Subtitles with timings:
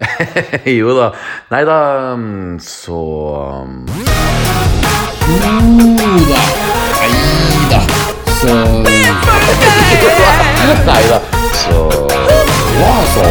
[0.78, 1.12] jo da.
[1.50, 3.66] Nei da, mm, så
[5.28, 5.38] Jo
[6.28, 6.42] da.
[7.00, 7.10] Nei
[7.70, 7.80] da.
[8.40, 8.54] Så
[10.86, 11.20] Nei da,
[11.54, 11.88] så
[12.74, 12.92] Ja.
[13.12, 13.22] Så.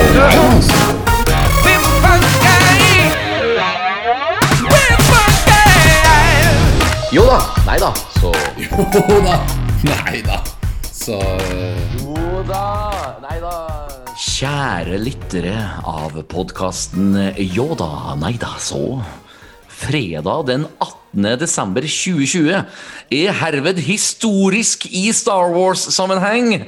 [7.11, 7.39] Jo da.
[7.65, 9.39] Nei da, så Jo da.
[9.83, 10.41] Nei da.
[10.91, 11.19] Så
[11.99, 13.19] Jo da.
[13.21, 13.72] Nei da.
[14.13, 15.55] Kjære lyttere
[15.89, 18.99] av podkasten Yoda, nei da, så.
[19.73, 21.39] Fredag den 18.
[21.41, 22.51] desember 2020
[23.17, 26.67] er herved historisk i Star Wars-sammenheng.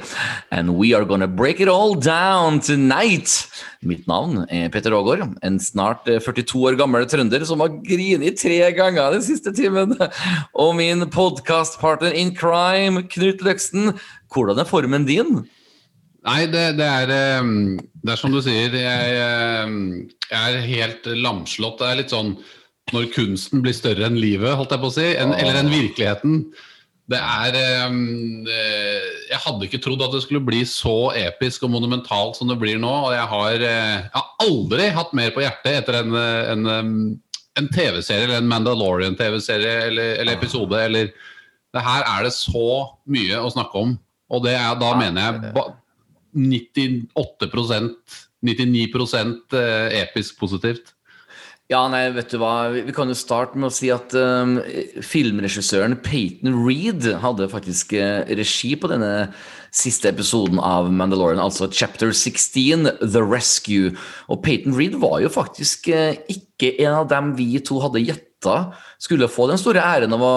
[0.50, 3.46] And we are gonna break it all down tonight.
[3.78, 8.42] Mitt navn er Petter Aagaard, en snart eh, 42 år gammel trønder som har grinet
[8.42, 9.94] tre ganger den siste timen.
[10.50, 13.94] Og min podkastpartner in crime, Knut Løksen.
[14.34, 15.46] Hvordan er formen din?
[16.26, 17.50] Nei, det, det, er, eh,
[18.02, 19.74] det er som du sier, jeg, eh,
[20.30, 21.78] jeg er helt lamslått.
[21.80, 22.36] Det er litt sånn
[22.94, 26.40] når kunsten blir større enn livet, holdt jeg på å si, En, eller enn virkeligheten.
[27.06, 27.84] Det er eh,
[28.50, 32.58] eh, Jeg hadde ikke trodd at det skulle bli så episk og monumentalt som det
[32.62, 32.90] blir nå.
[33.08, 36.66] Og jeg har, eh, jeg har aldri hatt mer på hjertet etter en, en,
[37.58, 40.82] en TV-serie eller en Mandalorian-TV-serie eller, eller episode.
[40.82, 41.12] Eller
[41.74, 42.68] det Her er det så
[43.06, 43.94] mye å snakke om.
[44.34, 45.54] Og det er, da mener jeg
[46.36, 50.92] 98% 99 eh, episk positivt.
[51.66, 54.60] Ja, nei, vet du hva, vi kan jo starte med å si at um,
[55.02, 59.32] filmregissøren Peyton Reed hadde faktisk eh, regi på denne
[59.74, 63.96] siste episoden av Mandalorian, altså chapter 16, The Rescue.
[64.30, 68.56] Og Peyton Reed var jo faktisk eh, ikke en av dem vi to hadde gjetta
[69.02, 70.34] skulle få den store æren av å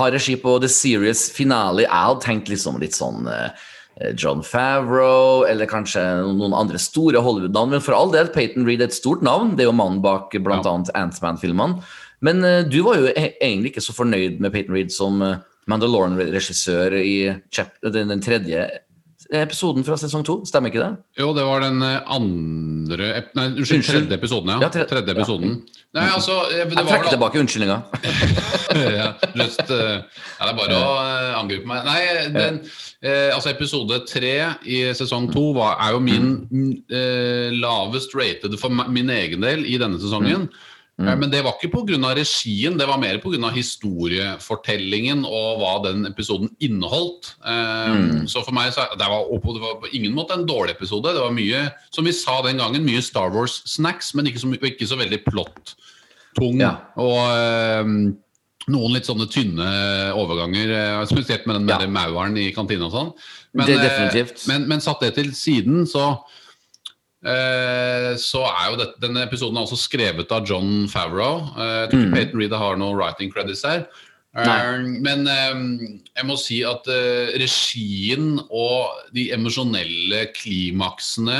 [0.00, 1.86] ha regi på The Series Finale.
[1.86, 3.68] Jeg hadde tenkt liksom litt sånn eh,
[4.12, 6.02] John Favreau, eller kanskje
[6.36, 7.72] noen andre store Hollywood-navn.
[7.72, 9.54] Men for all del, Peyton Reed er et stort navn.
[9.56, 10.60] Det er jo mannen bak bl.a.
[10.60, 10.78] Ja.
[11.00, 11.80] Antman-filmene.
[12.24, 15.20] Men eh, du var jo e egentlig ikke så fornøyd med Peyton Reed som
[15.66, 17.16] Mandalorian-regissør i
[17.82, 18.68] den tredje
[19.34, 20.36] episoden fra sesong to.
[20.48, 20.90] Stemmer ikke det?
[21.18, 24.58] Jo, det var den eh, andre Nei, unnskyld, tredje episoden, ja.
[24.66, 25.26] Ja, tre- Tredje ja.
[25.96, 27.78] Nei, altså eh, det Jeg var trekker tilbake unnskyldninga.
[29.00, 30.94] ja, lyst, eh, ja, det er bare å
[31.40, 31.82] angripe meg.
[31.88, 31.98] Nei,
[32.36, 32.60] den,
[33.02, 34.34] eh, altså episode tre
[34.68, 39.64] i sesong to var, er jo min mm, eh, lavest rated for min egen del
[39.66, 40.50] i denne sesongen.
[40.98, 42.14] Eh, Men det var ikke pga.
[42.16, 43.50] regien, det var mer pga.
[43.52, 47.34] historiefortellingen og hva den episoden inneholdt.
[47.44, 48.26] Mm.
[48.28, 51.12] Så for meg så, det, var, det var på ingen måte en dårlig episode.
[51.12, 54.88] Det var mye, som vi sa den gangen, mye Star Wars-snacks, men ikke så, ikke
[54.88, 56.60] så veldig plott-tung.
[56.60, 56.76] Ja.
[56.96, 57.84] Og eh,
[58.72, 59.68] noen litt sånne tynne
[60.16, 61.86] overganger, eh, spesielt med den Ja.
[61.86, 63.12] mauren i kantina og sånn.
[63.60, 64.48] Eh, definitivt.
[64.48, 66.42] Men, men satt det til siden, så eh,
[68.22, 71.40] så er jo dette, denne episoden er også skrevet av John Favreau.
[71.56, 72.14] Eh, jeg tror ikke Mm.
[72.18, 73.86] Peyton Reed har noen writing credits her.
[74.36, 74.98] Eh, Nei.
[75.00, 75.54] men eh,
[76.18, 81.38] jeg må si at eh, regien og de emosjonelle klimaksene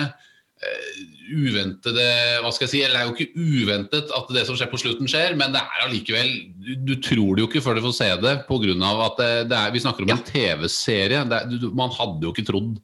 [0.65, 0.95] eh,
[1.37, 2.07] uventede
[2.41, 2.81] Hva skal jeg si?
[2.87, 5.61] Eller det er jo ikke uventet at det som skjer på slutten, skjer, men det
[5.61, 8.91] er allikevel Du, du tror det jo ikke før du får se det, pga.
[9.11, 10.17] at det, det er, vi snakker om Ja.
[10.17, 11.21] en TV-serie.
[11.27, 12.79] Er- Man hadde jo ikke trodd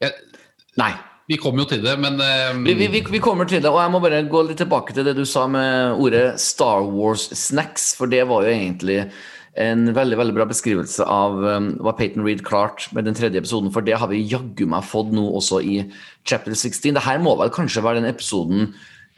[0.00, 0.12] jeg,
[0.80, 0.94] Nei.
[1.30, 2.64] Vi kommer jo til det, men um...
[2.66, 5.14] Vi, vi, vi, kommer til det, og jeg må bare gå litt tilbake til det
[5.14, 9.04] du sa med ordet Star Wars-snacks, for det var jo egentlig
[9.60, 13.70] en veldig veldig bra beskrivelse av um, hva Peyton Reed klarte med den tredje episoden,
[13.70, 15.76] for det har vi jaggu meg fått nå også i
[16.26, 16.96] chapter 16.
[16.98, 18.72] Det her må vel kanskje være den episoden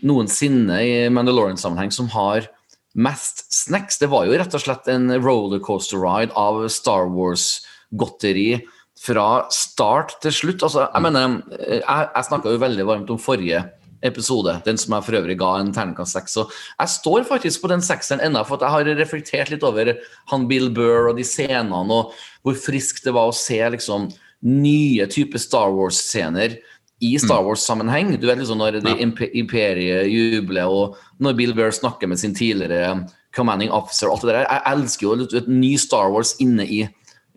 [0.04, 2.50] noensinne i Mandalorian-sammenheng som har
[2.92, 3.96] mest snacks.
[4.02, 8.60] Det var jo rett og slett en rollercoaster ride av Star Wars-godteri
[9.00, 10.62] fra start til slutt.
[10.62, 13.64] Altså, jeg mener, eh, jeg, jeg snakka jo veldig varmt om forrige
[14.02, 16.34] episode, den som jeg for øvrig ga en terningkast seks.
[16.34, 19.92] Så jeg står faktisk på den sekseren ennå, for jeg har reflektert litt over
[20.32, 24.10] han Bill Burr og de scenene, og hvor friskt det var å se liksom
[24.42, 26.58] nye typer Star Wars-scener
[27.02, 28.16] i Star Wars-sammenheng.
[28.18, 29.28] Du vet liksom når det Ja.
[29.34, 34.34] imperiet jubler, og når Bill Burr snakker med sin tidligere commanding officer og alt det
[34.34, 34.46] der.
[34.50, 36.88] Jeg elsker jo et, et ny Star Wars inne i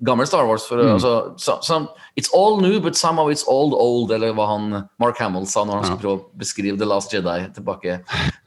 [0.04, 0.66] gammel Star Wars.
[0.68, 1.80] For, altså, so, so,
[2.16, 4.68] it's all new, but somehow it's old old, eller hva han
[5.00, 8.02] Mark Hamill sa når han skulle prøve å beskrive The Last Jedi tilbake,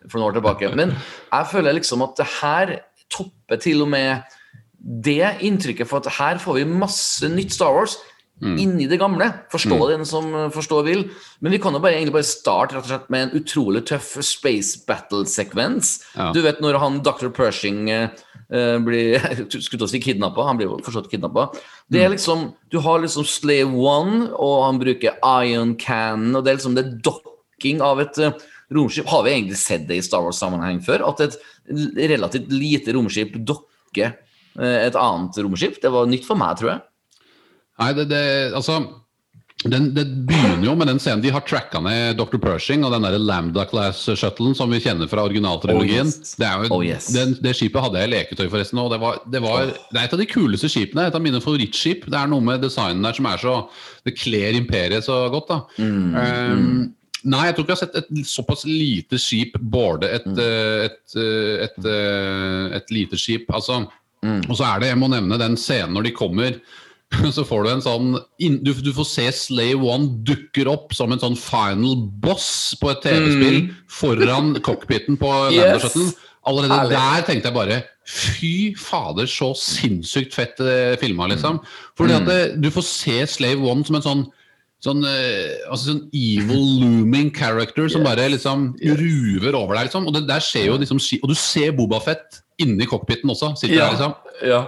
[0.08, 0.74] for noen år tilbake.
[0.76, 2.76] Men jeg føler liksom at det her
[3.12, 4.36] topper til og med
[4.78, 7.98] det inntrykket, for at her får vi masse nytt Star Wars
[8.38, 9.26] inni det gamle.
[9.50, 11.00] Forstå den som forstår vil.
[11.42, 14.12] Men vi kan jo bare, egentlig bare starte rett og slett med en utrolig tøff
[14.22, 15.96] space battle-sekvens.
[16.14, 16.30] Ja.
[16.34, 17.32] Du vet når han Dr.
[17.34, 18.08] Pershing uh,
[18.48, 19.18] blir
[19.52, 21.50] Skulle til å si kidnappa, han blir forstått kidnappa.
[21.92, 26.52] Det er liksom Du har liksom Slave One, og han bruker Ion Cannon, og det
[26.52, 28.32] er liksom det er dokking av et uh,
[28.74, 29.08] romskip.
[29.08, 31.04] Har vi egentlig sett det i Star Wars-sammenheng før?
[31.10, 31.38] At et
[32.08, 35.80] relativt lite romskip dokker eh, et annet romskip?
[35.82, 36.84] Det var nytt for meg, tror jeg.
[37.78, 38.22] Nei, det, det
[38.58, 38.80] altså
[39.64, 42.38] den, det begynner jo med den scenen de har tracka ned Dr.
[42.38, 46.06] Pershing og den der Lambda Class-shuttlen som vi kjenner fra originaltrilogien.
[46.06, 46.34] Oh, yes.
[46.38, 47.08] det, Oh, yes.
[47.42, 48.78] det skipet hadde jeg i leketøy, forresten.
[48.78, 51.08] Og det, var, det, var, det er et av de kuleste skipene.
[51.10, 52.06] Et av mine favorittskip.
[52.06, 53.56] Det er noe med designen der som er så
[54.06, 55.50] Det kler imperiet så godt.
[55.50, 55.58] da.
[55.82, 56.94] Mm, Um,
[57.26, 60.38] Nei, jeg tror ikke jeg har sett et såpass lite skip boarde et, Mm.
[60.38, 63.50] eh, et, eh, et, eh, et lite skip.
[63.50, 63.88] Altså,
[64.22, 64.40] Mm.
[64.50, 66.56] Og så er det, jeg må nevne den scenen når de kommer.
[67.32, 68.08] Så får du en sånn
[68.38, 73.00] du, du får se Slave One dukker opp som en sånn final boss på et
[73.06, 75.54] TV-spill foran cockpiten på Mm.
[75.56, 76.16] Yes.
[76.48, 76.96] Allerede Herlig.
[76.96, 77.78] der tenkte jeg bare
[78.08, 78.50] Fy
[78.80, 81.58] fader, så sinnssykt fett eh, filma, liksom.
[81.98, 82.20] Fordi Mm.
[82.22, 84.26] at det, du får se Slave One som en sånn
[84.80, 88.08] Sånn, eh, altså sånn evil looming character som Yes.
[88.12, 89.88] bare liksom ruver over deg.
[89.88, 90.06] Liksom.
[90.06, 93.56] Og det der skjer jo liksom Og du ser Bobafett inni cockpiten også.
[93.58, 93.88] Sitter Ja.
[93.90, 94.14] der liksom
[94.46, 94.60] Ja.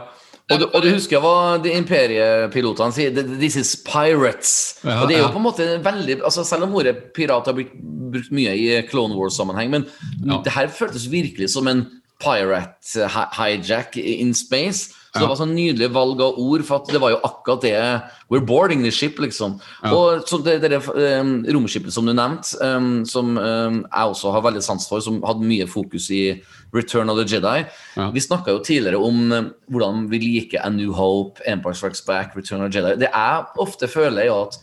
[0.50, 3.14] Og du, og du husker hva de imperiepilotene sier?
[3.38, 4.80] This is pirates.
[4.82, 7.54] Ja, og det er jo på en måte veldig altså Selv om ordet pirat har
[7.54, 7.74] blitt
[8.10, 9.86] brukt mye i Clone Wars-sammenheng, men
[10.26, 10.40] Ja.
[10.42, 11.86] det her føltes virkelig som en
[12.20, 13.06] pirate
[13.36, 14.90] hijack in space.
[15.10, 15.20] Så Ja.
[15.20, 18.82] det var sånn nydelig valg av ord, for det var jo akkurat det We're boarding
[18.84, 19.60] the ship, liksom.
[19.82, 19.92] Ja.
[19.92, 24.42] Og så det, det um, romskipet som du nevnte, um, som um, jeg også har
[24.42, 26.40] veldig sans for, som hadde mye fokus i
[26.74, 27.64] Return of the Jedi.
[27.96, 28.10] Ja.
[28.14, 32.36] Vi snakka jo tidligere om um, hvordan vi liker A New Hope, Empire Strikes Back,
[32.36, 32.98] Return of the Jedi.
[33.00, 34.60] Det jeg ofte føler, er jo at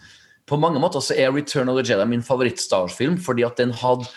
[0.47, 3.73] på mange måter så er Return of the Jedi min favoritt-Star Wars-film, fordi at den
[3.75, 4.07] hadde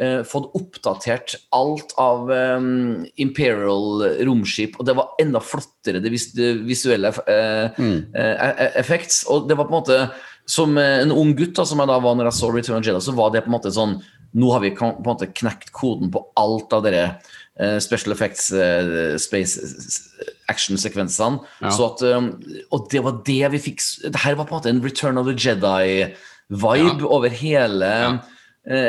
[0.00, 2.68] eh, fått oppdatert alt av eh,
[3.20, 7.98] Imperial romskip, og det var enda flottere, det, vis det visuelle eh, mm.
[8.80, 9.26] effekts.
[9.28, 10.06] Og det var på en måte
[10.44, 12.82] Som eh, en ung gutt da, som jeg da var når jeg så Return of
[12.84, 13.94] the Jedi, så var det på en måte sånn
[14.34, 17.02] Nå har vi på en måte knekt koden på alt av dere
[17.60, 21.38] eh, special effects, eh, space eh, action-sekvensene.
[21.62, 21.70] Ja.
[21.70, 22.32] Så at, um,
[22.74, 25.26] og det var det vi fikk Det her var på en måte en Return of
[25.30, 27.06] the Jedi-vibe Ja.
[27.06, 28.18] over hele Ja.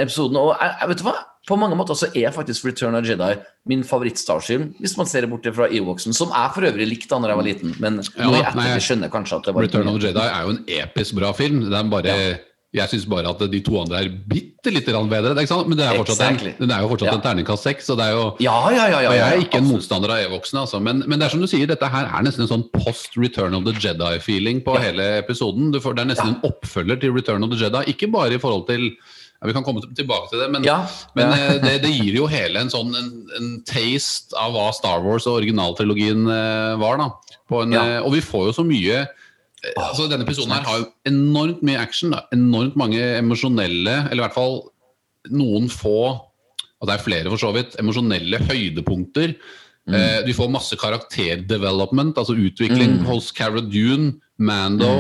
[0.02, 0.38] episoden.
[0.38, 1.16] Og jeg, jeg vet du hva?
[1.46, 3.36] På mange måter så er faktisk Return of the Jedi
[3.70, 7.20] min favoritt-Starfilm, hvis man ser det bort fra Ewoxen, som jeg for øvrig likte da
[7.22, 9.62] når jeg var liten, men Ja, nå i nei, ettertid skjønner kanskje at det var
[9.68, 11.62] Return of the Jedi er jo en episk bra film.
[11.70, 12.40] Den bare bare,
[12.76, 15.34] Jeg syns bare at de to andre er bitte litt bedre.
[15.36, 16.54] Men det er, Exactly.
[16.60, 17.16] en, det er jo fortsatt Ja.
[17.16, 17.90] en terningkast seks.
[17.90, 19.02] Og Ja, ja, ja.
[19.02, 20.82] ja, og jeg er ikke en motstander av e-voksne, altså.
[20.82, 23.56] men, men det er som du sier, dette her er nesten en sånn post Return
[23.56, 25.72] of the Jedi-feeling på hele episoden.
[25.72, 27.86] Du får, det er nesten en oppfølger til Return of the Jedi.
[27.96, 30.78] Ikke bare i forhold til ja, Vi kan komme tilbake til det, men, Ja,
[31.16, 31.36] men ja.
[31.56, 35.28] eh, det, det gir jo hele en sånn en, en taste av hva Star Wars
[35.28, 36.98] og originaltrilogien eh, var.
[36.98, 37.10] da.
[37.48, 39.04] På en, eh, og vi får jo så mye
[39.74, 42.14] altså Denne episoden her har jo enormt mye action.
[42.14, 42.26] da.
[42.36, 44.62] Enormt mange emosjonelle, eller i hvert fall
[45.34, 46.00] noen få
[46.86, 49.34] og det er flere for så vidt, emosjonelle høydepunkter.
[49.86, 54.92] Eh, du får masse karakterdevelopment, altså utvikling hos Cara Dune, Mando,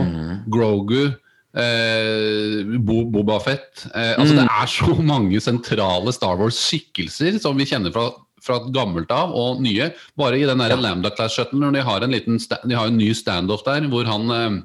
[0.51, 1.11] Grogu,
[1.57, 3.87] eh, Bo Boba Fett.
[3.91, 8.11] Eh, altså Det er så mange sentrale Star Wars-skikkelser som vi kjenner fra,
[8.45, 9.91] fra gammelt av, og nye.
[10.17, 13.11] Bare i den der Lambda Class-shuttlen, når de har en, liten de har en ny
[13.17, 14.57] standoff der, hvor han eh,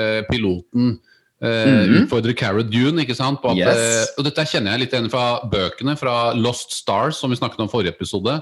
[0.00, 0.98] eh, piloten
[1.40, 2.02] -hmm.
[2.02, 3.02] utfordrer Cara Dune.
[3.02, 3.40] ikke sant?
[3.42, 3.76] På at, Yes.
[3.76, 7.60] eh, og dette kjenner jeg litt igjen fra bøkene, fra Lost Stars, som vi snakket
[7.60, 8.40] om forrige episode.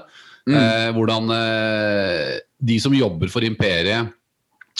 [0.49, 4.09] Eh, hvordan eh, de som jobber for imperiet,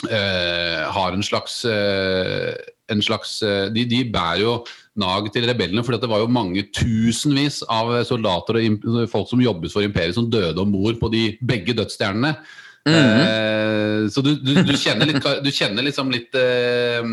[0.10, 2.55] eh, har en slags, eh,
[2.89, 4.65] en slags eh, de, de bærer jo
[5.00, 9.74] nag til rebellene, for det var jo mange tusenvis av soldater og folk som jobbet
[9.74, 12.36] for imperiet, som døde om bord på de begge dødsstjernene.
[12.88, 17.03] Eh, så du, du, du kjenner litt, du kjenner liksom litt uh,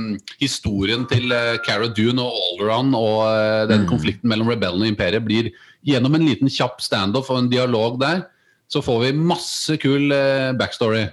[0.41, 5.51] historien til uh, Cara Dune og Alderon og den konflikten mellom rebellene og imperiet blir
[5.87, 8.25] gjennom en liten kjapp standoff og en dialog der,
[8.71, 10.11] så får vi masse kul
[10.59, 11.05] backstory.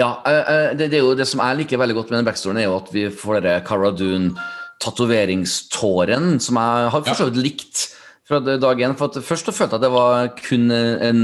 [0.00, 0.10] Ja,
[0.76, 2.78] det, det er jo det som jeg liker veldig godt med den backstoryen, er jo
[2.78, 3.90] at vi får denne Cara
[4.76, 7.84] Dune-tatoveringståren, som jeg har for så vidt likt
[8.26, 8.96] fra dag én.
[8.98, 11.22] For først følte jeg at det var kun en,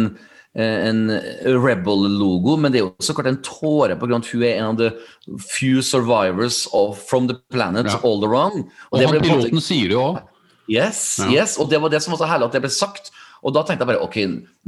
[0.54, 1.02] en
[1.44, 4.78] Rebel-logo, men det er jo så klart en tåre av at hun er en av
[4.78, 4.90] the
[5.38, 7.98] few survivors of, from the planet Ja.
[8.02, 10.22] around Og det han piloten sier det jo òg.
[10.70, 11.42] Yes, Ja.
[11.42, 13.10] yes, og det var det som var så herlig at det ble sagt.
[13.42, 14.16] Og da tenkte jeg bare ok,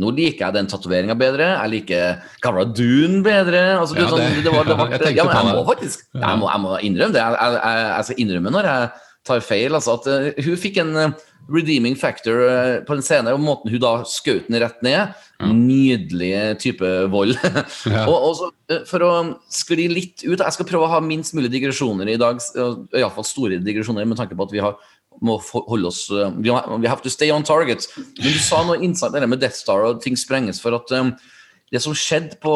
[0.03, 1.53] nå liker jeg den tatoveringa bedre.
[1.55, 3.63] Jeg liker Cara Dune bedre.
[3.79, 6.49] Altså, det, Ja, sånn, det- var, det var, jeg ja, jeg må faktisk jeg må,
[6.51, 7.23] jeg må innrømme det.
[7.23, 8.91] Jeg, jeg, skal innrømme når jeg
[9.31, 9.79] tar feil.
[9.79, 11.15] Altså, at uh, hun fikk en uh,
[11.55, 15.15] redeeming factor uh, på den scenen, og måten hun da skjøt den rett ned.
[15.45, 17.39] Nydelig type vold.
[17.95, 18.07] Ja.
[18.09, 18.51] og, og så,
[18.89, 19.11] for å
[19.53, 22.41] skli litt ut Jeg skal prøve å ha minst mulig digresjoner i dag.
[22.97, 24.79] Iallfall store digresjoner, med tanke på at vi har
[25.23, 27.87] må holde oss eh, we we have to stay on target.
[27.97, 30.61] Men du sa noe innsatt det med Death Star og ting sprenges.
[30.63, 31.13] For at um,
[31.73, 32.55] det som skjedde på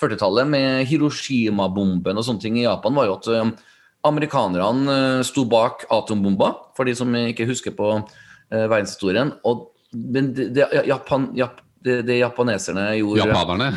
[0.00, 3.54] 40-tallet med Hiroshima-bomben og sånne ting i Japan, var jo at um,
[4.06, 8.02] amerikanerne eh, sto bak atombomba, for de som ikke husker på uh,
[8.52, 9.34] verdenshistorien.
[9.48, 13.68] Og men det, det, Japan, Jap, det, det japaneserne gjorde Japanerne.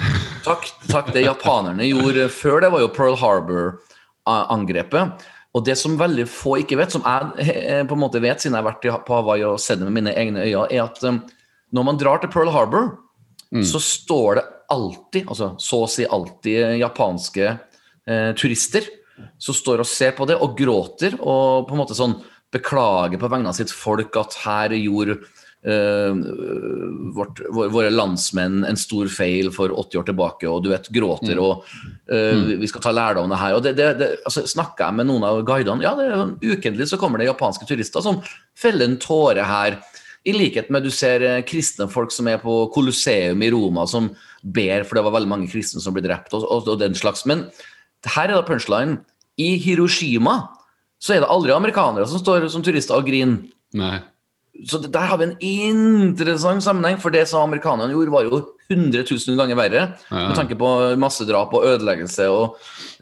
[0.44, 1.14] Takk, takk.
[1.16, 5.28] Det japanerne gjorde før det, var jo Pearl Harbor-angrepet.
[5.58, 8.54] Og det som veldig få ikke vet, som jeg eh, på en måte vet, siden
[8.54, 11.24] jeg har vært på Hawaii og sett det med mine egne øyne, er at um,
[11.74, 12.92] når man drar til Pearl Harbor,
[13.66, 18.86] så står det alltid, altså så å si alltid japanske eh, turister
[19.42, 22.14] som står og ser på det og gråter og på en måte sånn
[22.54, 25.39] beklager på vegne av sitt folk at her gjorde eh,
[27.16, 31.64] vårt, våre landsmenn en stor feil for 80 år tilbake, og du vet, gråter og
[32.10, 33.54] eh, vi- Vi skal ta lærdom av det her.
[33.56, 36.88] Og det, det, det, altså, Snakka jeg med noen av guidene, ja, det sånn ukentlig
[36.88, 38.22] så kommer det japanske turister som
[38.56, 39.80] feller en tåre her.
[40.28, 44.10] I likhet med du ser eh, kristne folk som er på Colosseum i Roma, som
[44.44, 47.26] ber, for det var veldig mange kristne som ble drept, og, og, og den slags.
[47.26, 47.46] Men
[48.06, 49.00] her er da punchline.
[49.40, 50.50] I Hiroshima
[51.00, 53.38] så er det aldri amerikanere som står som turister og griner.
[54.68, 59.06] Så der har vi en interessant sammenheng, for det som amerikanerne gjorde, var jo 100
[59.08, 59.84] 000 ganger verre.
[60.10, 60.26] Ja.
[60.28, 62.28] Med tanke på massedrap og ødeleggelse.
[62.30, 62.58] Og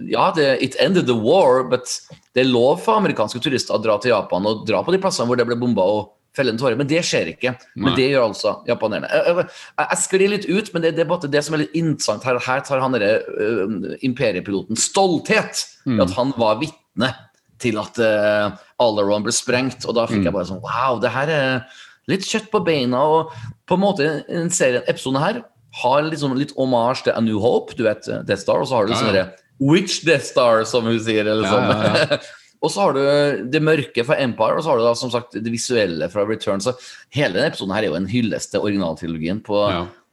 [0.06, 1.89] ja, det, it ended the war, but
[2.36, 5.27] det er lov for amerikanske turister å dra til Japan og dra på de plassene
[5.30, 6.77] hvor det ble bomba og felle en tåre.
[6.80, 7.56] Men det skjer ikke.
[7.75, 7.98] Men Nei.
[8.00, 9.10] det gjør altså japanerne.
[9.10, 9.48] Jeg, jeg,
[9.82, 12.39] jeg sklir litt ut, men det, det er bare det som er litt interessant her.
[12.48, 17.16] Her tar han derre uh, imperiepiloten stolthet i at han var vitne
[17.62, 19.86] til at uh, around ble sprengt.
[19.88, 23.04] Og da fikk jeg bare sånn Wow, det her er litt kjøtt på beina.
[23.04, 23.36] Og
[23.68, 25.44] på en måte en serie, episoden her
[25.82, 28.88] har liksom litt hommage til A New Hope, du vet, Death Star, og så har
[28.88, 29.28] du Ja, sånn ja.
[29.62, 31.68] Witch Death Star, som hun sier, eller sånn.
[31.70, 32.20] ja,
[32.64, 35.38] og så har du det mørke fra Empire, og så har du da som sagt
[35.38, 36.64] det visuelle fra Return.
[36.64, 36.74] Så
[37.14, 39.60] hele denne episoden her er jo en hyllest til originaltrilogien på.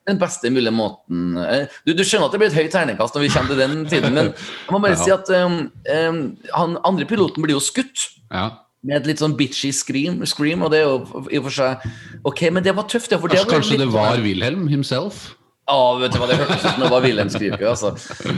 [0.07, 1.37] Den beste mulige måten.
[1.41, 3.87] Eh, Du, du skjønner at det blir et høyt terningkast når vi kommer til den
[3.89, 5.05] tiden, men jeg må bare Ja.
[5.05, 8.51] si at um, han andre piloten blir jo skutt Ja.
[8.85, 11.79] med et litt sånn bitchy scream, scream og det er jo i og for seg
[12.25, 13.19] Ok, men det var tøft, ja.
[13.19, 15.35] For det Kanskje, kanskje litt- det var Wilhelm himself?
[15.67, 17.65] ja, vet du hva, det hørtes ut som det var Wilhelm Skrike.
[17.65, 17.95] Altså.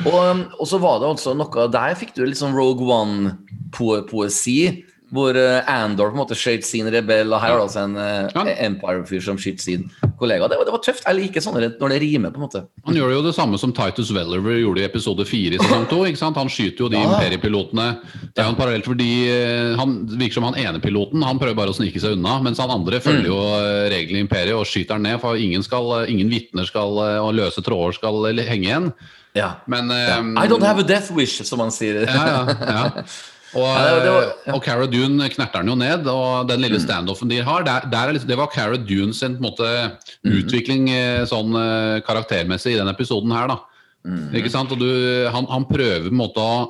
[0.06, 4.85] Og, og så var det altså noe Der fikk du litt sånn Rogue One-poesi.
[5.15, 7.95] Hvor uh, Andor på en måte skjøt sin rebell, og her har du altså en
[7.95, 9.85] uh, Empire-fyr som skyter sin
[10.19, 10.49] kollega.
[10.51, 11.05] Det var, det var tøft.
[11.07, 12.63] Jeg liker sånne når det rimer, på en måte.
[12.89, 16.01] Han gjør jo det samme som Titus Welliver gjorde i episode 4 i sesong 2.
[16.41, 17.05] Han skyter jo de Ja.
[17.13, 17.87] imperiepilotene.
[18.35, 21.55] Det er jo en parallell fordi eh, han virker som han ene piloten han prøver
[21.59, 24.67] bare å snike seg unna, mens han andre følger jo eh, reglene i imperiet og
[24.67, 25.21] skyter han ned.
[25.23, 28.91] For ingen, skal, eh, ingen vitner skal, eh, og løse tråder skal eh, henge igjen.
[29.37, 29.53] Ja.
[29.69, 32.03] Men um, I don't have a death wish, som han sier.
[32.09, 33.05] ja, ja, ja.
[33.55, 34.33] Og, Ja, det- det var- ja.
[34.47, 34.55] Mm.
[34.55, 38.09] og Cara Dune knerter den jo ned, og den lille standoffen de har, der, der
[38.09, 39.93] er liksom, det var Cara Dune sin måte,
[40.25, 40.33] Mm.
[40.43, 43.47] utvikling eh, sånn eh, karaktermessig i den episoden her.
[43.49, 43.59] da.
[44.07, 44.33] Mm.
[44.35, 44.71] Ikke sant?
[44.73, 46.69] Og du, han, han prøver på en måte å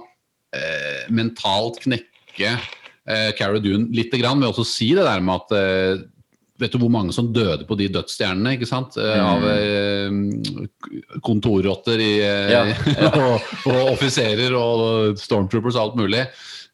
[0.53, 2.59] eh, mentalt knekke
[3.09, 6.05] eh, Cara Dune litt grann, ved også å si det der med at eh,
[6.59, 8.97] Vet du hvor mange som døde på de dødsstjernene ikke sant?
[8.97, 10.09] Eh, av eh,
[11.21, 12.13] kontorrotter i,
[12.51, 12.63] Ja,
[13.21, 16.23] og, og offiserer og stormtroopers og alt mulig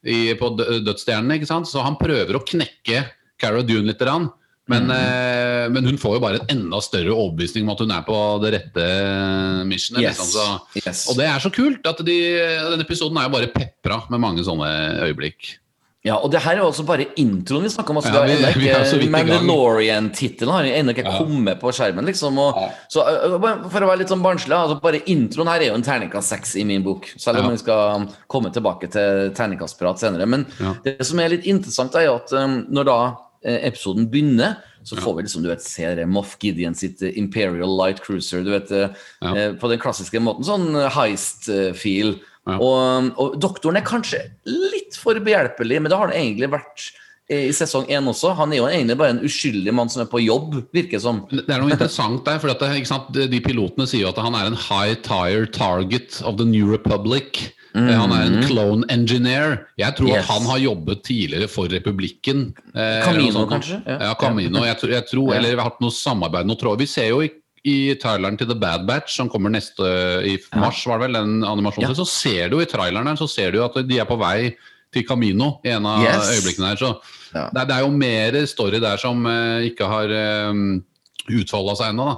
[0.05, 1.39] i, på dødsstjernene.
[1.39, 1.69] ikke sant?
[1.71, 3.05] Så han prøver å knekke
[3.43, 4.03] Cara Dune litt.
[4.03, 7.91] Men, Men, eh, men hun får jo bare en enda større overbevisning om at hun
[7.91, 8.85] er på det rette
[9.67, 10.05] missionet.
[10.07, 10.21] Yes.
[10.21, 10.45] Liksom, så,
[10.79, 11.03] Yes.
[11.11, 12.19] og det er så kult at de,
[12.71, 14.71] denne episoden er jo bare pepra med mange sånne
[15.09, 15.57] øyeblikk.
[16.05, 18.01] Ja, og det her er jo også bare introen vi snakker om.
[18.01, 19.11] Altså, Ja, vi, vi- ikke.
[19.13, 21.19] Mandalorian-tittelen har ennå ikke Ja.
[21.19, 22.05] kommet på skjermen.
[22.05, 22.71] liksom og, Ja.
[22.91, 23.05] Så
[23.71, 26.57] For å være litt sånn barnslig, altså, bare introen her er jo en terningkast seks
[26.57, 27.07] i min bok.
[27.17, 30.27] Selv om vi skal komme tilbake til terningkastprat senere.
[30.27, 30.45] Men
[30.83, 35.17] det som er litt interessant, er jo at um, når da episoden begynner, så får
[35.17, 38.43] vi liksom, du vet, se Moff Gideon sitt Imperial Light Cruiser.
[38.43, 38.69] du vet,
[39.61, 40.43] På den klassiske måten.
[40.45, 42.19] Sånn heist-feel.
[42.47, 42.57] Ja.
[42.59, 46.89] Og, og doktoren er kanskje litt for behjelpelig, men det har han egentlig vært
[47.33, 48.35] i sesong én også.
[48.37, 51.23] Han er jo egentlig bare en uskyldig mann som er på jobb, virker det som.
[51.31, 54.35] Det er noe interessant der, for at det, ikke de pilotene sier jo at han
[54.37, 57.53] er en high tire target of the New Republic.
[57.75, 59.63] Eh, Han er en clone engineer.
[59.81, 60.17] Jeg tror Mm.
[60.19, 60.27] Yes.
[60.27, 62.53] at han har jobbet tidligere for Republikken.
[62.75, 63.79] eh, Camino, kanskje?
[63.87, 63.99] Ja.
[64.11, 64.61] Ja, Camino.
[64.67, 65.39] Jeg, tror- jeg tror, Ja.
[65.39, 66.77] Eller vi har hatt noe samarbeid, noe.
[66.77, 67.31] Vi ser jo i,
[67.65, 69.87] i traileren til The Bad Batch, som kommer neste
[70.27, 73.53] i mars, var det vel, den animasjonen, så ser du i traileren der, så ser
[73.55, 74.57] du at de er på vei
[74.93, 76.33] til Camino i en av Yes.
[76.35, 76.77] øyeblikkene her.
[76.77, 76.91] Så
[77.35, 77.49] Ja.
[77.55, 80.11] det, er, det er jo mer story der som uh, ikke har
[80.51, 80.83] um,
[81.31, 82.17] utfolda seg ennå, da.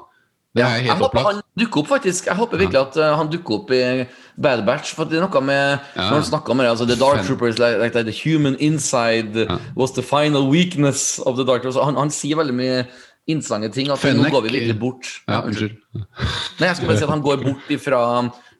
[0.54, 1.26] Det Ja, er jeg helt håper opplagt.
[1.34, 2.26] han dukker opp, faktisk.
[2.26, 4.06] Jeg håper virkelig at uh, han dukker opp i
[4.40, 4.92] Bad Batch.
[4.94, 6.02] For det er noe med Ja.
[6.08, 9.34] Når han snakker om det, altså, The Dark Troopers, like, like the human inside
[9.76, 11.82] was the final weakness of the Dark Troopers.
[11.84, 12.86] Han, han sier veldig mye
[13.26, 13.90] interessante ting.
[13.90, 15.10] At nå går vi virkelig bort.
[15.28, 15.76] Ja, unnskyld.
[15.94, 18.00] Nei, jeg skulle bare si at han går bort ifra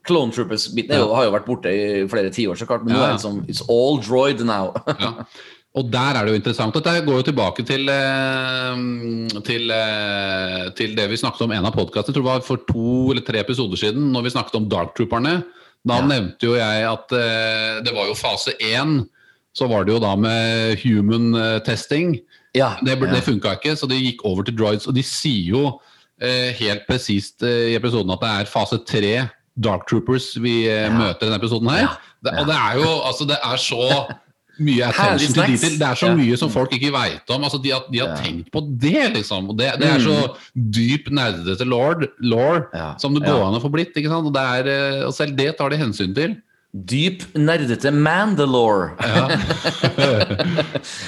[0.04, 0.92] Clone Troopers-biten.
[0.92, 2.84] Det er har jo vært borte i flere tiår, så klart.
[2.84, 4.72] Men nå er det liksom It's all droid now.
[5.00, 5.14] Ja.
[5.74, 6.76] Og der er det jo interessant.
[6.78, 11.74] Dette går jo tilbake til, eh, til, eh, til det vi snakket om en av
[11.74, 12.14] podkastene.
[12.14, 15.40] Tror det var for to eller tre episoder siden, når vi snakket om Dark Trooperne.
[15.84, 16.06] Da Ja.
[16.06, 19.08] nevnte jo jeg at eh, det var jo fase én.
[19.54, 21.34] Så var det jo da med human
[21.66, 22.20] testing.
[22.54, 24.88] Ja, Det, det funka ikke, så de gikk over til droids.
[24.90, 25.64] Og de sier jo
[26.22, 29.14] eh, helt presist eh, i episoden at det er fase tre
[29.54, 31.96] Dark Troopers vi eh, møter i denne episoden her.
[32.24, 33.88] Det, og det er jo altså det er så
[34.64, 35.78] mye attention til de detail.
[35.80, 37.46] Det er så mye som folk ikke veit om.
[37.46, 39.50] Altså de, har, de har tenkt på det, liksom.
[39.50, 40.18] Og det, det er så
[40.54, 42.62] dyp nerdete lord, law
[43.02, 43.94] som det går an å få blitt.
[43.94, 44.30] ikke sant?
[44.30, 46.38] Og, det er, eh, og selv det tar de hensyn til.
[46.74, 48.96] Dyp, nerdete Mandalore.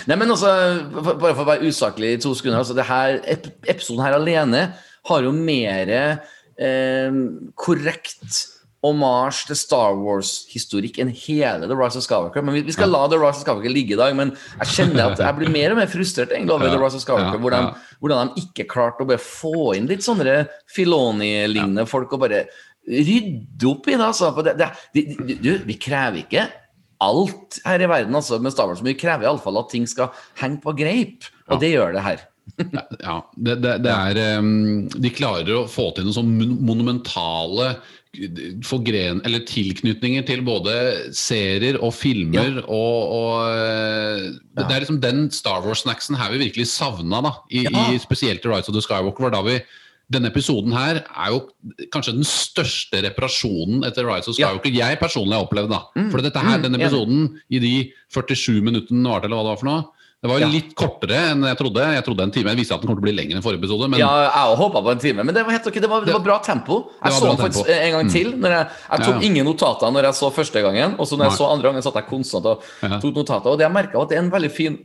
[0.07, 0.53] Nei, men altså,
[0.95, 2.61] Bare for å være usaklig i to sekunder.
[2.61, 3.19] altså det her,
[3.67, 4.61] Episoden her alene
[5.11, 7.19] har jo mer eh,
[7.59, 8.45] korrekt
[8.87, 12.45] hommage til Star Wars-historikk enn hele The Rise of Skywalker.
[12.47, 14.15] Men vi, vi skal la The Rise of Skywalker ligge i dag.
[14.19, 14.31] Men
[14.61, 17.07] jeg kjenner at jeg blir mer og mer frustrert egentlig over Ja, The Rise of
[17.07, 17.35] Skywalker.
[17.35, 17.97] ja, hvordan, ja.
[18.05, 20.45] hvordan de ikke klarte å bare få inn litt sånne
[20.77, 22.45] Filoni-lignende folk og bare
[22.87, 24.07] rydde opp i det.
[24.07, 24.31] Altså.
[24.47, 26.47] Det, det, de- de- du, vi krever ikke
[27.05, 30.09] alt her i verden altså, med Star Wars, men vi krever iallfall at ting skal
[30.41, 31.27] henge på greip.
[31.51, 31.61] Og Ja.
[31.61, 32.25] det gjør det her.
[33.03, 36.31] Ja, det, det, det er um, De klarer å få til noen sånn
[36.65, 37.73] monumentale
[38.65, 40.73] forgren, eller tilknytninger til både
[41.13, 44.23] serier og filmer og, og uh,
[44.57, 47.35] det, det er liksom den Star Wars-snacksen her vi virkelig savna, da.
[47.51, 47.89] I, Ja.
[47.93, 49.27] i spesielt i Rise of the Skywalker.
[49.29, 49.59] var da vi
[50.13, 51.41] denne episoden her er jo
[51.91, 54.53] kanskje den største reparasjonen etter Rise of Ja.
[54.63, 55.69] Jeg personlig har opplevd.
[55.71, 55.81] da.
[55.97, 59.45] Mm, For dette her, mm, denne episoden, i de 47 minuttene det varte, eller hva
[59.45, 59.85] det var for noe
[60.23, 60.53] Det var jo Ja.
[60.53, 61.77] litt kortere enn jeg trodde.
[61.93, 63.61] Jeg trodde en time, jeg visste at den kom til å bli lenger enn forrige
[63.61, 63.91] episode.
[63.91, 65.75] Men Ja, jeg håpa på en time, men det var helt ok.
[65.75, 66.91] Det var, det var bra tempo.
[67.05, 67.67] Jeg så den faktisk.
[67.67, 67.83] Mm.
[67.85, 68.33] en gang til.
[68.33, 69.27] Når jeg, jeg tok Ja, ja.
[69.29, 71.95] ingen notater når jeg så første gangen, og så når jeg så andre gangen, satt
[71.95, 73.47] jeg konstant og tok notater.
[73.53, 74.79] Og det jeg merka, var at det er en veldig fin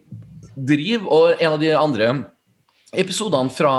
[0.58, 2.26] driv, og en av de andre
[2.94, 3.74] episodene fra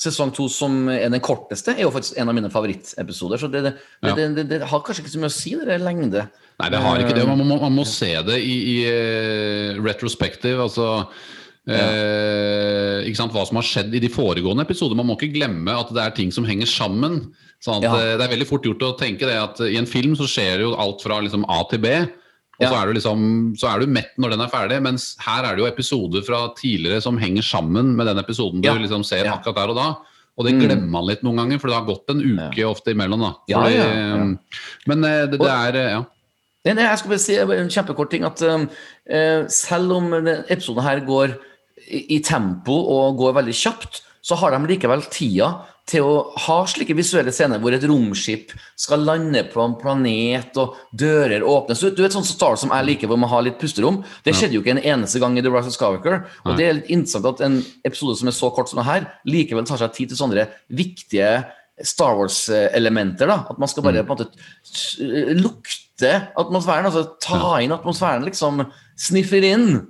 [0.00, 3.40] sesong to som er den korteste, er jo faktisk en av mine favorittepisoder.
[3.42, 4.14] Så det, det, Ja.
[4.16, 6.22] det, det, har kanskje ikke så mye å si, det lengde.
[6.60, 7.26] Nei, det har ikke det.
[7.28, 10.60] Man må, man må se det i, i eh, retrospective.
[10.68, 10.88] Altså
[11.68, 14.96] eh, ikke sant, hva som har skjedd i de foregående episoder.
[14.98, 17.22] Man må ikke glemme at det er ting som henger sammen.
[17.64, 17.94] Sånn Ja.
[17.96, 20.64] eh, Det er veldig fort gjort å tenke det at i en film så skjer
[20.64, 21.94] jo alt fra liksom A til B.
[22.60, 23.20] Og så, er du liksom,
[23.56, 26.40] så er du mett når den er ferdig, mens her er det jo episoder fra
[26.58, 28.74] tidligere som henger sammen med den episoden Ja.
[28.74, 29.38] du liksom ser Ja.
[29.38, 29.88] akkurat der og da.
[30.38, 30.60] Og det Mm.
[30.62, 33.20] glemmer man litt noen ganger, for det har gått en uke ofte imellom.
[33.20, 33.32] da.
[33.48, 34.36] Fordi, ja, ja.
[34.86, 36.04] Men eh, det, det er eh, ja.
[36.64, 38.24] Nei, nei, jeg skal bare si en kjempekort ting.
[38.24, 38.68] at um,
[39.08, 41.38] eh, Selv om episoden her går
[41.90, 46.14] i, i tempo og går veldig kjapt, så har de likevel tida til å
[46.46, 51.82] ha slike visuelle scener hvor et romskip skal lande på en planet og dører åpnes.
[51.82, 54.02] Du, du vet sånn Star som jeg liker, hvor man har litt pusterom.
[54.26, 56.20] Det skjedde jo ikke en eneste gang i The Rise of Skywalker.
[56.46, 59.08] Og det er litt interessant at en episode som er så kort som det her,
[59.28, 61.32] likevel tar seg tid til sånne viktige
[61.86, 63.26] Star Wars-elementer.
[63.26, 64.30] da, At man skal bare på en måte
[65.40, 68.64] lukte atmosfæren, altså ta inn atmosfæren, liksom.
[69.00, 69.88] Sniffer inn.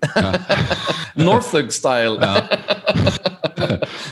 [1.27, 2.19] Northug-style.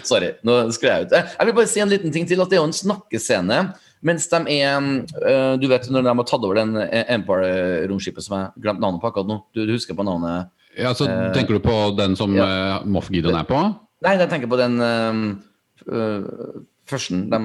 [0.08, 1.12] Sorry, nå skled jeg ut.
[1.18, 3.60] Eh, Jeg vil bare si en liten ting til, at det er jo en snakkescene
[4.06, 8.62] mens de er øh, Du vet når de har tatt over den Empire-romskipet som jeg
[8.62, 9.40] glemte navnet på akkurat nå?
[9.54, 10.52] Du, du husker på navnet?
[10.78, 12.46] Ja, så Tenker du på den som ja.
[12.78, 13.58] eh, Moff Gideon er på?
[14.06, 17.26] Nei, jeg tenker på den øh, førsten.
[17.32, 17.40] De,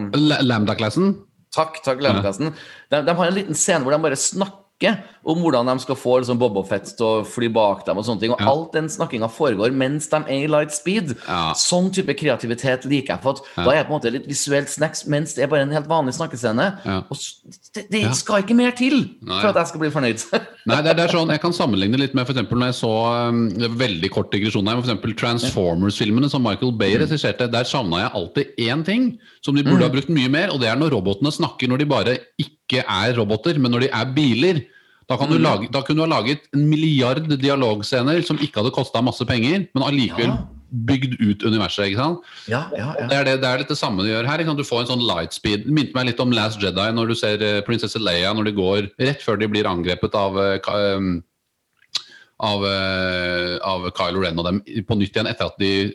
[0.45, 1.15] Lambda-klassen?
[1.54, 2.54] Takk, takk, Lærerklassen.
[2.89, 4.62] De, de har en liten scene hvor de bare snakker
[5.24, 7.98] om hvordan de skal få liksom, Og Fett til å fly bak dem.
[7.98, 8.50] og sånne ting, og Ja.
[8.52, 11.15] Alt den snakkinga foregår mens de er i light speed.
[11.28, 11.54] Ja.
[11.56, 13.22] Sånn type kreativitet liker jeg.
[13.24, 15.62] for at Da er jeg på en måte litt visuelt snacks, mens det er bare
[15.63, 16.67] en helt vanlig snakkescene.
[16.86, 16.98] Ja.
[17.10, 17.17] Og
[17.76, 19.39] det, det skal ikke mer til Nei.
[19.41, 20.19] for at jeg skal bli fornøyd.
[20.69, 22.91] Nei, det det er sånn, Jeg kan sammenligne litt med for eksempel når jeg så
[23.30, 23.48] um,
[23.80, 27.02] veldig kort digresjon her, eksempel Transformers-filmene som Michael Bay Mm.
[27.08, 27.48] regisserte.
[27.52, 30.69] Der savna jeg alltid én ting som de burde ha brukt mye mer, og det
[30.69, 34.62] er når robotene snakker når de bare ikke er roboter, men når de er biler.
[35.09, 35.43] Da, kan du Mm.
[35.43, 39.67] lage, da kunne du ha laget en milliard dialogscener som ikke hadde kosta masse penger,
[39.73, 40.37] men allikevel
[40.73, 41.85] bygd ut universet.
[41.91, 42.19] ikke sant?
[42.49, 43.07] ja, ja, ja.
[43.07, 44.43] Det er, det, det er litt det samme du gjør her.
[44.57, 45.65] Du får en sånn lightspeed.
[45.67, 48.55] Det minte meg litt om Last Jedi når du ser eh, prinsesse Leia når de
[48.57, 51.21] går rett før de blir angrepet av um,
[52.39, 55.93] av, eh, av Kylo Ren og dem på nytt igjen etter at de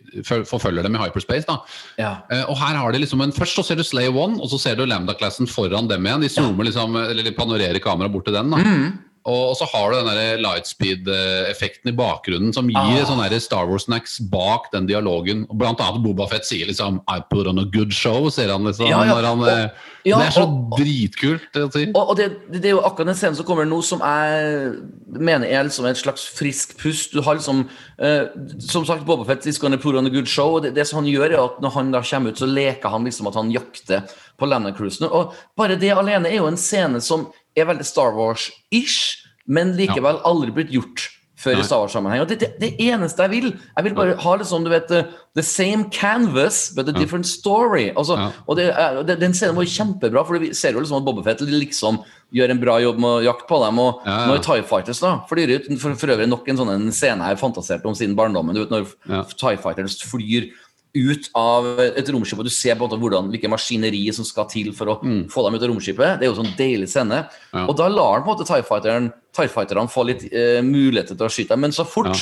[0.49, 1.47] forfølger dem i hyperspace.
[1.49, 1.59] da.
[1.99, 2.13] Ja.
[2.31, 4.59] Eh, og her har de liksom en, Først så ser du Slay One, og så
[4.61, 6.21] ser du Lambda-klassen foran dem igjen.
[6.21, 8.51] De zoomer liksom, eller de panorerer kameraet bort til den.
[8.51, 8.57] da.
[8.57, 8.99] Mm.
[9.27, 13.05] Og, så har du den lightspeed-effekten i bakgrunnen som gir Ah.
[13.05, 15.47] sånne der Star Wars-snacks bak den dialogen.
[15.53, 18.87] Blant annet Boba Fett sier liksom I put on a good show, sier han liksom.
[18.89, 19.15] Ja, ja.
[19.23, 19.71] Han, og,
[20.05, 21.87] Ja, det er så og- dritkult si.
[21.95, 24.73] Og, og det, det, er jo akkurat den scenen som kommer nå, som jeg
[25.19, 27.13] mener er liksom et slags frisk pust.
[27.13, 28.27] Du har liksom eh,
[28.61, 30.57] Som sagt, Boba Fett is gonna put on a good show.
[30.57, 32.89] og Det, det som han gjør, er at når han da kommer ut, så leker
[32.89, 34.03] han liksom at han jakter
[34.39, 35.09] på Landon Cruisen.
[35.11, 37.27] Og bare det alene er jo en scene som
[37.61, 39.17] er veldig Star Wars-ish,
[39.47, 42.25] men likevel aldri blitt gjort før i Star Wars-sammenheng.
[42.25, 45.05] Og det, det, det eneste jeg vil Jeg vil bare ha liksom, du vet, uh,
[45.39, 47.93] the same canvas, but a different story.
[47.95, 48.31] Altså, Ja.
[48.49, 51.41] og det, er- det, Den scenen var kjempebra, for vi ser jo liksom at Bobbefett
[51.47, 52.01] liksom
[52.35, 53.79] gjør en bra jobb med å jakte på dem.
[53.79, 54.27] Og Ja, ja.
[54.33, 57.39] når TIE Fighters da flyr ut For, for øvrig nok en sånn en scene jeg
[57.39, 58.55] fantaserte om siden barndommen.
[58.55, 59.23] Du vet Når Ja.
[59.23, 60.51] TIE Fighters flyr
[60.99, 64.49] ut av et romskip, og du ser på en måte hvordan, hvilke maskineri som skal
[64.51, 64.99] til for å
[65.33, 66.19] få dem ut av romskipet.
[66.19, 67.23] Det er jo sånn deilig scene.
[67.29, 67.63] Mm.
[67.63, 67.65] Ja.
[67.67, 71.19] Og da lar han på en måte TIE Fighteren TIE Fighterne få litt eh, muligheter
[71.19, 72.21] til å skyte dem, men så fort Ja.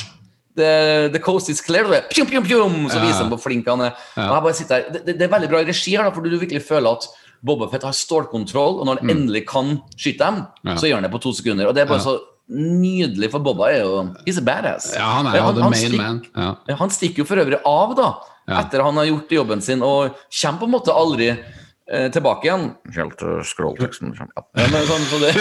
[0.57, 3.87] the, the coast is clear, det pjum, pjum, pjum, så viser han på flink han
[3.89, 3.97] er.
[4.15, 7.09] Det, det, er veldig bra regi her, for du virkelig føler at
[7.45, 10.75] Boba Fett har stålkontroll, og når han endelig kan skyte dem, Mm.
[10.75, 11.69] Så gjør han det på to sekunder.
[11.69, 12.17] Og det er bare så
[12.49, 14.89] nydelig, for Bobba er jo He's a badass.
[14.95, 16.21] Ja, han er jo the main man.
[16.35, 18.09] Ja, Han stikker jo for øvrig av, da,
[18.47, 18.61] Ja.
[18.63, 22.69] etter han har gjort jobben sin, og kommer på en måte aldri eh, tilbake igjen.
[22.95, 24.43] Helt uh, scrollteksten Ja.
[24.55, 25.33] Ja, men sånn, så det,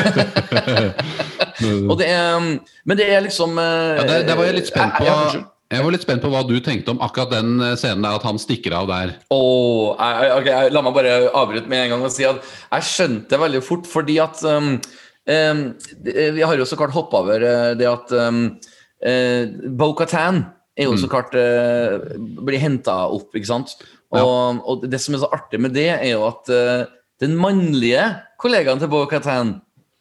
[1.90, 2.40] og det er,
[2.85, 5.47] men det er liksom eh, Ja, det, det, var jeg litt spent på ja, unnskyld.
[5.77, 8.27] jeg var litt spent på hva du tenkte om akkurat den eh, scenen der, at
[8.27, 9.14] han stikker av der.
[9.35, 12.42] Åh, jeg- jeg- ok, jeg- La meg bare avbryte med en gang og si at
[12.42, 14.75] jeg skjønte det veldig fort, fordi at um,
[15.31, 15.62] um,
[16.11, 18.45] Vi har jo så klart hoppa over eh, det at um,
[19.07, 19.42] uh,
[19.79, 20.45] Bo-Katan
[20.77, 23.77] er jo så klart uh, blir henta opp, ikke sant?
[24.15, 26.85] Og, og det som er så artig med det, er jo at uh,
[27.23, 28.05] den mannlige
[28.43, 29.57] kollegaen til Bo-Katan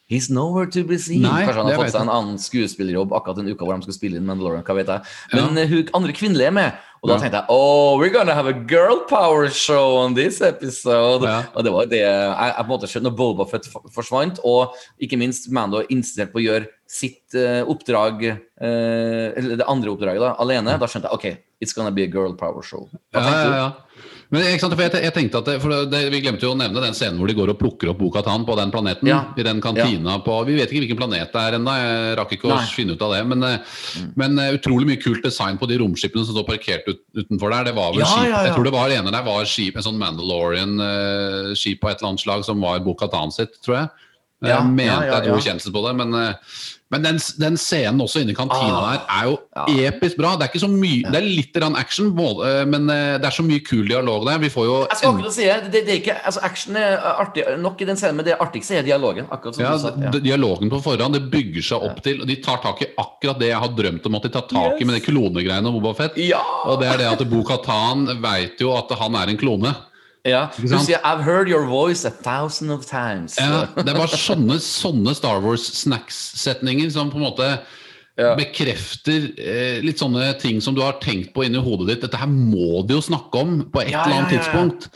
[0.06, 1.24] He's nowhere to be seen.
[1.26, 3.96] Nei, Kanskje han har fått seg en annen skuespillerjobb akkurat den uka hvor de skal
[3.96, 4.62] spille inn Mandalorian.
[4.68, 5.14] hva vet jeg.
[5.34, 5.64] Men ja.
[5.72, 9.04] hun andre kvinnelige er med, og da tenkte jeg oh, we're gonna have a girl
[9.06, 11.22] power show on this episode.
[11.30, 11.44] Ja.
[11.54, 14.74] Og det var det jeg, jeg på en måte skjønte når Boba Fett forsvant, og
[14.98, 20.26] ikke minst Mando insisterte på å gjøre sitt uh, oppdrag, uh, eller det andre oppdraget,
[20.26, 20.78] da, alene.
[20.82, 22.90] Da skjønte jeg OK, it's gonna be a girl power show.
[23.14, 23.70] Hva Ja, ja, ja.
[24.34, 26.96] Men sant, jeg, jeg tenkte at det, for det, Vi glemte jo å nevne den
[26.98, 29.10] scenen hvor de går og plukker opp Bo-Katan på den planeten.
[29.10, 29.20] Ja.
[29.38, 32.50] I den kantina på Vi vet ikke hvilken planet det er ennå, jeg rakk ikke
[32.50, 32.64] å Nei.
[32.64, 32.72] Mm.
[32.74, 33.22] finne ut av det.
[33.32, 33.76] Men, eh,
[34.22, 37.70] men eh, utrolig mye kult design på de romskipene som står parkert ut, utenfor der.
[37.70, 38.42] Det var vel Ja, skip, ja, ja.
[38.50, 42.26] Jeg tror det var ene der var skip, en sånn Mandalorian-skip på et eller annet
[42.26, 43.94] slag som var Bo-Katan sitt, tror jeg.
[44.44, 45.46] Ja, jeg mente ja, ja, jeg dro ja.
[45.48, 46.58] kjensel på det, men, eh,
[46.96, 48.94] men den, den scenen også inne i kantina Ah.
[48.96, 49.90] der er jo Ja.
[49.90, 50.34] episk bra.
[50.36, 53.44] Det er ikke så mye, det er litt action, eh, men eh, det er så
[53.46, 54.40] mye kul dialog der.
[54.40, 56.98] Vi får jo Jeg skal akkurat si det, det, det er ikke, altså Action er
[57.00, 59.28] artig nok i den scenen, men det artigste er dialogen.
[59.32, 59.94] akkurat som ja, du sa.
[60.02, 60.12] Ja.
[60.20, 63.50] Dialogen på forhånd det bygger seg opp til og De tar tak i akkurat det
[63.52, 66.18] jeg har drømt om at de tar tak i med de klonegreiene om Boba Fett.
[66.18, 66.42] Ja!
[66.66, 69.76] Og det er det at Bo Katan veit jo at han er en klone.
[70.26, 70.50] Ja.
[70.58, 73.38] Du sier 'I've heard your voice a thousand of times'.
[73.40, 77.60] Ja, det er bare sånne, sånne Star Wars-snacks-setninger som på en måte
[78.18, 78.34] Ja.
[78.36, 82.02] bekrefter eh, litt sånne ting som du har tenkt på inni hodet ditt.
[82.02, 84.90] Dette her må de jo snakke om på et Ja, eller annet tidspunkt.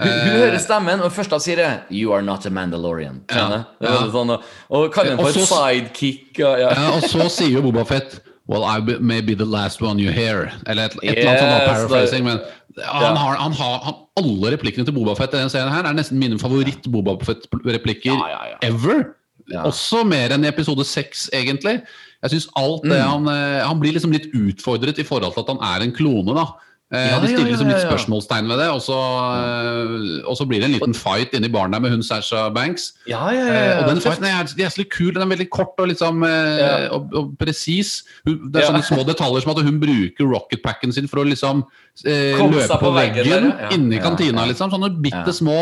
[0.00, 3.20] Hun, hun hører stemmen, og først da sier det 'You are not a Mandalorian'.
[3.30, 4.06] Ja, ja.
[4.08, 4.30] Sånn,
[4.70, 6.38] og, kaller henne for et sidekick.
[6.38, 6.70] Og, ja.
[6.70, 10.10] Ja, og så sier jo Boba Fett Well, I may be the last one you
[10.10, 10.50] hear.
[10.66, 12.24] Eller et, et eller annet sånt, paraphrasing.
[12.24, 12.40] Men
[12.82, 15.96] han har, han har han, alle replikkene til Boba Fett i denne serien her er
[15.96, 18.58] nesten mine favoritt-Boba Fett-replikker Ja, ja, ja.
[18.68, 19.14] ever.
[19.50, 19.64] Ja.
[19.66, 21.80] Også mer enn i episode seks, egentlig.
[22.22, 22.92] Jeg synes alt Mm.
[23.00, 26.34] han, eh, han blir liksom litt utfordret i forhold til at han er en klone.
[26.36, 26.44] da
[26.90, 28.96] Ja, De stiller liksom litt spørsmålstegn ved det, og så,
[29.38, 32.92] eh, og så blir det en liten fight inni baren der med hun Sasha Banks.
[33.06, 35.12] Ja, ja, ja, Eh, og den fighten er jævlig kul.
[35.14, 38.02] Den er veldig kort og, liksom, eh, og, og presis.
[38.26, 41.62] Det er sånne små detaljer som at hun bruker rocketpacken sin for å liksom
[42.04, 44.46] eh, løpe på veggen veggen der, inni kantina.
[44.50, 45.38] liksom Sånne bitte Mm.
[45.38, 45.60] små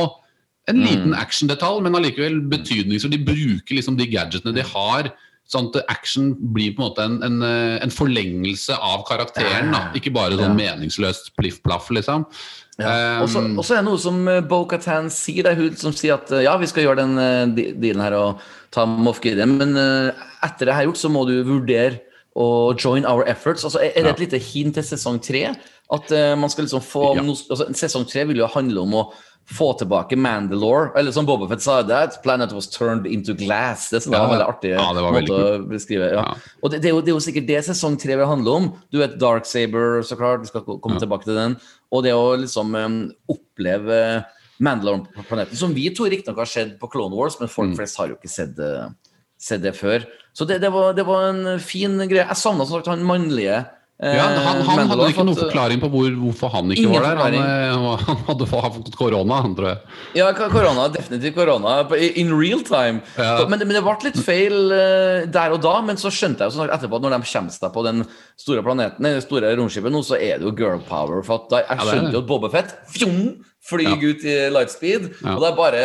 [0.68, 3.10] En liten actiondetalj, men allikevel betydningsfull.
[3.10, 5.12] De bruker liksom de gadgetene de har.
[5.48, 9.70] Sånn at action blir på en måte en, en, eh, en forlengelse av karakteren.
[9.72, 12.26] da Ikke bare sånn meningsløst pliff-plaff, liksom.
[12.78, 13.22] Ja.
[13.24, 15.94] Og så Um, og så er det noe som eh, Bo-Katan sier, det hun som
[15.96, 19.56] sier at eh, ja, vi skal gjøre den eh, dealen her og ta Moff Gideon,
[19.58, 20.12] men eh,
[20.46, 22.04] etter det her gjort, så må du vurdere
[22.38, 23.64] å join our efforts.
[23.66, 25.48] Altså, er det et lite hint til sesong tre?
[25.90, 27.24] At eh, man skal liksom få Ja.
[27.24, 29.04] noe, altså, Sesong tre vil jo handle om å
[29.50, 30.90] få tilbake Mandalore.
[30.98, 33.88] Eller som Bobafett sa, that planet was turned into glass.
[33.90, 36.10] Det, Ja, var en veldig artig ja, var veldig måte å beskrive.
[36.12, 36.24] Ja.
[36.26, 36.34] Ja.
[36.62, 38.66] Og det, det, er jo, det er jo sikkert det sesong tre vil handle om.
[38.92, 40.42] Du vet Dark Saber, så klart.
[40.44, 41.56] Vi skal ko- komme tilbake til den.
[41.90, 42.98] Og det å liksom um,
[43.32, 44.24] oppleve
[44.60, 47.54] Mandalore-planeten, som vi to riktignok har sett på Clone Wars, men Mm.
[47.54, 48.92] folk flest har jo ikke sett, det-
[49.38, 50.04] sett det før.
[50.34, 52.26] Så det, det, var, det var en fin greie.
[52.26, 53.64] Jeg savna som sagt han mannlige.
[54.02, 57.20] Eh, Ja, han, han hadde ikke noen forklaring på hvor, hvorfor han ikke var der.
[57.20, 59.98] Han, eh, han hadde fått korona, han, tror jeg.
[60.20, 60.88] Ja, korona.
[60.94, 61.80] Definitivt korona.
[62.22, 63.02] In real time.
[63.18, 63.44] Ja.
[63.50, 65.74] Men, men det ble litt feil eh, der og da.
[65.84, 68.06] Men så skjønte jeg jo sånn etterpå at når de kommer seg på den
[68.38, 71.22] store planeten, det store romskipet nå, så er det jo girl power.
[71.26, 72.74] For at da, jeg skjønte jo at Bobafett
[73.68, 75.08] flyr ut i lightspeed.
[75.24, 75.82] Og det er bare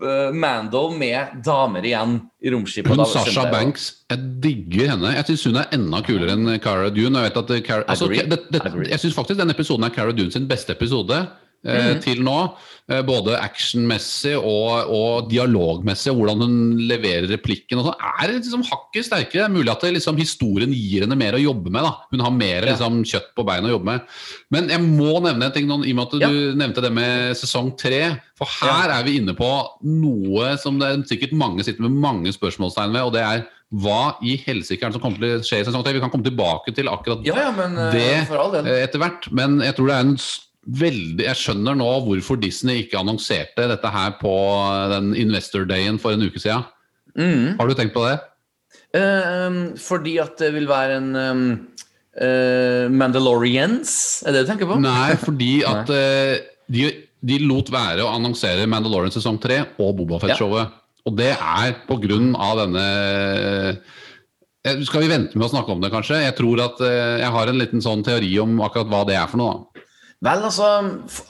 [0.00, 2.90] uh, Mando med damer igjen i romskipet.
[2.92, 5.14] Hun Da Sasha Banks, jeg digger henne.
[5.18, 7.22] Jeg syns hun er enda kulere enn Cara Dune.
[7.22, 10.34] Jeg, vet at Cara, altså, det, det, jeg syns faktisk denne episoden er Cara Dune
[10.34, 11.22] sin beste episode.
[11.64, 12.00] Eh, Mhm.
[12.02, 12.54] Til nå.
[12.90, 16.56] Eh, både actionmessig og, og dialogmessig, og hvordan hun
[16.88, 17.78] leverer replikken.
[17.78, 19.30] og sånn, er liksom hakket sterkere.
[19.32, 21.82] Det er mulig at det, liksom, historien gir henne mer å jobbe med.
[21.82, 21.92] da.
[22.10, 22.72] Hun har mer Ja.
[22.74, 24.00] liksom, kjøtt på beina å jobbe med.
[24.50, 26.28] Men jeg må nevne en ting noen, i og med at Ja.
[26.28, 28.20] du nevnte det med sesong tre.
[28.36, 32.32] For her er vi inne på noe som det er sikkert mange sitter med mange
[32.34, 35.82] spørsmålstegn ved, og det er hva i helsike som kommer til å skje i sesong
[35.84, 35.94] tre?
[35.94, 39.76] Vi kan komme tilbake til akkurat Ja, ja, men eh, det etter hvert, men jeg
[39.76, 44.14] tror det er en s- veldig Jeg skjønner nå hvorfor Disney ikke annonserte dette her
[44.20, 44.34] på
[44.92, 46.66] den Investor Dayen for en uke siden.
[47.18, 47.58] Mm.
[47.58, 48.18] Har du tenkt på det?
[48.92, 51.46] Uh, fordi at det vil være en um,
[52.20, 54.22] uh, Mandalorians?
[54.22, 54.78] Er det det du tenker på?
[54.84, 56.36] Nei, fordi at uh,
[56.72, 56.86] de,
[57.20, 60.78] de lot være å annonsere Mandalorian sesong 3 og Bobafett-showet.
[61.08, 62.82] Og det er på grunn av denne
[64.62, 66.20] eh, Skal vi vente med å snakke om det, kanskje?
[66.22, 69.42] Jeg tror at jeg har en liten sånn teori om akkurat hva det er for
[69.42, 69.56] noe.
[69.56, 69.71] da.
[70.22, 70.66] Vel, altså,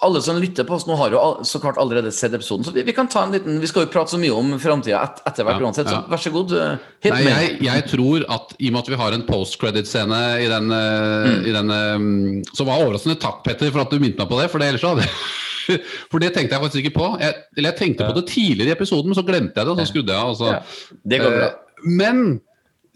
[0.04, 2.66] alle som lytter på oss nå, har jo så klart allerede sett episoden.
[2.66, 5.00] Så vi, vi kan ta en liten Vi skal jo prate så mye om framtida
[5.06, 6.02] et, etter hvert Ja, uansett, så ja.
[6.12, 6.52] vær så god.
[6.58, 10.20] eh, hit Nei, jeg, jeg tror at i og med at vi har en post-credit-scene
[10.44, 11.40] i den, mm.
[11.48, 14.50] i den eh, Så var overraskende takk, Petter, for at du minnet meg på det.
[14.52, 15.08] For det ellers hadde
[16.12, 17.10] For det tenkte jeg faktisk ikke på.
[17.22, 19.80] Jeg, eller jeg tenkte på det tidligere i episoden, men så glemte jeg det, og
[19.80, 20.32] så skrudde jeg av.
[20.34, 20.52] Altså.
[20.52, 21.52] Ja, det går bra.
[21.52, 22.24] Eh, Men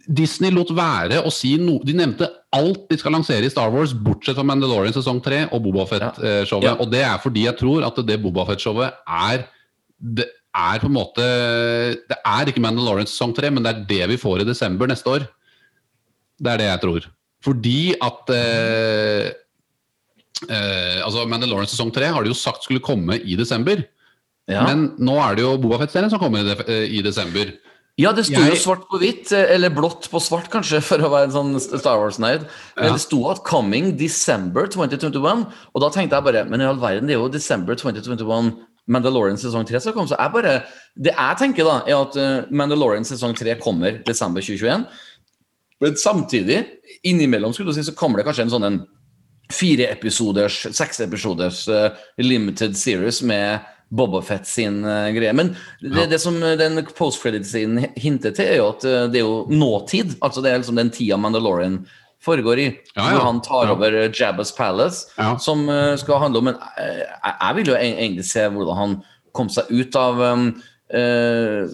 [0.07, 3.92] Disney lot være å si noe De nevnte alt de skal lansere i Star Wars,
[3.92, 6.69] bortsett fra Mandalorian sesong 3 og Bobafett-showet.
[6.69, 6.75] Ja.
[6.83, 9.47] Og det er fordi jeg tror at det Bobafett-showet er
[9.97, 11.25] Det er på en måte
[12.09, 15.12] Det er ikke Mandalorian sesong 3, men det er det vi får i desember neste
[15.12, 15.27] år.
[16.37, 17.11] Det er det jeg tror.
[17.47, 19.29] Fordi at eh,
[20.49, 23.85] eh, altså Mandalorian sesong 3 har de jo sagt skulle komme i desember.
[24.47, 24.62] Ja.
[24.69, 27.53] Men nå er det jo Bobafett-serien som kommer i, de, eh, i desember.
[27.97, 31.11] Ja, det sto jo svart på hvitt, eh, eller blått på svart, kanskje, for å
[31.13, 32.47] være en sånn Star Wars-nerd.
[32.77, 32.93] Men Ja.
[32.93, 37.07] det sto at 'coming December 2021', og da tenkte jeg bare Men i all verden,
[37.07, 38.53] det er jo December 2021
[38.89, 40.63] Mandalorian sesong 3 som komme, så jeg bare
[40.97, 44.87] Det jeg tenker, da, er at eh, Mandalorian sesong 3 kommer desember 2021.
[45.81, 46.67] Men samtidig,
[47.05, 48.79] innimellom skulle du si, så kommer det kanskje en sånn en
[49.53, 55.33] fire episoders, seks episoders eh, limited series med Bobafett sin eh, greie.
[55.33, 59.27] Men det, det som eh, den post-credit-siden hinter til, er jo at eh, det er
[59.29, 60.16] jo nåtid.
[60.20, 61.85] Altså det er liksom den tida Mandalorian
[62.25, 62.66] foregår i.
[62.96, 63.12] Ja, ja.
[63.14, 65.37] Hvor han tar over Jabba's Palace, Ja.
[65.38, 65.68] som
[66.01, 68.96] skal handle om Men jeg, vil jo e- egentlig se hvordan han
[69.37, 70.49] kom seg ut av um,
[70.90, 71.70] uh?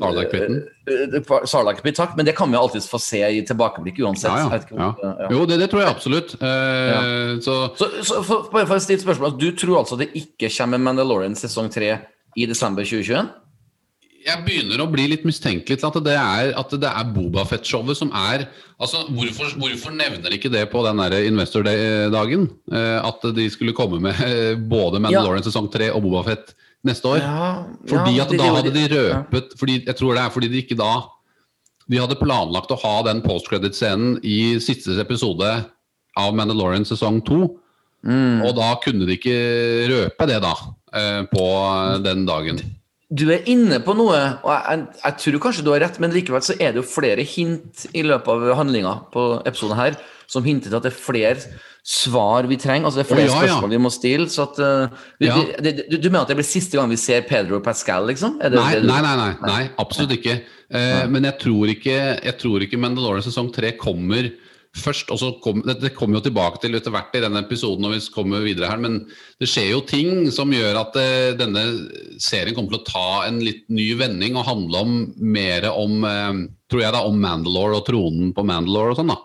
[0.86, 2.16] Eh, blir takk.
[2.16, 4.70] Men det kan vi alltid få se i tilbakeblikk uansett.
[4.70, 5.12] Ja, ja.
[5.20, 5.28] ja.
[5.30, 6.34] Jo, det, det tror jeg absolutt.
[6.40, 10.50] Eh, Så Så, så for, bare for å stille spørsmål Du tror altså det ikke
[10.52, 11.94] kommer Mandalorian sesong 3
[12.36, 13.30] i desember 2021?
[14.22, 18.12] jeg begynner å bli litt mistenkelig til at det er, at det er Bobafett-showet som
[18.14, 18.46] er
[18.82, 22.48] altså hvorfor, hvorfor nevner de ikke det på den Investor Day-dagen?
[22.72, 26.54] Eh, at de skulle komme med eh, både Mandalorian sesong 3 og Bobafett
[26.86, 27.24] neste år?
[27.90, 28.90] Fordi ja, at da hadde de ja.
[28.92, 30.92] røpet fordi, Jeg tror det er fordi de ikke da
[31.90, 35.48] De hadde planlagt å ha den post-credit-scenen i siste episode
[36.18, 37.40] av Mandalorian sesong 2.
[38.06, 38.42] Mm.
[38.46, 39.34] Og da kunne de ikke
[39.90, 40.52] røpe det, da.
[40.94, 41.46] eh, På
[42.04, 42.60] den dagen.
[43.12, 46.14] Du er inne på noe, og jeg, jeg, jeg tror kanskje du har rett, men
[46.14, 49.98] likevel så er det jo flere hint i løpet av handlinga på episoden her
[50.32, 52.86] som hinter til at det er flere svar vi trenger.
[52.86, 53.56] Altså det er flere oh, ja, ja.
[53.56, 54.28] spørsmål vi må stille.
[54.30, 55.38] Så at, uh, vi, Ja.
[55.58, 58.38] det, du, du mener at det blir siste gang vi ser Pedro Pascal, liksom?
[58.38, 60.38] Det, Nei, det nei, nei, nei, nei absolutt ikke.
[60.72, 64.30] Eh, men jeg tror ikke, jeg tror ikke Mandalorian sesong 3 kommer
[64.72, 65.10] først.
[65.12, 68.14] og så kom, det, kommer jo tilbake til etter hvert i denne episoden når vi
[68.14, 69.02] kommer videre her, men
[69.42, 71.66] det skjer jo ting som gjør at uh, denne
[72.22, 76.06] serien kommer til å ta en litt ny vending og handle om mer om
[76.72, 79.12] tror jeg da, om Mandalore og tronen på Mandalore og sånn.
[79.12, 79.20] da.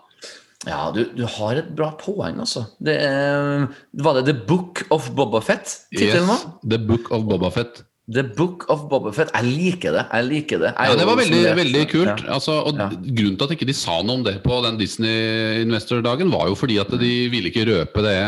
[0.68, 2.66] Ja, du, du har et bra poeng, altså.
[2.84, 3.66] Det er,
[4.04, 5.70] var det The Book of Bobafett?
[5.94, 6.42] Tittelen var?
[6.44, 7.80] Yes, The Book of Bobafett.
[8.12, 9.32] The Book of Bobafett.
[9.36, 10.04] Jeg liker det.
[10.12, 10.70] Jeg liker det.
[10.74, 12.22] Jeg Ja, det var veldig, veldig kult.
[12.24, 12.34] Ja.
[12.38, 12.88] Altså, og Ja.
[12.88, 16.56] Grunnen til at ikke de sa noe om det på den Disney Investor-dagen, var jo
[16.56, 18.18] fordi at de ville ikke røpe det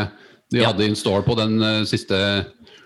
[0.51, 2.17] de hadde in store på den uh, siste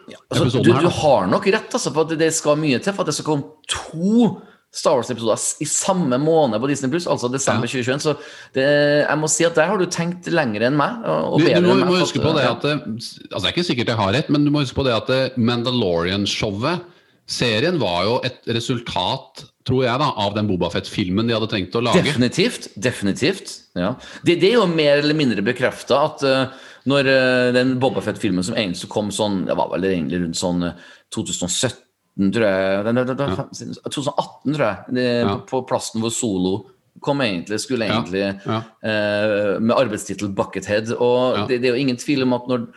[0.06, 0.84] Altså, episoden du, her.
[0.86, 3.26] du har nok rett, altså, for at det skal mye til for at det skal
[3.26, 4.28] komme to
[4.76, 8.04] Star Wars-episoder i samme måned på Disney Pluss, altså desember 2021.
[8.04, 8.16] Så
[8.58, 8.66] det,
[9.06, 11.06] jeg må si at der har du tenkt lenger enn meg.
[11.08, 11.94] Og bedre Du, du må, enn meg.
[11.94, 14.44] må huske på det at det, altså Det er ikke sikkert jeg har rett, men
[14.48, 16.92] du må huske på det at Mandalorian-showet
[17.26, 21.82] Serien var jo et resultat, tror jeg, da av den Bobafett-filmen de hadde trengt å
[21.88, 22.04] lage.
[22.06, 22.68] Definitivt.
[22.78, 23.96] definitivt, ja.
[24.22, 28.54] Det, det er jo mer eller mindre bekrefta at uh, når uh, den Bobafett-filmen som
[28.54, 30.78] egentlig kom sånn Det var vel egentlig rundt sånn uh,
[31.18, 31.82] 2017,
[32.16, 32.86] tror jeg.
[32.88, 33.36] Den, den, den,
[33.84, 34.96] 2018, tror jeg.
[34.96, 35.36] Det, Ja.
[35.50, 36.56] på, plassen hvor Solo
[37.04, 38.62] kom egentlig, skulle egentlig ja.
[38.82, 40.96] eh, med arbeidstittel 'Buckethead'.
[40.96, 42.68] Og det, det er jo ingen tvil om at når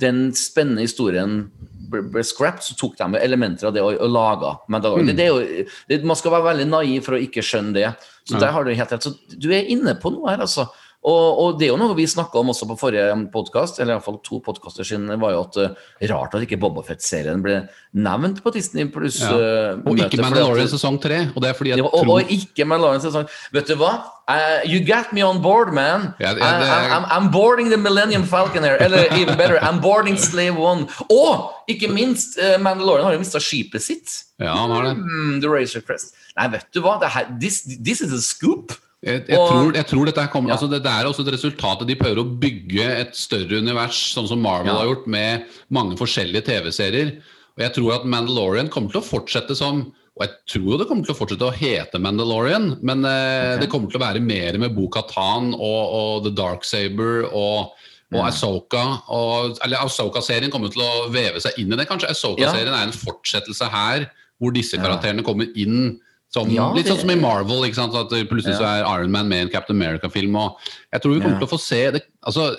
[0.00, 1.50] den spennende historien
[1.90, 5.12] ble, ble scrapped, så tok de elementer av det og, og laga Mandalorian.
[5.12, 7.92] Det, det er jo, det, man skal være veldig naiv for å ikke skjønne det.
[8.26, 9.06] Så der har du helt rett.
[9.06, 10.66] Så du er inne på noe her, altså.
[11.06, 14.16] Og, og det er jo noe vi snakka om også på forrige podkast, eller iallfall
[14.26, 17.60] to podkaster siden, var jo at eh, rart at ikke Bobafett-serien ble
[17.94, 19.20] nevnt på Disney pluss.
[19.22, 19.30] Ja.
[19.30, 21.20] eh, Og ikke Mandalorian sesong tre.
[21.36, 23.28] Og det er fordi jeg ja, og, tror og ikke Mandalorian sesong.
[23.54, 23.92] Vet du hva?
[24.26, 26.08] Uh, you got me on board, man.
[26.18, 28.76] Ja, det- det- I- I'm, I'm boarding the Millennium Falcon here.
[28.82, 30.88] Eller even better, I'm boarding Slave One.
[31.08, 34.24] Og ikke minst, uh, Mandalorian har jo mista skipet sitt.
[34.42, 34.96] Ja, han har det.
[34.98, 36.16] Mm, the Razor Crest.
[36.36, 36.98] Nei, vet du hva?
[37.00, 38.74] Det her, this, this is a scoop.
[39.04, 40.54] Jeg, jeg, Og- tror, jeg tror dette kommer Ja.
[40.56, 44.26] altså Det er også et resultat av de prøver å bygge et større univers, sånn
[44.28, 44.78] som Marvel Ja.
[44.78, 47.16] har gjort, med mange forskjellige TV-serier.
[47.56, 51.04] Og jeg tror at Mandalorian kommer til å fortsette som Og jeg tror det kommer
[51.04, 54.74] til å fortsette å hete Mandalorian, men eh, det kommer til å være mer med
[54.74, 57.72] Bo-Katan og, og The Dark Saber og
[58.14, 61.88] og Ahsoka, og, eller Ahsoka-serien kommer til å veve seg inn i det.
[61.88, 64.06] Kanskje Ahsoka-serien er en fortsettelse her,
[64.40, 65.98] hvor disse karakterene kommer inn
[66.32, 67.64] som, Ja, litt sånn som i Marvel.
[67.64, 70.36] At plutselig plutselig så er Iron Man med i en Captain America-film.
[70.36, 70.58] og
[70.92, 71.46] Jeg tror vi kommer Ja.
[71.46, 72.56] til å få se det, altså,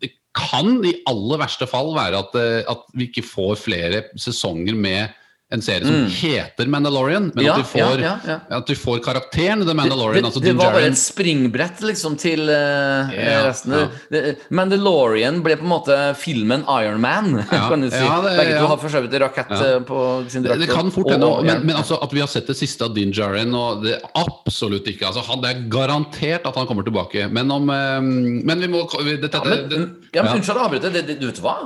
[0.00, 4.74] det kan i aller verste fall være at, eh, at vi ikke får flere sesonger
[4.76, 5.14] med
[5.54, 7.46] en serie som heter Mandalorian, men Mm.
[7.46, 10.24] Ja, at, du får, ja, ja, at du får karakteren The Mandalorian.
[10.24, 13.76] det, altså det var bare et springbrett liksom til uh, yeah, resten.
[14.10, 18.00] Det, det, Mandalorian ble på en måte filmen Iron Man, kan du si.
[18.02, 20.64] det- Begge to har for så vidt rakett eh, på sin Det, drakt.
[20.66, 23.12] det kan fort hende, men, men altså, at vi har sett det siste av Din
[23.14, 25.06] Djarin og det Absolutt ikke.
[25.12, 27.30] altså han, Det er garantert at han kommer tilbake.
[27.30, 28.82] Men om eh, Men vi må
[29.22, 30.40] dette, det, ja, men.
[30.40, 30.90] Unnskyld å avbryte.
[30.90, 31.56] Det, det, du vet hva?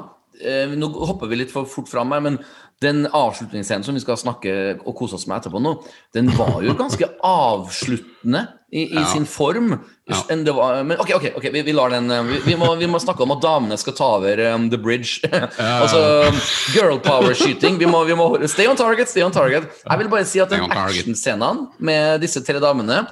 [0.40, 2.38] Eh, nå hopper vi litt for fort fram her, men
[2.80, 5.74] den avslutningsscenen som vi skal snakke og kose oss med etterpå nå,
[6.16, 7.08] den var jo ganske
[8.20, 9.04] avsluttende i, i Ja.
[9.06, 9.78] sin form.
[10.06, 10.16] Ja.
[10.52, 12.98] Var, men ok, ok, ok, vi, vi lar den eh, vi, vi, må, vi må
[13.00, 15.20] snakke om at damene skal ta over um, The Bridge.
[15.58, 16.30] altså
[16.74, 17.78] girl power-skyting.
[17.78, 19.64] Vi, må- vi må Stay on target, stay on target.
[19.88, 23.04] Jeg vil bare si at den actionscenen med disse tre damene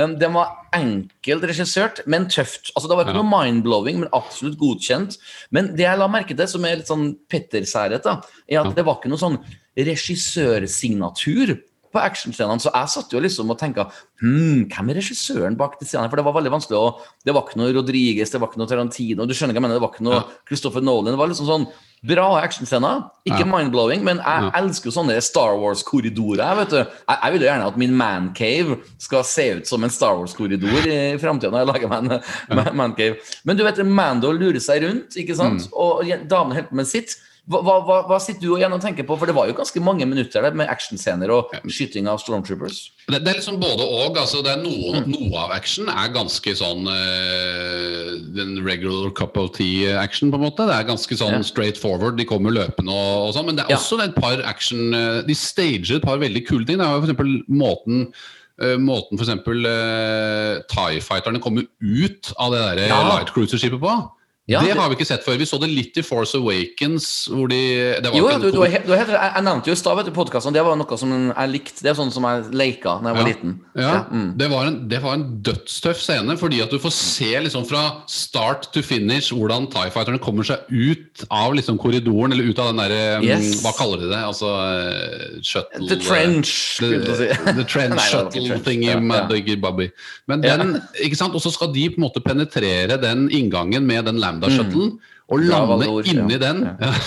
[0.00, 2.72] um, den var enkelt regissert, men tøft.
[2.76, 5.16] Altså, det var ikke noe mind-blowing, men absolutt godkjent.
[5.50, 8.98] Men det jeg la merke til, som er litt sånn Petter-særhet, er at det var
[9.00, 9.38] ikke noe sånn
[9.76, 11.56] regissørsignatur
[11.96, 12.60] på actionscenene.
[12.62, 13.88] Så jeg satt jo liksom og tenkte
[14.20, 16.08] hm, hvem er regissøren bak de scenene?
[16.12, 16.86] For det var veldig vanskelig å
[17.26, 19.80] Det var ikke noe Rodriguez, det var ikke noe Tarantino, du skjønner hva jeg mener,
[19.80, 20.24] det var ikke noe Ja.
[20.46, 21.10] Christopher Nolan.
[21.16, 21.66] Det var liksom sånn
[22.06, 23.06] bra actionscener.
[23.26, 23.46] Ikke Ja.
[23.50, 24.50] mind-blowing, men jeg Ja.
[24.60, 26.56] elsker jo sånne Star Wars-korridorer.
[26.56, 26.76] vet du.
[26.76, 30.86] Jeg, jeg vil jo gjerne at min mancave skal se ut som en Star Wars-korridor
[30.86, 33.16] i framtida når jeg lager meg en man mancave.
[33.44, 35.66] Men du vet, Mando lurer seg rundt, ikke sant?
[35.66, 35.72] Mm.
[35.72, 37.16] og damene holder på med sitt.
[37.46, 39.14] Hva, hva, hva- sitter du igjen og tenker på?
[39.18, 42.90] For det var jo ganske mange minutter der med actionscener og skyting av stormtroopers.
[43.06, 44.16] Det, det er liksom både og.
[44.18, 45.12] altså det noe, Mm.
[45.14, 50.66] noe av action er ganske sånn eh, Den regular cup of tea-action, på en måte.
[50.66, 51.42] Det er ganske sånn Ja.
[51.42, 52.16] straight forward.
[52.18, 53.46] De kommer løpende og, og sånn.
[53.46, 53.76] Men det er Ja.
[53.76, 56.78] også et par action eh, De stager et par veldig kule ting.
[56.78, 58.12] Det er jo eksempel måten
[58.58, 63.02] Uh, Måten eksempel uh, Tie Fighterne kommer ut av det der Ja.
[63.04, 64.10] Light Cruiser-skipet på.
[64.46, 65.38] Ja, det det- har vi ikke sett før.
[65.38, 67.26] Vi så det litt i Force Awakens.
[67.26, 67.58] Hvor de,
[67.98, 69.96] det var Jo, du, du, er du er helt, jeg, jeg nevnte jo i stad
[69.96, 71.82] podkasten, podcasten, det var noe som jeg likte.
[71.82, 73.26] Det er sånn som jeg leika da jeg var Ja.
[73.32, 73.56] liten.
[73.74, 74.28] Ja, mm.
[74.38, 77.82] det, var en, det var en dødstøff scene, fordi at du får se liksom fra
[78.06, 82.70] start to finish hvordan TIE Fighterne kommer seg ut av liksom korridoren, eller ut av
[82.70, 83.62] den derre Yes.
[83.64, 84.22] Hva kaller de det?
[84.22, 87.28] Altså eh, shuttle The trench, The, skulle du si.
[87.50, 89.90] the trench Nei, shuttle thingy Ja, maddiggy bobby.
[90.30, 91.34] Men den, ikke sant?
[91.34, 94.92] Og så skal de på en måte penetrere den inngangen med den Lambda-shuttlen,
[95.28, 96.38] og lande ord, inni ja.
[96.38, 96.62] den.
[96.80, 96.92] Ja.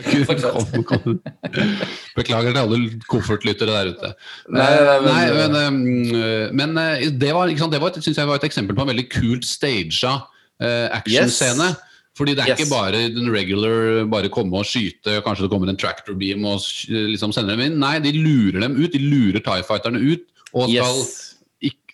[0.00, 1.18] Kom, kom.
[2.16, 2.78] Beklager til alle
[3.10, 4.10] koffertlyttere der ute.
[4.48, 8.02] Nei, nei, men, Nei, men- men, eh, men eh, det var, sant, det var, et-
[8.02, 11.68] synes jeg var et eksempel på en veldig kult staged eh, actionscene.
[11.74, 11.86] Yes.
[12.16, 12.60] Fordi det er Yes.
[12.60, 16.60] ikke bare den regular bare komme og skyte, kanskje det kommer en tractor beam og
[16.88, 17.78] liksom sender dem inn.
[17.80, 18.90] Nei, de lurer dem ut.
[18.92, 20.24] De lurer Tie Fighterne ut.
[20.54, 21.36] Og skal, Yes.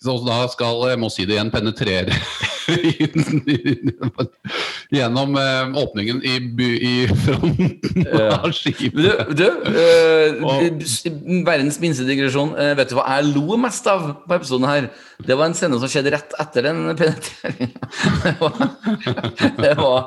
[0.06, 2.14] Så da skal, jeg må si det igjen, penetrere
[4.94, 6.94] gjennom eh, åpningen i, by- i
[7.24, 8.38] fronten Ja.
[8.42, 8.94] av skipet.
[8.94, 12.54] Du, du eh, Og- verdens minste digresjon.
[12.58, 14.88] Eh, vet du hva jeg lo mest av på episoden her?
[15.26, 17.76] Det var en scene som skjedde rett etter den penetreringen.
[18.26, 18.52] Det var,
[19.62, 20.00] det var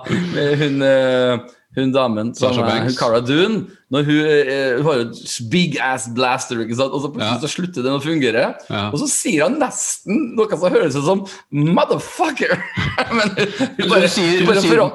[0.59, 1.39] hun, eh,
[1.79, 3.67] hun damen som er- hun Cara Dune.
[3.91, 6.93] Når hun, eh, hun har jo et big ass blaster, ikke sant?
[6.93, 7.41] og så plutselig Ja.
[7.41, 8.55] så slutter den å fungere.
[8.69, 8.89] Ja.
[8.93, 12.59] Og så sier han nesten noe som høres ut som 'motherfucker'.
[13.17, 13.29] Men
[13.77, 14.91] hun Hun sier, hun bare sier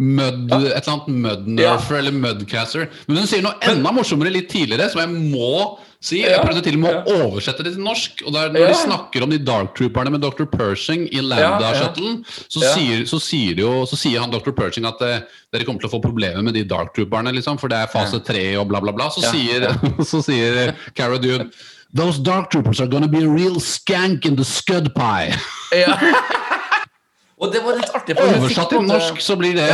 [0.00, 0.58] Mud, ja.
[0.78, 2.88] et eller annet mudnerfer eller mudcaster.
[3.08, 6.20] Men hun sier noe enda morsommere litt tidligere, som jeg må si.
[6.22, 8.22] Jeg prøvde til og med å oversette det til norsk.
[8.26, 10.46] Og det er når de snakker om de Dark Trooperne med Dr.
[10.50, 11.22] Pershing i.
[11.28, 14.52] Lambda-shuttlen, så, så, så sier han Dr.
[14.56, 15.24] Pershing at eh,
[15.54, 18.22] dere kommer til å få problemer med de Dark Trooperne, liksom, for det er fase
[18.24, 19.10] tre og bla, bla, bla.
[19.14, 19.68] Så sier,
[20.10, 21.50] så sier Cara Dune
[21.94, 25.32] Those Dark Troopers are gonna be a real skank in the scud pie.
[25.72, 25.96] Ja.
[27.38, 28.16] Og det var litt artig.
[28.18, 29.70] Oversatt til norsk så blir det.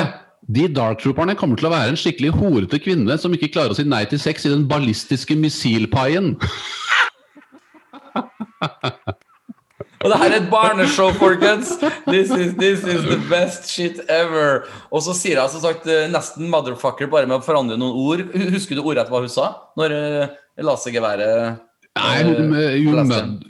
[0.46, 3.78] De Dark Trooperne kommer til å være en skikkelig horete kvinne som ikke klarer å
[3.78, 6.34] si nei til sex i den ballistiske missilpaien.
[10.04, 11.78] Og det her er et barneshow, folkens!
[12.04, 14.66] This is, this is the best shit ever.
[14.92, 18.26] Og så sier hun som sagt eh, nesten 'motherfucker' bare med å forandre noen ord.
[18.52, 19.46] Husker du ordrett hva hun sa?
[19.80, 21.56] Når uh, lasergeværet
[21.94, 23.22] Nei, eh, hun, eh, jo, leste.
[23.24, 23.44] mud,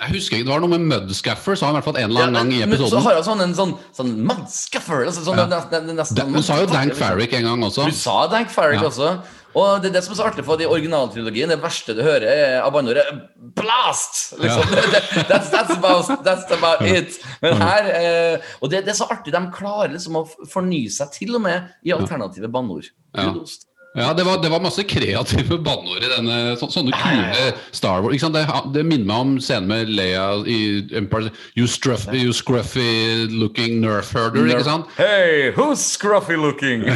[0.00, 2.28] jeg husker ikke, Det var noe med Mudskaffer, sa han i hvert fall en eller
[2.28, 2.94] annen gang i episoden.
[2.94, 5.04] så har han sånn en sånn, sånn mudskuffer.
[5.06, 5.46] Altså, sånn, Ja.
[5.46, 7.02] nesten, nesten, Hun sa jo Dank Liksom.
[7.02, 7.84] Farrick en gang også.
[7.84, 8.88] Du sa Dank Farrick Ja.
[8.88, 9.22] også.
[9.54, 11.48] Og det er det som er så artig for de originaltrilogien.
[11.48, 13.04] Det verste du hører er av banneordet
[13.54, 14.38] 'blast'!
[14.38, 14.62] Liksom.
[15.28, 17.18] that's, that's, about, that's about it.
[17.42, 19.32] Men her eh, Og det, det er så artig.
[19.32, 22.86] De klarer liksom å fornye seg til og med i alternative banneord.
[23.14, 23.34] Ja.
[23.94, 26.34] Ja, det var, det var masse kreative banneord i denne.
[26.60, 28.22] Så, sånne kule Star Wars.
[28.22, 28.44] Det,
[28.76, 30.58] det minner meg om scenen med Leia i
[31.00, 31.32] Empire.
[31.58, 34.92] You, struff, you scruffy looking nerf herder, ikke sant?
[35.00, 36.86] Hey, who's scruffy looking?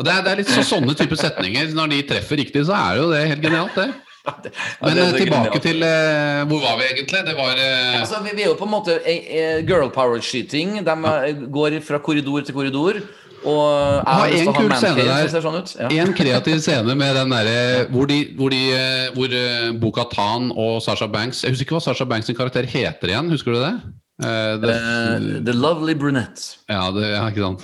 [0.00, 1.74] Og det er, det er litt så, sånne type setninger.
[1.74, 3.90] Når de treffer riktig, så er jo det helt genialt, det.
[4.20, 7.22] Men det er eh, tilbake til uh, Hvor var vi egentlig?
[7.24, 8.00] Det var uh...
[8.02, 10.76] Altså, vi, vi er jo på en måte eh, girl power-skyting.
[10.86, 13.00] De eh, går fra korridor til korridor.
[13.44, 15.22] Og jeg har lyst til å ha scene der.
[15.22, 15.72] som ser sånn ut.
[15.80, 15.88] Ja.
[16.04, 19.32] En kreativ scene med den derre hvor, de, hvor, de, eh, hvor
[19.80, 23.32] Boka Bo-Katan og Sasha Banks Jeg husker ikke hva Sasha Banks sin karakter heter igjen,
[23.32, 23.74] husker du det?
[24.20, 26.58] Uh, the, uh, the lovely brunette.
[26.68, 27.62] ja, det, ja, ikke sant.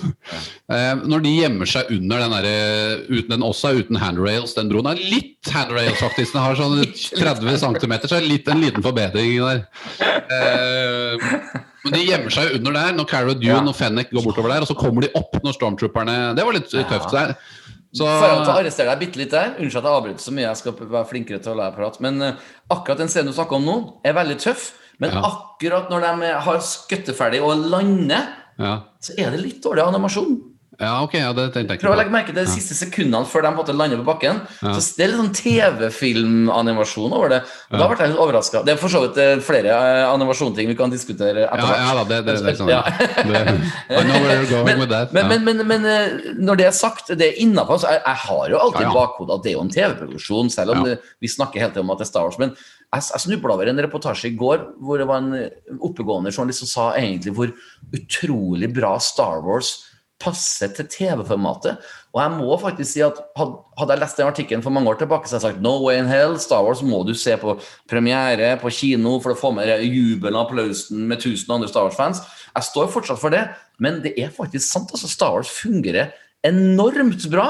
[0.65, 4.89] Uh, når de gjemmer seg under den der, uten den også uten handrails, den broen
[4.89, 6.33] er litt handrails, faktisk.
[6.33, 6.81] Den har sånn
[7.21, 9.61] 30 cm, så er det en liten forbedring der.
[11.87, 13.61] Men de gjemmer seg under der når Cara Dune Ja.
[13.63, 16.69] og Fennec går bortover der, og så kommer de opp når stormtrooperne Det var litt
[16.71, 17.35] tøft der.
[17.95, 20.57] Så, For å arrestere deg bitte litt der, Unnskyld at jeg avbryter så mye, jeg
[20.59, 21.99] skal være flinkere til å lære prat.
[22.03, 22.33] Men eh,
[22.69, 24.67] akkurat den scenen du snakker om nå, er veldig tøff.
[24.99, 25.21] Men Ja.
[25.23, 28.27] akkurat når de har skutt ferdig og lander,
[28.59, 28.81] ja.
[29.01, 30.35] så er det litt dårlig animasjon.
[30.77, 33.25] Ja, ok, ja, det tenkte jeg Prøv å ikke legge merke til de siste sekundene
[33.25, 34.43] før de på lande på bakken.
[34.61, 34.75] Ja.
[34.77, 37.39] Så Det er litt sånn TV-filmanimasjon over det.
[37.71, 38.61] Og Da ble jeg litt overraska.
[38.67, 41.95] Det er for så vidt eh, flere eh, animasjonsting vi kan diskutere etter Ja, ja
[41.97, 42.69] da, det, det, det, er sånn.
[42.69, 42.83] Ja.
[42.93, 43.41] det,
[43.89, 45.15] I know where you're going with that.
[45.17, 47.81] Men, men, men, men eh, når det er sagt, det er innafor.
[47.81, 50.85] Jeg, jeg har jo alltid i bakhodet at det er jo en TV-produksjon, selv om
[50.85, 52.37] det, vi snakker hele tiden om at det er Star Wars.
[52.37, 56.67] Men jeg, jeg snubla over en reportasje i går hvor det var en oppegående journalist
[56.67, 57.49] som sa egentlig hvor
[57.97, 59.86] utrolig bra Star Wars
[60.21, 61.77] passer til TV-formatet.
[62.15, 65.29] Og jeg må faktisk si at Hadde jeg lest den artikkelen for mange år tilbake,
[65.29, 67.53] så hadde jeg sagt no way in hell, Star Wars må du se på
[67.89, 72.23] premiere, på kino, for å få med jubelen og applausen med tusen andre Star Wars-fans.
[72.55, 73.43] Jeg står fortsatt for det,
[73.77, 74.89] men det er faktisk sant.
[74.95, 76.15] altså Star Wars fungerer
[76.47, 77.47] enormt bra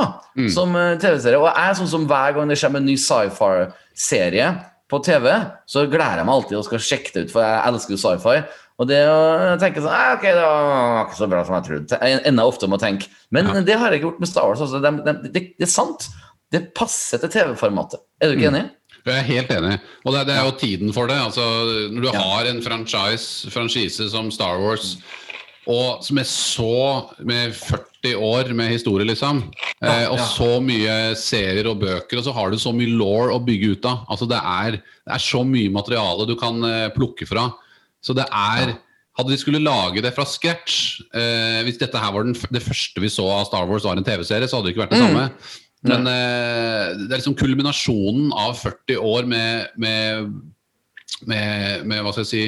[0.54, 1.40] som eh, TV-serie.
[1.40, 4.52] Og jeg er sånn som hver gang det kommer en ny sci-fi-serie
[4.88, 5.28] på TV,
[5.68, 8.38] så gleder jeg meg alltid og skal sjekke det ut, for jeg elsker jo sci-fi.
[8.78, 11.98] Og det å tenke sånn «Ah, Ok, det var ikke så bra som jeg trodde.
[11.98, 13.08] Jeg ender ofte med å tenke.
[13.34, 14.62] Men det har jeg ikke gjort med Star Wars.
[14.62, 14.82] Altså.
[14.84, 16.06] Det, det, det, det er sant.
[16.54, 18.04] Det passer til TV-formatet.
[18.22, 18.66] Er du ikke enig?
[19.08, 19.76] Jeg er helt enig.
[20.06, 21.18] Og det, det er jo tiden for det.
[21.26, 21.44] Altså,
[21.96, 22.22] når du Ja.
[22.22, 24.98] har en franchise, franchise som Star Wars,
[25.68, 26.70] og som er så
[27.28, 29.42] med 40 år med historie, liksom,
[29.84, 33.42] eh, og så mye serier og bøker, og så har du så mye law å
[33.44, 34.06] bygge ut av.
[34.12, 37.50] Altså, det er, det er så mye materiale du kan eh, plukke fra.
[38.04, 38.76] Så det er
[39.18, 43.02] hadde de skulle lage det fra scratch eh, Hvis dette her var den, det første
[43.02, 45.08] vi så av Star Wars var en TV-serie, så hadde det ikke vært det Mm.
[45.08, 45.30] samme.
[45.88, 50.32] Men eh, det er liksom kulminasjonen av 40 år med, med,
[51.30, 52.44] med, med Hva skal jeg si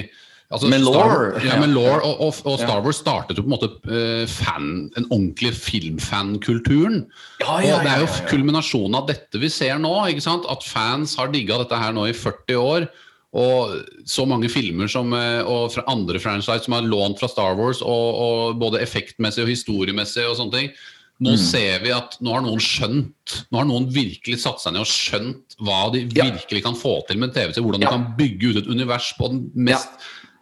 [0.49, 1.37] altså Med law.
[1.45, 2.55] Ja, med lore og, og, og.
[2.61, 7.03] Star Wars startet jo på en måte eh, fan, en ordentlig filmfankulturen.
[7.41, 9.93] Ja, Og ja, det er jo kulminasjonen av dette vi ser nå.
[10.09, 10.45] ikke sant?
[10.49, 12.89] At fans har digga dette her nå i 40 år.
[13.37, 17.55] Og så mange filmer som, eh, og fra andre franchise som har lånt fra Star
[17.59, 20.71] Wars, og, og både effektmessig og historiemessig og sånne ting.
[21.19, 21.37] Nå Mm.
[21.37, 24.87] ser vi at nå har noen skjønt Nå har noen virkelig satt seg ned og
[24.87, 26.23] skjønt hva de Ja.
[26.31, 27.61] virkelig kan få til med TV-serie.
[27.61, 27.89] Hvordan Ja.
[27.89, 29.89] de kan bygge ut et univers på den mest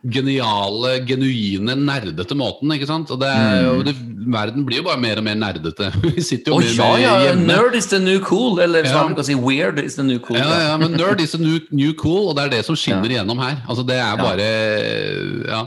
[0.06, 2.70] geniale, genuine, nerdete måten.
[2.76, 3.10] ikke sant?
[3.12, 3.96] Og det er, jo- det,
[4.28, 5.90] verden blir jo bare mer og mer nerdete.
[6.04, 7.48] Vi sitter jo Å mer ja, ja, hjemme.
[7.50, 8.60] nerd is the new cool.
[8.60, 9.04] Eller Ja.
[9.04, 10.38] sånn, si, weird is the new cool.
[10.38, 13.10] Ja, ja, men nerd is the new, new cool, og det er det som skinner
[13.10, 13.58] igjennom her.
[13.68, 14.48] Altså, det er bare
[15.48, 15.66] Ja.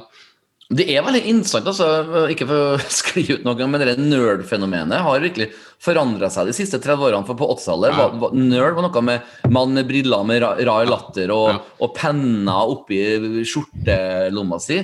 [0.70, 1.86] Det er veldig interessant, altså,
[2.30, 5.48] ikke for å skli ut noe, men det nerd-fenomenet har virkelig
[5.82, 7.26] forandra seg de siste 30 årene.
[7.26, 8.06] For på 80-tallet Ja.
[8.22, 11.58] var, nerd var noe med mann med briller med ra- rar latter og, Ja.
[11.82, 13.00] og penner oppi
[13.50, 14.78] skjortelomma si.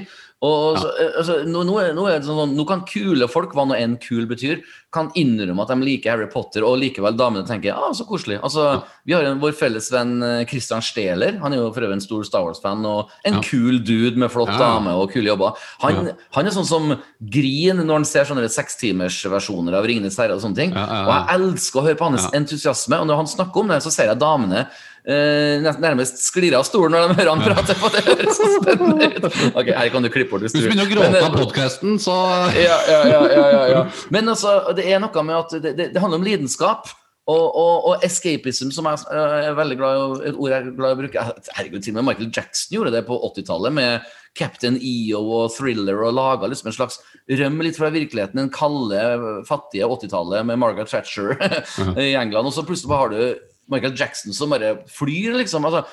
[0.46, 3.64] Og så, altså, nå, nå, er, nå, er det sånn, nå kan kule folk, hva
[3.66, 4.60] nå enn kul betyr,
[4.94, 8.38] kan innrømme at de liker Harry Potter, og likevel damene tenker ah, så koselig.
[8.46, 11.98] Altså, Vi har en, vår felles venn eh, Christian Steler, han er jo for øvrig
[11.98, 13.42] en stor Star Wars-fan, og en Ja.
[13.44, 14.58] kul dude med flott Ja.
[14.62, 15.52] dame og kule jobber.
[15.82, 16.12] Han, Ja.
[16.38, 20.56] han er sånn som griner når han ser sånne sekstimersversjoner av Ringenes herre og sånne
[20.56, 20.72] ting.
[20.74, 21.06] Ja, ja, ja.
[21.06, 22.30] Og jeg elsker å høre på hans Ja.
[22.38, 24.66] entusiasme, og når han snakker om det, så ser jeg damene eh,
[25.06, 29.26] nærmest sklir av stolen når de hører han prate, for det høres så spennende ut.
[29.54, 31.98] Ok, her kan du klippe bort hvis Hvis du begynner å gråte eh, av podkasten,
[32.02, 32.16] så
[32.58, 33.82] ja, ja, ja, ja.
[34.14, 36.90] Men altså, det er noe med at det, handler om lidenskap.
[37.26, 40.94] Og, escapism, som jeg eh, er veldig glad i, et ord jeg er glad i
[40.94, 41.24] å bruke
[41.56, 46.04] Herregud, til og med Michael Jackson gjorde det på 80-tallet med Captain EO og Thriller
[46.06, 47.00] og laga liksom en slags
[47.40, 49.00] røm litt fra virkeligheten, den kalde,
[49.48, 51.34] fattige 80-tallet med Margaret Thatcher
[52.06, 52.46] i England.
[52.46, 53.20] Og så plutselig har du
[53.68, 55.64] Michael Jackson som bare flyr, liksom.
[55.64, 55.84] Altså,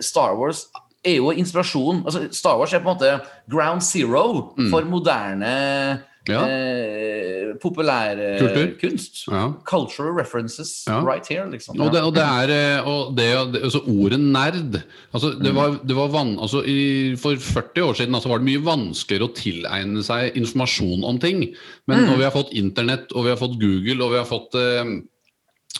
[0.00, 0.66] Star Wars
[1.04, 2.04] er jo inspirasjon.
[2.06, 3.20] Altså, Star Wars er på en måte
[3.50, 6.44] ground zero for moderne Ja.
[6.46, 8.68] eh, populær Kultur.
[8.80, 9.24] kunst.
[9.26, 9.52] Ja.
[9.66, 11.00] Cultural references Ja.
[11.02, 11.80] right here, liksom.
[11.80, 13.26] Og det, og det er eh, og det,
[13.62, 18.14] altså Ordet nerd altså det var, det var van, altså i, For 40 år siden
[18.14, 21.42] altså var det mye vanskeligere å tilegne seg informasjon om ting.
[21.88, 24.54] Men når vi har fått Internett, og vi har fått Google, og vi har fått
[24.54, 24.84] eh,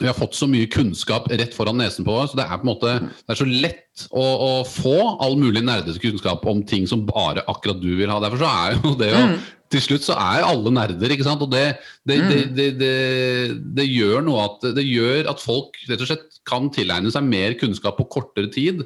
[0.01, 2.33] vi har fått så mye kunnskap rett foran nesen på oss.
[2.33, 5.65] så Det er på en måte, det er så lett å, å få all mulig
[5.65, 8.21] nerdete kunnskap om ting som bare akkurat du vil ha.
[8.23, 9.25] Derfor så er jo det jo
[9.73, 11.41] Til slutt så er alle nerder, ikke sant.
[11.45, 11.79] Og det,
[12.09, 12.19] det,
[12.53, 12.93] det, det,
[13.77, 17.55] det, gjør noe at Det gjør at folk rett og slett kan tilegne seg mer
[17.61, 18.83] kunnskap på kortere tid.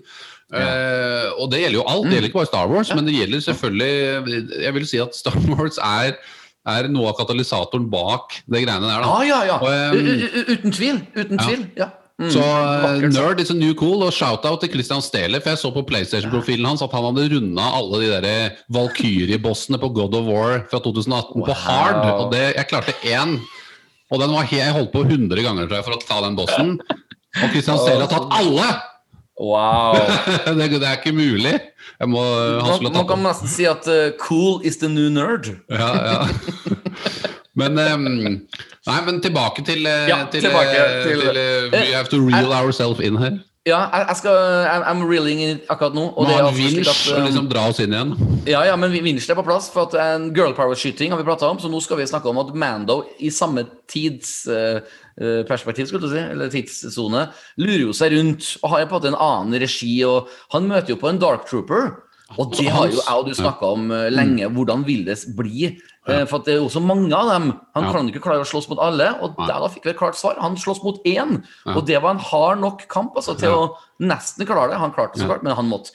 [0.55, 3.41] Eh, og det gjelder jo alt, det gjelder ikke bare Star Wars, men det gjelder
[3.43, 6.15] selvfølgelig Jeg vil si at Star Wars er,
[6.73, 9.05] er noe av katalysatoren bak det greiene der.
[9.05, 9.13] da.
[9.13, 9.61] Ah, ja, ja.
[9.63, 11.01] Og, um, uten tvil.
[11.15, 11.47] Uten ja.
[11.47, 11.65] tvil.
[11.79, 11.93] Ja.
[12.17, 15.43] Mm, Så eh, vakkert nerd is a new cool, og shout-out til Christian Steler.
[15.45, 19.91] For jeg så på PlayStation-profilen hans at han hadde runda alle de der Valkyrie-bossene på
[19.99, 22.01] God of War fra 2018 på hard.
[22.17, 23.37] Og det, jeg klarte én.
[24.11, 26.77] Og den var jeg holdt på 100 ganger tror jeg, for å ta den bossen.
[27.37, 28.69] Og Christian Steler har tatt alle!
[29.41, 29.95] Wow.
[30.59, 31.59] det, det er ikke mulig.
[32.09, 32.23] Må,
[32.65, 35.53] han Man, man kan nesten si at uh, cool is the new nerd.
[35.71, 36.23] Ja, ja.
[37.61, 38.07] Men um,
[38.87, 42.19] Nei, men tilbake til, uh, Ja, til, tilbake eh, til- til eh, We have to
[42.21, 43.39] reel ourselves in her.
[43.67, 44.37] Ja, jeg, skal
[44.71, 46.05] I'm, I'm reeling in akkurat nå.
[46.15, 48.13] Og Må det ha en altså vinsj og liksom dra oss inn igjen.
[48.47, 51.49] Ja, ja, men vinsj er på plass, for at en girl power-skyting har vi prata
[51.51, 53.65] om, så nå skal vi snakke om at Mando i samme
[55.17, 57.27] tidsperspektiv, skulle du si, eller tidssone,
[57.63, 60.93] lurer jo seg rundt og har på en måte en annen regi, og han møter
[60.95, 61.95] jo på en Dark Trooper.
[62.43, 64.49] Og det har jo jeg og du snakka om eh, lenge.
[64.51, 65.69] Hvordan vil det bli?
[66.11, 67.53] Eh, For at det er jo så mange av dem.
[67.79, 69.13] Han kan ikke klare å slåss mot alle.
[69.23, 70.35] Og der da fikk vi et klart svar.
[70.43, 71.37] Han slåss mot én.
[71.71, 73.69] Og det var en hard nok kamp altså, til å
[74.03, 74.81] nesten klare det.
[74.83, 75.95] Han klarte det så klart, men han måtte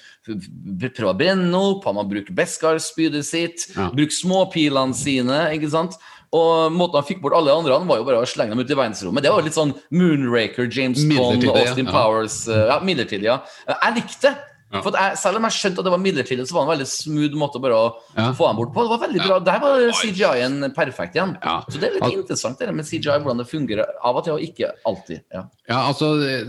[0.96, 6.00] prøve å brenne opp, han må bruke Beskar-spydet sitt, bruke småpilene sine, ikke sant?
[6.32, 8.70] Og måten han fikk bort alle andre han var jo bare å slenge dem ut
[8.72, 9.24] i verdensrommet.
[9.26, 11.92] Det var litt sånn Moonraker, James Bond, Austin Ja.
[11.92, 13.42] Powers eh, Ja, midlertidig, ja.
[13.68, 14.48] Jeg likte det.
[14.72, 14.82] Ja.
[14.82, 16.88] For jeg, selv om jeg skjønte at det var midlertidig, så var det en veldig
[16.88, 18.32] smooth måte bare å Ja.
[18.32, 18.84] få dem bort på.
[18.88, 19.40] Det var veldig bra.
[19.40, 21.38] Der var CGI-en perfekt igjen.
[21.44, 21.62] Ja.
[21.70, 24.34] Så det er litt Al- interessant det med CGI, hvordan det fungerer av og til,
[24.34, 25.22] og ikke alltid.
[25.34, 25.44] Ja.
[25.70, 26.48] Ja, altså Det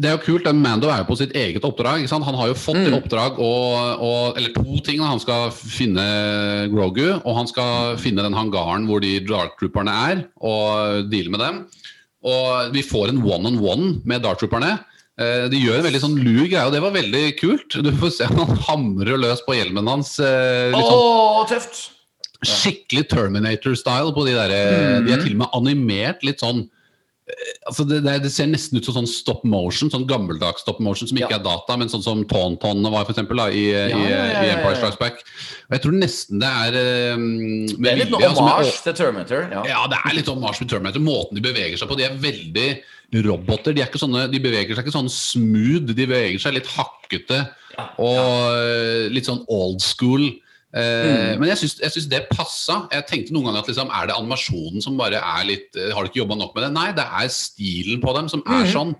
[0.00, 0.44] det er jo kult.
[0.44, 2.08] den Mando er jo på sitt eget oppdrag.
[2.10, 2.94] Han har jo fått Mm.
[3.02, 5.00] oppdrag å Eller to ting.
[5.00, 10.24] Han skal finne Grogu, og han skal finne den hangaren hvor de Dark Trooperne er,
[10.40, 11.66] og deale med dem.
[12.24, 14.78] Og vi får en one-on-one med Dark Trooperne.
[15.18, 17.78] Eh, De gjør en veldig sånn lur greie, og det var veldig kult.
[17.82, 20.16] Du får se han hamrer løs på hjelmen hans.
[20.22, 21.86] eh, sånn Å, tøft!
[22.46, 25.06] skikkelig Terminator-style på de der mm.
[25.08, 28.86] De er til og med animert litt sånn eh, Altså det, det, ser nesten ut
[28.86, 31.40] som sånn stop motion, sånn gammeldags stop motion som ikke Ja.
[31.40, 34.52] er data, men sånn som Tauntaun var for eksempel, da, i, i, ja, ja, i
[34.54, 34.78] Empire.
[34.78, 35.24] Strikes Back.
[35.66, 36.78] Og jeg tror nesten det er
[37.18, 37.26] um,
[37.74, 39.42] Det er litt vilje, altså, til Terminator.
[39.56, 39.66] Ja.
[39.74, 41.04] ja, det er litt sånn til Terminator.
[41.04, 41.98] Måten de beveger seg på.
[41.98, 42.68] De er veldig
[43.14, 43.72] roboter.
[43.72, 47.38] De, er ikke sånne, de beveger seg ikke sånn smooth, de beveger seg litt hakkete
[48.02, 50.26] og eh, litt sånn old school.
[50.76, 52.82] Eh, Men jeg syns, det passa.
[52.92, 56.04] Jeg tenkte noen ganger at liksom, er det animasjonen som bare er litt eh, Har
[56.04, 56.72] du ikke jobba nok med det?
[56.76, 58.92] Nei, det er stilen på dem som er sånn.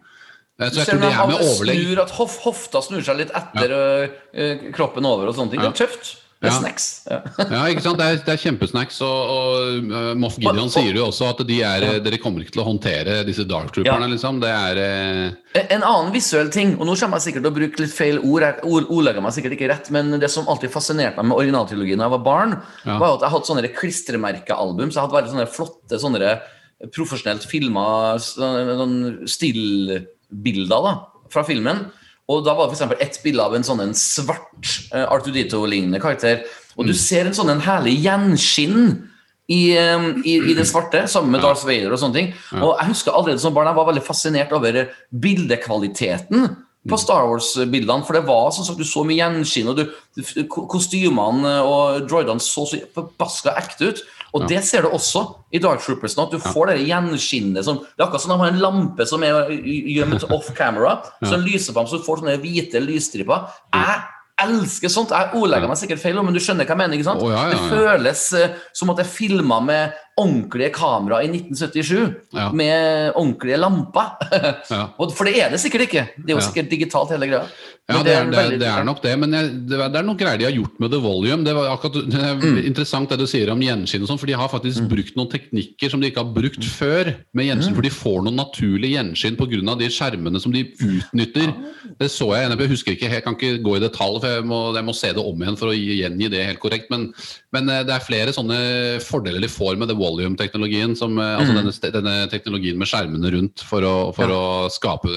[0.59, 1.83] Eh, Så jeg tror det er med overlegg.
[1.85, 5.61] snur, at hof, hofta snur seg litt etter ø, kroppen over og sånne ting.
[5.61, 6.15] Det er tøft.
[6.39, 6.59] Det er Ja.
[6.61, 6.84] snacks.
[7.11, 7.16] Ja.
[7.51, 7.99] Ja, ikke sant?
[7.99, 9.01] Det er, det er kjempesnacks.
[9.03, 11.97] Og, og uh, Moff Gideon sier jo også at de er, ja.
[12.05, 14.07] dere kommer ikke til å håndtere disse dark trooperne.
[14.12, 14.39] Liksom.
[14.45, 15.62] Det er uh...
[15.64, 18.47] En annen visuell ting, og nå kommer jeg sikkert til å bruke litt feil ord,
[18.62, 22.07] ord- ordlegger meg sikkert ikke rett, men det som alltid fascinerte meg med originaltrilogien da
[22.07, 22.55] jeg var barn,
[22.86, 26.36] var at jeg hadde sånne klistremerkealbum, så jeg hadde veldig sånne flotte sånne
[26.95, 27.89] profesjonelt filma
[29.26, 30.93] stillbilder da,
[31.32, 31.86] fra filmen.
[32.29, 32.97] Og da var det f.eks.
[33.01, 36.43] ett bilde av en sånn en svart uh, Artudito-lignende karakter.
[36.76, 38.83] Og du ser en sånn en herlig gjenskinn
[39.49, 42.29] i, um, i, i det svarte, sammen med Darth Vader og sånne ting.
[42.61, 44.76] Og jeg husker allerede som barn jeg var veldig fascinert over
[45.49, 46.51] bildekvaliteten
[46.89, 48.05] på Star Wars-bildene.
[48.07, 49.89] For det var som sagt, du så mye gjenskinn, og du,
[50.20, 54.05] du- kostymene og droidene så så forbaska ekte ut.
[54.39, 57.80] Og det ser du også i Dark Troopers nå, at du får det gjenskinnet som
[57.82, 61.76] Det er akkurat som de har en lampe som er gjemt off camera, som lyser
[61.76, 63.51] dem, så du får sånne hvite lysstriper.
[63.74, 63.99] Jeg
[64.39, 65.14] elsker sånt.
[65.14, 66.99] Jeg ordlegger meg sikkert feil, men du skjønner hva jeg mener.
[66.99, 67.24] ikke sant?
[67.24, 67.57] Oh, ja, ja, ja.
[67.59, 72.14] Det føles uh, som at det er filma med ordentlige kamera i 1977.
[72.35, 72.51] Ja.
[72.53, 74.14] Med ordentlige lamper.
[74.69, 74.85] Ja.
[74.99, 76.03] For det er det sikkert ikke.
[76.19, 77.47] Det er jo sikkert digitalt, hele greia.
[77.89, 80.37] Ja, det er, det, er, det er nok det, men jeg, det, er, noen greier
[80.37, 81.41] de har gjort med The Volume.
[81.47, 82.59] Det var akkurat det er Mm.
[82.69, 85.89] interessant det du sier om gjenskinn, og sånn, for de har faktisk brukt noen teknikker
[85.95, 86.69] som de ikke har brukt Mm.
[86.69, 87.14] før.
[87.33, 89.79] med gjenskinn, For de får noen naturlig gjenskinn pga.
[89.79, 91.55] de skjermene som de utnytter.
[91.99, 94.61] Det så jeg, jeg husker ikke, jeg kan ikke gå i detalj, for jeg må,
[94.75, 96.91] jeg må se det om igjen for å gjengi det helt korrekt.
[96.91, 97.09] Men,
[97.53, 100.97] men eh, det er flere sånne fordeler de får med The Volume-teknologien.
[100.99, 104.43] som, eh, altså denne, denne teknologien med skjermene rundt for å, for å
[104.73, 105.13] skape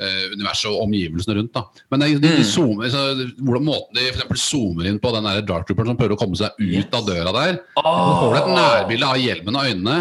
[0.00, 1.52] eh, universet og omgivelsene rundt.
[1.56, 1.64] da.
[1.92, 3.02] Men de, de, de zoomer, så,
[3.40, 6.38] hvordan måten de for zoomer inn på den der Dark Trooperen som prøver å komme
[6.40, 9.98] seg ut av døra der Så får du et nærbilde av hjelmen og øynene.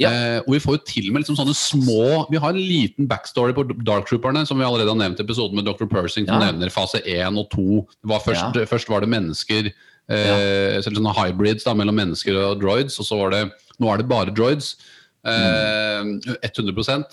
[0.00, 0.08] Ja.
[0.16, 3.04] Eh, og vi får jo til og med liksom sånne små Vi har en liten
[3.10, 5.84] backstory på Dark Trooperne, som vi allerede har nevnt i episoden med Dr.
[5.90, 6.46] Persing, som Ja.
[6.46, 7.82] nevner fase 1 og 2.
[8.08, 8.64] Var først, Ja.
[8.70, 9.68] først var det mennesker,
[10.10, 13.44] eh, så sånne hybrids da, mellom mennesker og droids, og så var det
[13.80, 14.74] Nå er det bare droids.
[15.24, 16.08] Eh,
[16.44, 17.06] 100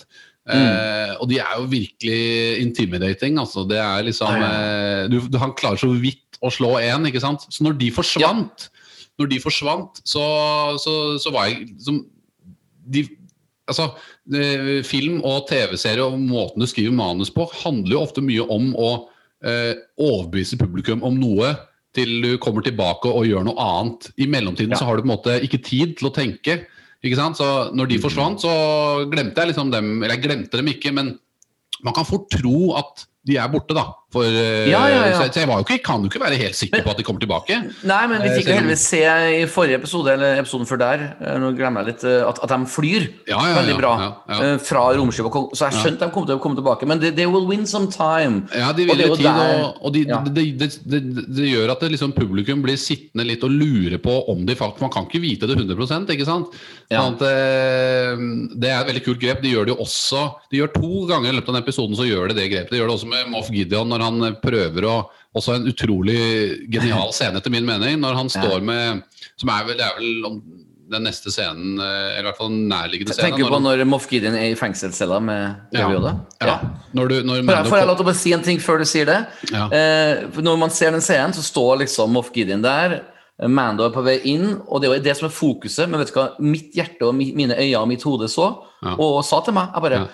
[0.48, 3.36] Eh, og de er jo virkelig intimidating.
[3.40, 3.66] Altså.
[3.68, 7.20] Det er liksom Ja, eh, du, du, Han klarer så vidt å slå én, ikke
[7.20, 7.44] sant.
[7.52, 8.68] Så når de forsvant,
[9.20, 10.24] når de forsvant så,
[10.80, 12.00] så, så var jeg som
[12.88, 13.04] de,
[13.68, 13.90] altså,
[14.32, 18.70] eh, Film og TV-serie og måten du skriver manus på, handler jo ofte mye om
[18.78, 18.90] å
[19.44, 21.52] eh, overbevise publikum om noe
[21.98, 24.08] til du kommer tilbake og gjør noe annet.
[24.22, 24.78] I mellomtiden Ja.
[24.80, 26.60] så har du på en måte ikke tid til å tenke.
[27.04, 27.36] Ikke sant?
[27.38, 28.52] Så når de forsvant, så
[29.10, 31.18] glemte jeg liksom dem Eller jeg glemte dem ikke, men
[31.84, 33.92] man kan fort tro at de er borte, da.
[34.10, 35.18] For, eh, Ja, ja, ja.
[35.18, 37.58] Så, jeg- ikke, kan jo ikke være helt sikker på at de kommer tilbake.
[37.84, 41.16] Nei, men vi Eh, fikk jo heldigvis se i forrige episode, eller episoden før der,
[41.20, 43.92] eh, nå glemmer jeg litt, at, at de flyr Ja, ja, veldig bra
[44.64, 45.52] fra romskipet.
[45.52, 47.90] Så jeg skjønte de kom til å komme tilbake, men they, they will win some
[47.92, 48.48] time.
[48.56, 51.70] Ja, de Og det vil jo tid, og, og de, det, de, de, det gjør
[51.76, 55.04] at det liksom publikum blir sittende litt og lure på om de faktisk Man kan
[55.04, 56.48] ikke vite det 100 ikke sant?
[56.88, 59.42] Sånn at, det er et veldig kult grep.
[59.42, 62.06] De gjør det jo også De gjør to ganger i løpet av den episoden så
[62.08, 62.70] gjør de det grepet.
[62.72, 64.96] De gjør det også med Moff Gideon når han prøver å
[65.36, 66.16] Også en utrolig
[66.72, 69.02] genial scene, etter min mening, når han står med
[69.36, 70.38] Som er vel, det er vel om
[70.88, 73.34] den neste scenen, eh, eller i hvert fall den nærliggende scenen.
[73.34, 75.90] Tenker du på når Moff Gideon er i fengselscella med Ja.
[75.92, 76.14] Yoda?
[76.40, 76.54] ja.
[76.96, 79.04] Når du, når Mando får jeg lov til å si en ting før du sier
[79.04, 79.18] det?
[79.52, 79.66] Ja.
[79.68, 83.02] Eh, når man ser den scenen, så står liksom Moff Gideon der.
[83.46, 85.86] Mando er på vei inn, og det er jo det som er fokuset.
[85.90, 88.48] Men vet du hva mitt hjerte og mi- mine øyne og mitt hode så,
[88.82, 88.96] Ja.
[88.98, 89.68] og sa til meg?
[89.74, 90.06] Jeg bare Ja.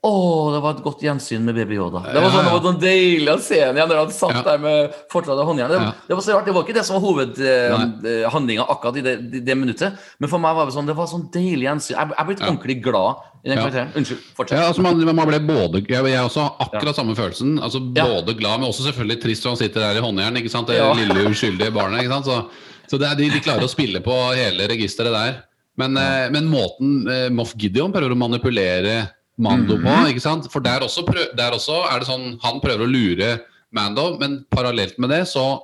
[0.00, 0.10] Å,
[0.54, 2.00] det var et godt gjensyn med Baby Yoda.
[2.08, 4.42] Det var sånn, det var sånn deilig å se ham igjen når han satt Ja.
[4.46, 5.68] der med fortsatt håndjern.
[5.74, 9.14] Det, det var så rart, det var ikke det som var hovedhandlinga akkurat i det,
[9.44, 9.98] det, minuttet.
[10.18, 11.98] Men for meg var det sånn, det var sånn deilig gjensyn.
[11.98, 12.46] Jeg, jeg ble Ja.
[12.48, 13.64] ordentlig glad i den Ja.
[13.66, 13.92] karakteren.
[14.00, 14.56] Unnskyld, fortsett.
[14.58, 17.58] Ja, altså man, man ble både Jeg, jeg også har akkurat samme følelsen.
[17.60, 17.80] Altså.
[17.80, 20.36] Både glad, men også selvfølgelig trist når han sitter der i håndjern.
[20.40, 20.66] ikke sant?
[20.72, 22.00] Det lille uskyldige barnet.
[22.04, 22.24] ikke sant?
[22.24, 22.40] Så,
[22.88, 25.42] så det er, de, de klarer å spille på hele registeret der.
[25.76, 29.10] Men, eh, men måten eh, Moff Gideon prøver å manipulere
[29.40, 29.88] Mando på.
[29.88, 30.10] Mhm.
[30.12, 30.46] ikke sant?
[30.52, 33.30] For der også, prøv, der også er det sånn Han prøver å lure
[33.72, 35.60] Mando, men parallelt med det så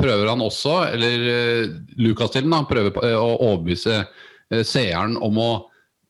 [0.00, 5.50] prøver han også, eller uh, Lucasfilm, prøver eh, å overbevise eh, seeren om å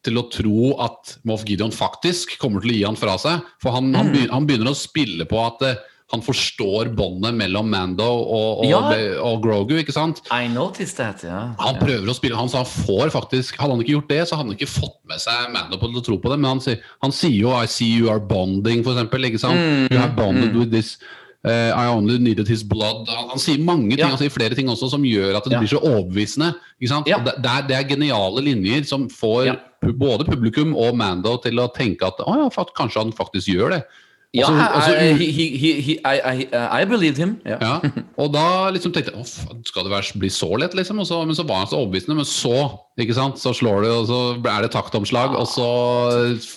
[0.04, 3.44] til å tro at Moff Gideon faktisk kommer til å gi han fra seg.
[3.62, 4.12] For han, han, Mm.
[4.12, 5.78] begynner, han begynner å spille på at eh,
[6.14, 8.80] han forstår båndet mellom Mando og, og, Ja.
[9.26, 10.22] og Grogu, ikke sant?
[10.30, 11.42] I noticed that, ja.
[11.60, 14.38] Han prøver å spille, han sa han får faktisk Hadde han ikke gjort det, så
[14.38, 16.38] hadde han ikke fått med seg Mando på å tro på det.
[16.40, 19.28] Men han, sier- han sier jo 'I see you are bonding', for eksempel.
[19.28, 19.58] Ikke sant?
[19.58, 20.58] Mm, you have bonded mm.
[20.60, 20.96] with this
[21.44, 23.08] uh, I only needed his blood.
[23.08, 24.12] Han, han sier mange ting, Ja.
[24.14, 26.54] han sier flere ting også som gjør at det blir så overbevisende.
[26.80, 27.06] Ikke sant?
[27.10, 29.54] Det, det, er, det er geniale linjer som får
[30.00, 33.82] både publikum og Mando til å tenke at oh, ja, kanskje han faktisk gjør det.
[34.34, 35.44] Ja, altså, så- I, he,
[35.94, 36.46] I, I,
[36.82, 37.36] I believed him.
[37.46, 37.58] Ja.
[37.62, 37.74] ja,
[38.22, 40.98] og da liksom tenkte jeg "Å, skal det være, bli så lett, liksom?
[41.06, 42.16] Så, men så var han så overbevisende.
[42.18, 42.56] Men så
[42.98, 44.18] ikke sant, så slår du, og så
[44.50, 45.68] er det taktomslag, og så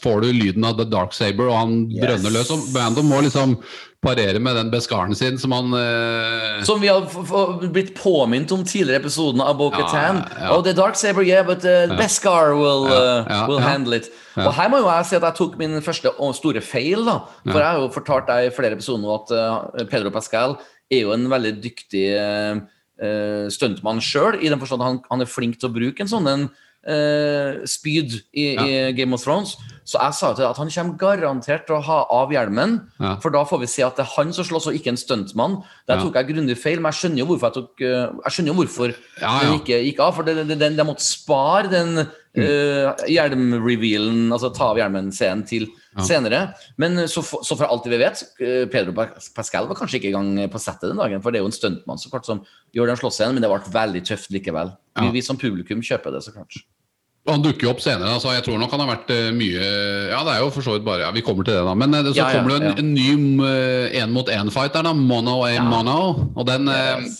[0.01, 2.01] får du lyden av The Dark Saber, og han Yes.
[2.03, 2.51] brønner løs.
[2.53, 3.57] Og Brandon må liksom
[4.03, 6.63] parere med den beskaren sin som han uh...
[6.67, 7.07] Som vi har
[7.73, 10.21] blitt påminnet om tidligere i episoden av Bo-Katan.
[10.21, 10.51] Ja, ja.
[10.53, 14.11] Oh, the dark saber, yeah, but uh, Beskar will, uh, will handle it.
[14.37, 17.05] Og her må jo jeg si at jeg tok min første store feil.
[17.07, 20.59] da For jeg har jo fortalt deg i flere episoder nå at Pedro Pascal
[20.93, 25.29] er jo en veldig dyktig uh, stuntmann sjøl, i den forstand at han, han er
[25.31, 29.57] flink til å bruke en sånn en uh, spyd i, i Game of Thrones.
[29.88, 33.13] Så jeg sa til deg at han kommer garantert til å ha av hjelmen, Ja.
[33.23, 35.63] for da får vi se at det er han som slåss, og ikke en stuntmann.
[35.88, 36.03] Der Ja.
[36.03, 38.57] tok jeg grundig feil, men jeg skjønner jo hvorfor jeg tok uh, Jeg skjønner jo
[38.59, 40.13] hvorfor Ja, den ikke gikk av.
[40.15, 45.69] For det, de måtte spare den uh, hjelmrevealen, altså ta av hjelmen-scenen, til
[46.03, 46.53] senere.
[46.77, 50.49] Men så, så for alt vi vet, uh, Pedro Pascal var kanskje ikke i gang
[50.51, 52.43] på settet den dagen, for det er jo en stuntmann så klart som
[52.75, 54.75] gjør den slåssscenen, men det ble veldig tøft likevel.
[54.99, 56.59] Vi, vi som publikum kjøper det, så klart.
[57.28, 59.65] Han dukker jo opp senere, så jeg tror nok han har vært eh, mye
[60.13, 61.73] Ja, det er jo for så vidt bare Ja, vi kommer til det, da.
[61.75, 63.09] Men eh, så Ja, kommer det en, en ny
[64.01, 64.93] én-mot-én-fight der, da.
[64.95, 65.99] Mono a mono.
[66.36, 67.19] Og den eh, Yes.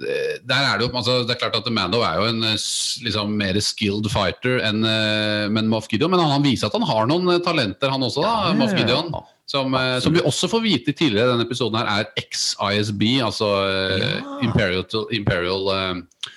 [0.00, 2.56] eh, Der er det jo altså, Det er klart at Mando er jo en eh,
[3.04, 6.10] liksom mer skilled fighter enn eh, men Moff Gideon.
[6.14, 8.72] Men han, viser at han har noen eh, talenter, han også, da, Moff.
[8.78, 9.12] Gideon.
[9.50, 13.48] Som, eh, som vi også får vite tidligere i denne episoden, her er XISB, altså
[13.66, 14.20] eh.
[14.46, 16.30] Imperial, Imperial eh,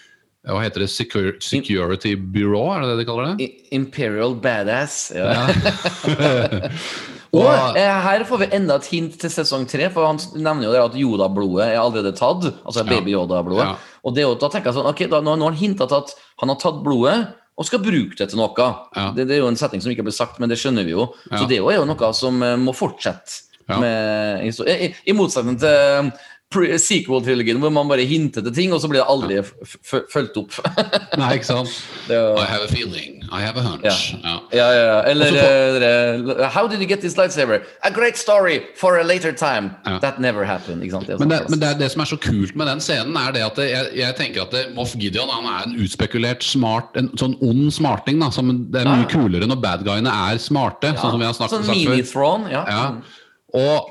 [0.44, 0.90] Hva heter det?
[0.92, 3.46] Secur Security Bureau, er det det de kaller det?
[3.72, 5.12] Imperial Badass.
[5.16, 5.30] Ja.
[5.32, 6.70] Ja.
[7.34, 10.68] Og Og- eh, her får vi enda et hint til sesong tre, for han nevner
[10.68, 12.44] jo det at Yoda-blodet er allerede tatt.
[12.66, 12.90] Altså Ja.
[12.92, 13.66] baby-Yoda-blodet.
[13.72, 13.76] Ja.
[14.06, 16.14] Og det da tenker jeg sånn, ok, da, nå, har han hinta til at
[16.44, 17.28] han har tatt blodet
[17.58, 18.54] og skal bruke det til noe.
[19.16, 21.08] Det, det er jo en setning som ikke blir sagt, men det skjønner vi jo.
[21.32, 23.42] Så det er jo- noe som eh, må fortsette.
[23.66, 26.12] Med, i, i- motsetning til eh,
[26.54, 29.40] sequel-trilogien, hvor man bare hinter til ting, og så blir det aldri
[30.12, 30.58] fulgt opp.
[31.22, 31.72] Nei, ikke sant?
[32.08, 33.22] det er I have a feeling.
[33.34, 34.14] I have a hunch.
[34.24, 34.36] Ja.
[34.54, 34.98] ja, ja, ja.
[35.10, 37.64] Eller eh, How did you get this lightsaber?
[37.84, 39.72] A great story for a later time.
[39.88, 39.98] Ja.
[40.00, 40.84] That never happened.
[40.84, 41.08] Ikke sant?
[41.08, 43.34] Det Men, det, sånn men det, det som er så kult med den scenen, er
[43.34, 46.94] det at det, jeg, jeg tenker at det, Moff Gideon han er en utspekulert smart,
[47.00, 48.22] en sånn ond smarting.
[48.22, 49.10] da, som Det er mye Ja.
[49.16, 51.98] kulere når bad guyene er smarte, sånn som vi har snakket sånn sagt før.
[51.98, 52.52] mini-throne.
[52.54, 52.64] Ja.
[52.70, 52.86] Ja.
[53.54, 53.90] Og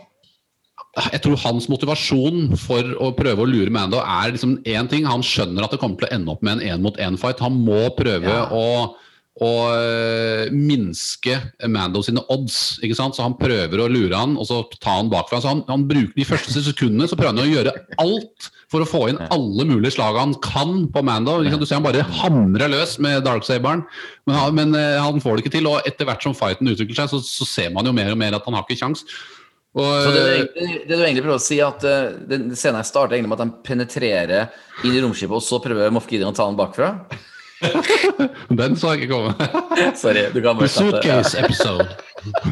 [0.93, 5.07] jeg tror hans motivasjon for å prøve å lure Mando er liksom én ting.
[5.09, 7.40] Han skjønner at det kommer til å ende opp med en én-mot-én-fight.
[7.40, 8.43] Han må prøve Ja.
[8.53, 8.93] å,
[9.40, 11.38] å øh, minske
[11.72, 12.78] Mando sine odds.
[12.84, 13.16] ikke sant?
[13.16, 15.40] Så han prøver å lure han, og så ta han bakfra.
[15.40, 17.72] Så han, han bruker De første sekundene så prøver han å gjøre
[18.03, 21.38] alt for å få inn alle mulige slag han kan på Mando.
[21.45, 23.82] Du ser han bare hamrer løs med Darksaberen,
[24.28, 25.72] men, han- men øh, han får det ikke til.
[25.72, 28.36] Og etter hvert som fighten utvikler seg, så, så ser man jo mer og mer
[28.36, 29.07] at han har ikke kjangs.
[29.73, 32.77] Og, Så det, du egentlig- det du egentlig prøver å si, at uh, den scenen
[32.83, 34.51] her starter egentlig med at de penetrerer
[34.85, 36.91] inn i romskipet, og så prøver Moff Gideon å ta den bakfra?
[38.59, 39.33] Den så jeg ikke komme.
[40.03, 40.25] Sorry.
[40.35, 40.68] du kan The bare.
[40.68, 41.89] Suitcase episode.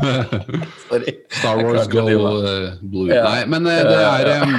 [0.88, 1.16] Sorry.
[1.34, 3.08] Star Wars Go uh, Blue.
[3.10, 3.24] Ja.
[3.26, 4.54] Nei, men uh, det er um,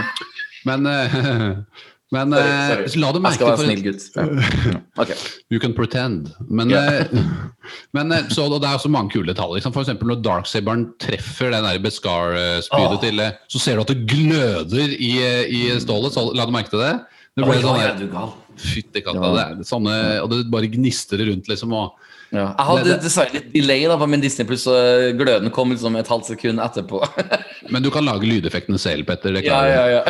[0.68, 3.02] Men, uh, men Sorry, sorry.
[3.02, 4.08] la du Jeg skal være for snill gutt.
[4.16, 4.80] Ja.
[5.02, 5.16] Okay.
[5.50, 6.34] You can pretend.
[6.50, 7.08] Men, uh,
[7.96, 9.62] men uh, så, det er også mange kule detaljer.
[9.62, 9.78] Liksom.
[9.80, 13.02] Eksempel når Darksaberen treffer den Beskar-spydet oh.
[13.02, 15.14] til uh, Så ser du at det gløder i,
[15.48, 16.14] i stålet.
[16.14, 16.94] Så, la du merke til det?
[17.32, 18.32] Det ble Oi, sånn er?
[18.62, 19.24] Fytti katta.
[19.24, 19.50] Ja.
[19.56, 21.72] Det er sånne, og det bare gnistrer rundt, liksom.
[21.80, 22.46] Og, Ja.
[22.56, 24.76] Jeg hadde dessverre litt delay da, på min Disney Pluss, så
[25.20, 27.02] gløden kom liksom et halvt sekund etterpå.
[27.74, 29.36] men du kan lage lydeffektene selv, Petter.
[29.36, 29.76] Det ja, klarer du.
[29.76, 30.04] ja, ja.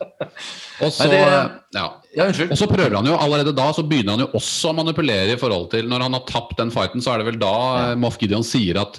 [0.80, 1.86] Og så, det- ja.
[2.16, 2.26] ja.
[2.48, 5.40] Og så prøver han jo allerede da så begynner han jo også å manipulere i
[5.40, 7.90] forhold til Når han har tapt den fighten, så er det vel da ja.
[8.00, 8.96] Moff Gideon sier at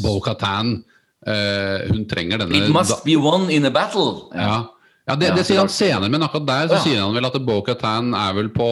[0.00, 0.78] Bo-Katan
[1.28, 4.30] uh, hun trenger denne It must be won in a battle.
[4.32, 4.62] ja,
[5.08, 6.82] Ja, det, det sier han senere, men akkurat der så Ja.
[6.84, 8.68] sier han vel at Bo-Katan er vel på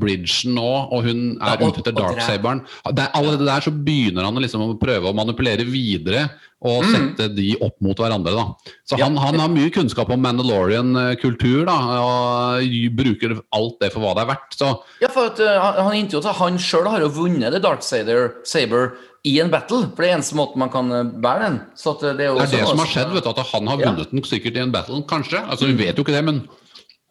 [0.00, 2.64] bridgen nå, og hun er ja, ute etter Darksaberen.
[2.90, 6.28] Det er Allerede der så begynner han liksom å prøve å manipulere videre
[6.60, 8.34] og sette de opp mot hverandre.
[8.36, 8.44] da.
[8.84, 8.98] Så Mm.
[8.98, 9.04] Ja.
[9.06, 14.24] han, han har mye kunnskap om Mandalorian-kultur da, og bruker alt det for hva det
[14.26, 14.56] er verdt.
[14.58, 18.92] Så Ja, for at, uh, han, han han sjøl har jo vunnet The Dark Saber
[19.24, 19.86] i en battle.
[19.94, 21.58] For det er eneste måten man kan uh, bære den.
[21.76, 23.80] Så uh, det er det er det som har skjedd, vet du, at han har
[23.80, 23.90] Ja.
[23.90, 25.42] vunnet den sikkert i en battle, kanskje.
[25.48, 26.48] Altså, Vi vet jo ikke det, men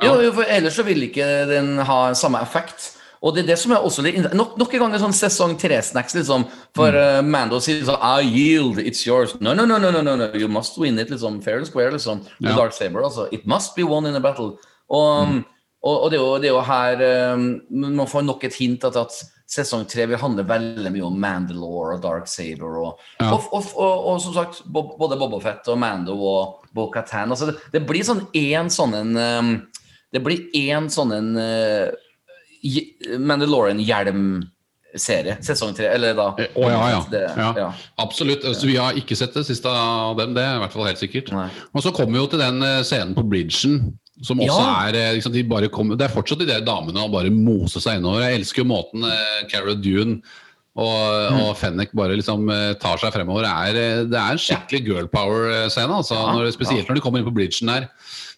[0.02, 2.96] Jo, jo, for ellers så vil ikke den ha samme effekt.
[3.22, 5.58] Og det er det som er også litt Nok, nok en gang en sånn sesong
[5.60, 6.46] tre-snacks, liksom.
[6.74, 9.36] For uh, Mando sier sånn I yield, it's yours.
[9.42, 10.32] No, no, no, no, no, no, no.
[10.34, 11.42] you must win it, liksom.
[11.44, 12.24] Fair and square, liksom.
[12.40, 12.56] Ja.
[12.56, 13.28] Dark Saber, altså.
[13.32, 14.58] It must be won in a battle.
[14.90, 15.46] Og, um,
[15.80, 17.04] og, og det, er jo, det er jo her
[17.36, 19.14] um, Man får nok et hint at, at
[19.50, 22.76] sesong tre vil handle veldig mye om Mandalore og Dark Saber.
[22.84, 23.32] Og, Ja.
[23.34, 27.32] og, og, og, som sagt, Bob, både Boba Fett og Mando og Bo-Katan.
[27.34, 29.56] Altså, det, det blir sånn én sånn en um,
[30.14, 31.90] Det blir én sånn en uh,
[33.18, 35.38] Mandalorian-hjelmserie.
[35.46, 37.00] Sesong tre, eller da Å ja, ja.
[37.12, 37.50] Det, ja.
[37.64, 37.70] ja.
[38.02, 38.46] Absolutt.
[38.46, 41.02] Altså, vi har ikke sett det siste av dem, det er i hvert fall helt
[41.02, 41.32] sikkert.
[41.36, 41.48] Nei.
[41.74, 43.74] Og så kommer vi jo til den eh, scenen på bridgen.
[44.22, 44.88] Som også Ja.
[44.90, 47.80] er eh, liksom, de bare kom, Det er fortsatt de der damene å bare mose
[47.80, 48.22] seg innover.
[48.28, 50.22] Jeg elsker jo måten eh, Cara Dune
[50.76, 51.40] og, Mm.
[51.44, 53.44] og Fennec bare liksom eh, tar seg fremover.
[53.44, 57.20] Det er, eh, det er en skikkelig girl power-scene, altså, Ja, spesielt når de kommer
[57.20, 57.90] inn på bridgen der.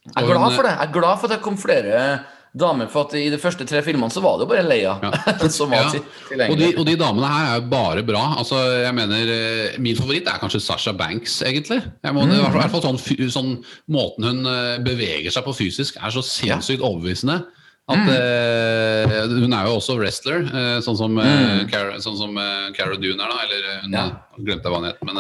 [0.06, 0.72] Jeg er glad for det.
[0.78, 2.24] Jeg er glad for at det kom flere
[2.58, 2.88] damer.
[2.92, 4.96] For at i de første tre filmene så var det jo bare Leia
[5.50, 5.90] som var Ja.
[5.92, 6.78] til- Og de, tilgjengelig.
[6.80, 8.24] og de damene her er jo bare bra.
[8.38, 11.82] Altså, jeg mener, eh, Min favoritt er kanskje Sasha Banks, egentlig.
[12.04, 13.00] Jeg må, I hvert fall sånn,
[13.32, 13.54] sånn
[13.90, 17.44] Måten hun eh, beveger seg på fysisk, er så sinnssykt overbevisende.
[17.90, 22.36] At, eh, hun er jo også wrestler, uh, sånn som, eh, Cara, sånn som
[22.78, 23.28] Cara Dune er.
[23.28, 24.12] da Eller hun Ja.
[24.40, 25.02] glemte hva hun het.
[25.04, 25.16] Men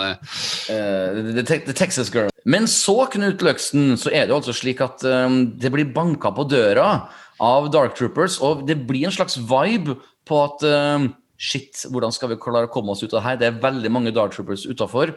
[1.43, 2.29] the, the Texas Girl.
[2.45, 6.31] Men så, Knut Løksen, så er det jo altså slik at um, det blir banka
[6.33, 7.07] på døra
[7.41, 12.29] av Dark Troopers, og det blir en slags vibe på at um, Shit, hvordan skal
[12.29, 13.37] vi klare å komme oss ut av det her?
[13.41, 15.15] Det er veldig mange Dark Troopers utafor.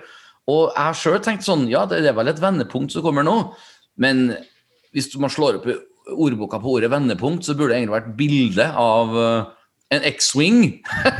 [0.48, 3.34] Og jeg har sjøl tenkt sånn, ja, det er vel et vendepunkt som kommer nå,
[4.00, 4.30] men
[4.96, 5.76] hvis man slår opp i
[6.12, 10.60] ordboka på ordet vendepunkt, så burde det egentlig vært bilde av uh, en X-Wing.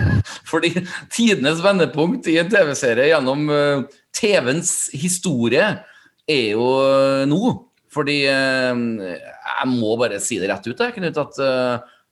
[0.51, 0.73] Fordi
[1.13, 3.85] tidenes vendepunkt i en TV-serie gjennom uh,
[4.17, 5.71] TV-ens historie
[6.31, 7.57] er jo uh, nå.
[7.95, 11.37] Fordi jeg må bare si det rett ut, jeg, Knut, at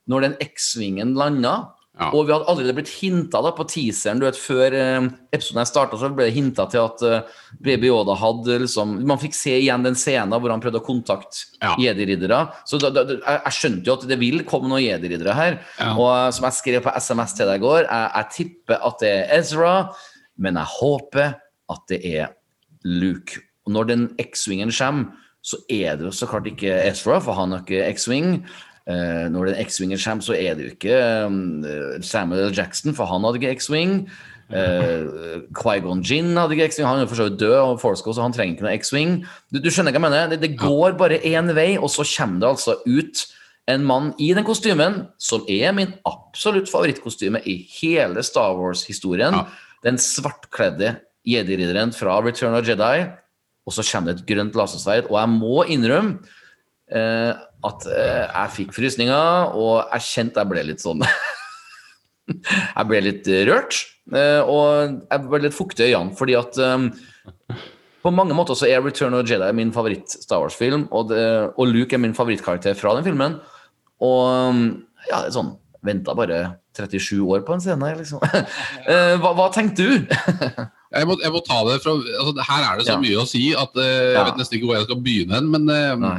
[0.07, 1.57] når den X-Wingen landa
[2.03, 2.09] Ja.
[2.17, 6.11] Og vi hadde allerede blitt hinta på teaseren du vet, før eh, episoden starta, så
[6.13, 9.99] ble det hinta til at uh, Baby Yoda hadde liksom Man fikk se igjen den
[9.99, 11.77] scenen hvor han prøvde å kontakte Ja.
[11.79, 12.41] jedi-riddere.
[12.67, 15.61] Så da, da, jeg, jeg skjønte jo at det vil komme noen jedi-riddere her.
[15.79, 15.93] Ja.
[15.95, 19.01] Og uh, som jeg skrev på SMS til deg i går, jeg, jeg tipper at
[19.05, 19.73] det er Ezra,
[20.43, 21.35] men jeg håper
[21.73, 22.35] at det er
[22.85, 23.41] Luke.
[23.67, 27.55] Og når den X-wingen kommer, så er det jo så klart ikke Ezra, for han
[27.55, 28.37] har ikke X-wing.
[28.91, 31.65] Eh, når en X-winger kommer, så er det jo ikke um,
[32.03, 32.55] Samuel L.
[32.57, 34.01] Jackson, for han hadde ikke X-wing.
[34.53, 38.27] Uh, Quaigon Gin hadde ikke X-wing, han er for så vidt død, og Forsco, så
[38.27, 39.15] han trenger ikke noe X-wing.
[39.55, 40.33] Du, du skjønner hva jeg mener?
[40.35, 43.25] Det, det går bare én vei, og så kommer det altså ut
[43.71, 49.39] en mann i den kostymen som er min absolutt favorittkostyme i hele Star Wars-historien.
[49.39, 49.47] Ja.
[49.87, 50.97] Den svartkledde
[51.29, 53.07] jedi-ridderen fra Return of Jedi.
[53.63, 56.39] Og så kommer det et grønt lasersverd, og jeg må innrømme eh,
[56.93, 61.05] at eh, jeg fikk frysninger, og jeg kjente jeg ble litt sånn
[62.33, 63.79] Jeg ble litt eh, rørt,
[64.15, 67.65] eh, og jeg ble litt fuktig i øynene, fordi at eh,
[68.03, 72.03] på mange måter så er Return of Jedi min favoritt-Star Wars-film, og, og Luke er
[72.03, 73.37] min favorittkarakter fra den filmen.
[74.03, 74.59] Og
[75.07, 76.37] ja, det er sånn Venta bare
[76.79, 78.23] 37 år på en scene, liksom.
[78.93, 80.13] Eh, hva, hva tenkte du?
[80.95, 83.01] jeg, må, jeg må ta det fra altså, Her er det så Ja.
[83.03, 85.51] mye å si at uh, jeg vet nesten ikke hvor jeg skal begynne hen.
[85.51, 86.15] Men eh, Nei.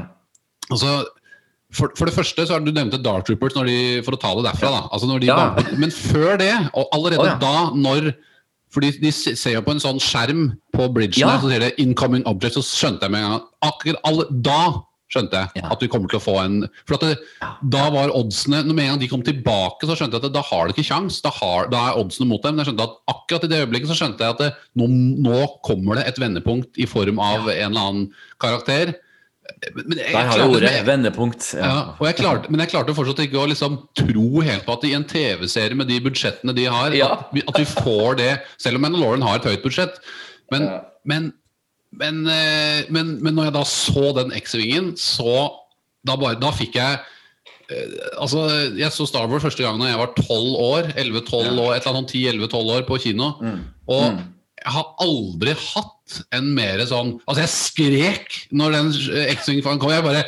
[0.72, 1.05] Altså,
[1.74, 4.34] for, for det første så har du nevnte Dark Troopers når de, for å ta
[4.38, 4.70] det derfra.
[4.70, 5.38] da altså når de Ja.
[5.55, 7.38] banker- Men før det, og allerede oh, ja.
[7.41, 8.14] da, når
[8.74, 11.38] fordi de ser jo på en sånn skjerm på bridgen, Ja.
[11.39, 14.82] så sier det 'incoming object', så skjønte jeg med en gang akkurat alle, Da
[15.14, 17.18] skjønte jeg at vi kommer til å få en For at det,
[17.70, 20.41] da var oddsene når Med en gang de kom tilbake, så skjønte jeg at da
[20.41, 21.22] har de ikke kjangs.
[21.22, 21.30] Da,
[21.70, 22.55] da er oddsene mot dem.
[22.55, 24.88] Men jeg skjønte at akkurat i det øyeblikket så skjønte jeg at det, nå,
[25.22, 28.95] nå kommer det et vendepunkt i form av en eller annen karakter.
[29.75, 30.71] Men jeg, Der har du ordet.
[30.71, 31.53] men- Vendepunkt.
[31.57, 34.83] ja, og jeg klarte, men jeg klarte fortsatt ikke å liksom tro helt på at
[34.87, 37.11] i en TV-serie med de budsjettene de har, Ja.
[37.13, 39.95] at, vi, at vi får det Selv om Mandalorian har et høyt budsjett.
[40.51, 40.79] Men, Ja.
[41.05, 41.33] men,
[41.91, 45.49] men, eh, men, men når jeg da så den X-vingen, så
[46.05, 46.99] da, bare, da fikk jeg
[47.69, 50.83] eh, Altså, Jeg så Star Wars første gang da jeg var 12 år.
[50.95, 53.33] 11-12 år, et eller annet sånn 10-11-12 år på kino.
[53.41, 53.59] Mm.
[53.87, 54.19] Og
[54.64, 58.91] jeg har aldri hatt en mer sånn Altså, jeg skrek når den
[59.36, 59.91] X-Wing-fanen kom.
[59.93, 60.24] Jeg bare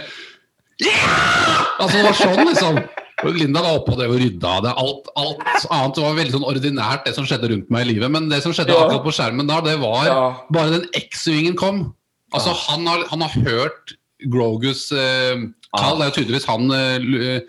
[0.84, 1.66] yeah!
[1.80, 2.80] Altså, det var sånn, liksom.
[3.26, 4.54] Og Linda var oppe og drev og rydda.
[4.66, 8.12] Det, alt, alt annet var veldig sånn ordinært, det som skjedde rundt meg i livet.
[8.12, 8.82] Men det som skjedde Ja.
[8.86, 10.24] akkurat på skjermen da, det var Ja.
[10.52, 11.94] bare den X-Wingen kom.
[12.34, 13.96] Altså, han, har, han har hørt
[14.32, 15.98] Grogus eh, kall.
[16.00, 17.40] Det er jo tydeligvis han eh,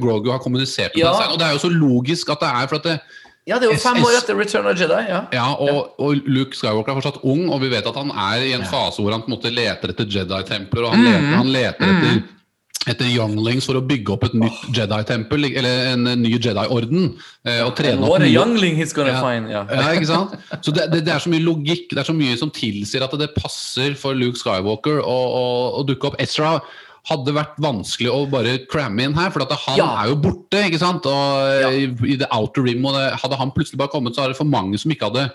[0.00, 1.12] Grogu har kommunisert med Ja.
[1.18, 1.32] seg.
[1.34, 3.00] Og det er jo så logisk at det er for at det,
[3.48, 4.98] Ja, det er jo fem år etter Return of Jedi.
[5.08, 5.20] ja.
[5.32, 8.52] ja, og, og Luke Skywalker er fortsatt ung, og vi vet at han er i
[8.54, 11.94] en fase hvor han på en måte leter etter Jedi-templer, og han leter, han leter
[11.94, 12.20] etter,
[12.92, 17.08] etter younglings for å bygge opp et nytt Jedi-tempel, eller en, ny Jedi-orden.
[17.48, 19.24] eh, og trene opp nye- youngling he's gonna Ja.
[19.24, 19.50] find.
[19.50, 19.64] Ja.
[19.72, 20.36] ja, ikke sant?
[20.60, 23.16] Så det, det, det er så mye logikk, det er så mye som tilsier at
[23.18, 25.44] det passer for Luke Skywalker å, å,
[25.80, 26.20] å dukke opp.
[26.22, 26.58] Ezra
[27.08, 30.02] hadde vært vanskelig å bare cramme inn her, for at han Ja.
[30.04, 30.58] er jo borte.
[30.68, 31.06] ikke sant?
[31.06, 31.70] Og Ja.
[31.70, 34.44] i, The Outer Rim, og det, hadde han plutselig bare kommet, så er det for
[34.44, 35.30] mange som ikke hadde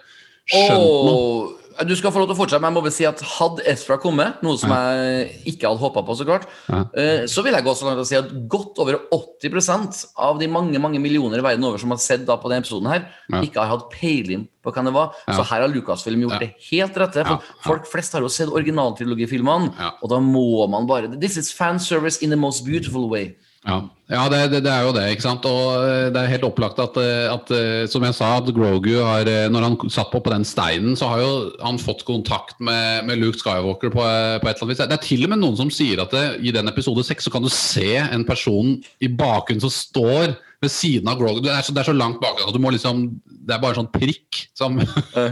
[0.51, 1.53] skjønt noe.
[1.83, 3.97] Du skal få lov til å fortsette, men jeg må bare si at hadde Ezra
[3.99, 6.85] kommet, noe som jeg ikke hadde håpa på, så klart, Ja.
[6.95, 10.47] eh, så vil jeg gå så langt og si at godt over 80% av de
[10.47, 13.41] mange mange millioner i verden over som har sett da på denne episoden, her, Ja.
[13.41, 15.11] ikke har hatt peiling på hvem det var.
[15.27, 15.33] Ja.
[15.35, 17.25] Så her har Lucasfilm gjort det helt rette.
[17.27, 17.41] For.
[17.61, 22.29] Folk flest har jo sett originaltrilogifilmene, og da må man bare This is fanservice in
[22.29, 23.35] the most beautiful way.
[23.65, 23.79] Ja,
[24.13, 25.03] ja det, det, det er jo det.
[25.15, 25.45] ikke sant?
[25.49, 28.91] Og eh, det er helt opplagt at, eh, at eh, som jeg sa, at Grogu
[29.01, 31.31] har Når han satt på på den steinen, så har jo
[31.63, 34.83] han fått kontakt med, med Luke Skywalker på, på et eller annet vis.
[34.83, 37.33] Det er til og med noen som sier at det, i den episode seks så
[37.33, 41.41] kan du se en person i bakgrunnen som står ved siden av Grogu.
[41.43, 43.07] Det er så, det er så langt bak at du må liksom
[43.45, 44.45] Det er bare sånn prikk.
[44.57, 44.77] Som,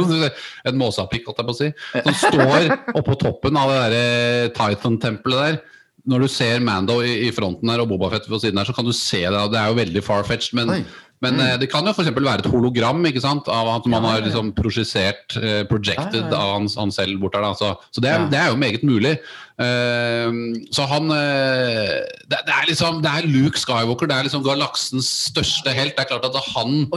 [0.69, 1.69] en måsaprikk, holdt jeg på å si.
[1.93, 5.61] Som står oppå toppen av det derre Titan-tempelet der
[6.09, 8.93] når du ser Mando i, fronten her og Bobafett på siden her, så kan du
[8.95, 9.43] se det.
[9.53, 10.83] Det er jo veldig far-fetched, men,
[11.23, 12.11] men eh, det kan jo f.eks.
[12.17, 13.47] være et hologram ikke sant?
[13.47, 17.47] av at man har liksom prosjisert, eh, projected av han, han selv bort der.
[17.47, 17.53] Da.
[17.55, 19.15] Så, så det, er, det er jo meget mulig.
[19.53, 24.41] Uh, så han uh, det, det er liksom Det er Luke Skywalker, det er liksom
[24.43, 25.93] galaksens største helt.
[25.93, 26.87] Det er klart at han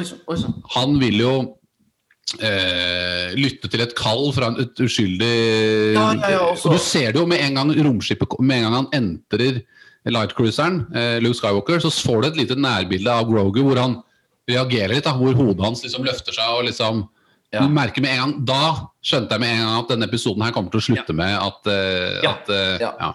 [0.73, 1.35] han vil jo
[2.41, 5.33] eh, lytte til et kall fra en, et uskyldig
[5.95, 8.79] Ja, ja, ja, Og Du ser det jo med en gang romskipet Med en gang
[8.81, 9.63] han entrer
[10.07, 13.97] lightcruiseren, eh, Luke Skywalker, så får du et lite nærbilde av Grogu hvor han
[14.47, 15.05] reagerer litt.
[15.05, 17.09] da, Hvor hodet hans liksom løfter seg og liksom
[17.55, 17.61] Ja.
[17.63, 20.53] Du merker med en gang Da skjønte jeg med en gang at denne episoden her
[20.55, 23.13] kommer til å slutte med at, eh, at eh, ja.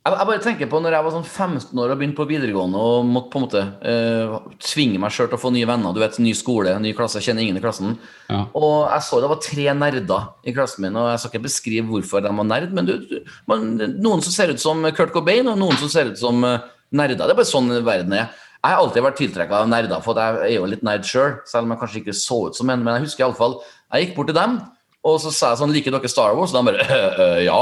[0.00, 2.80] Jeg, jeg bare tenker på når jeg var sånn 15 år og begynte på videregående
[2.80, 5.92] og måtte på en måte uh, tvinge meg sjøl til å få nye venner.
[5.92, 7.98] Du vet, Ny skole, ny klasse, kjenner ingen i klassen.
[8.32, 8.46] Ja.
[8.56, 11.84] Og jeg så det var tre nerder i klassen min, og jeg skal ikke beskrive
[11.90, 13.18] hvorfor de var nerd, men du, du,
[13.50, 16.64] man, noen som ser ut som Kurt Cobain, og noen som ser ut som uh,
[16.96, 17.20] nerder.
[17.20, 18.32] Det er bare sånn verden er.
[18.60, 21.48] Jeg har alltid vært tiltrekka av nerder, for jeg er jo litt nerd sjøl, selv,
[21.52, 22.82] selv om jeg kanskje ikke så ut som en.
[22.84, 24.60] Men jeg husker iallfall jeg gikk bort til dem,
[25.00, 26.52] og så sa jeg sånn Liker dere Star Wars?
[26.52, 27.60] Og de bare «Øh, øh, ja.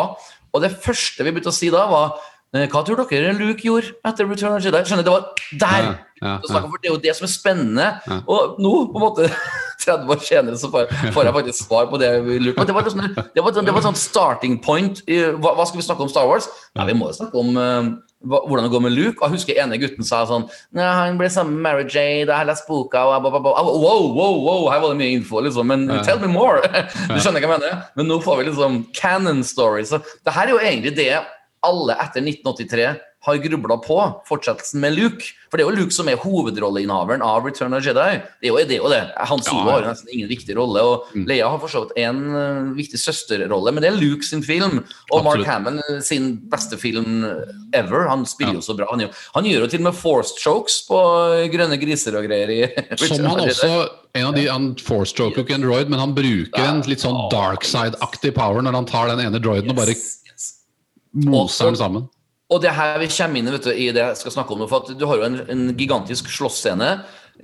[0.54, 2.18] Og det første vi begynte å si da, var
[2.56, 4.80] «Eh, hva tror dere Luke gjorde etter Return of the Jedi?
[4.88, 5.26] Skjønner, Det var
[5.60, 5.88] der!
[5.88, 6.60] Ja, ja, ja.
[6.64, 7.88] for Det er jo det som er spennende.
[8.24, 9.28] Og nå, på en måte
[9.84, 12.64] 30 år senere, så får, jeg faktisk svar på det vi lurer på.
[12.66, 13.04] Det var, sånn,
[13.36, 15.04] det var, det var sånn starting point.
[15.06, 16.48] Hva, hva skal vi snakke om Star Wars?
[16.74, 17.92] Nei, vi må jo snakke om eh,
[18.24, 19.20] hvordan det går med Luke.
[19.22, 22.34] Og jeg husker ene gutten sa sånn Nei, han ble sammen med Mary Jade, jeg
[22.34, 23.14] har lest boka og.
[23.14, 25.66] Jeg Wow, wow, wow, her var det mye info, liksom.
[25.70, 26.02] Men Ja.
[26.02, 26.62] tell me more!
[27.08, 27.82] Du skjønner hva jeg mener?
[27.96, 29.90] Men nå får vi liksom canon stories.
[29.94, 31.12] Så det her er jo egentlig det
[31.62, 32.96] alle etter 1983
[33.26, 33.96] har grubla på,
[34.28, 35.24] fortsettelsen med Luke.
[35.50, 38.20] For det er jo Luke som er hovedrolleinnehaveren av Return of Jedi.
[38.40, 38.76] Det er jo det.
[38.76, 39.00] Er jo det.
[39.30, 39.72] Han Solo Ja, ja.
[39.80, 41.24] har nesten ingen viktig rolle, og Mm.
[41.26, 44.84] Leia har for så vidt en eh, viktig søsterrolle, men det er Luke sin film,
[45.10, 45.24] og Absolutt.
[45.24, 47.24] Mark Hammond sin beste film
[47.74, 48.06] ever.
[48.08, 48.60] Han spiller Ja.
[48.60, 48.86] jo så bra.
[48.90, 51.00] Han, gjør, han gjør jo til og med forced chokes på
[51.52, 52.60] grønne griser og greier i
[53.02, 56.58] Som han også en av de, Han force choker ikke en droid, men han bruker
[56.64, 60.22] en litt sånn dark side-aktig power når han tar den ene droiden og bare Yes,
[60.28, 60.46] yes.
[61.26, 62.08] moser den sammen.
[62.48, 64.68] Og det her vi kommer inn vet du, i det jeg skal snakke om nå,
[64.70, 66.94] for du har jo en, en gigantisk slåssscene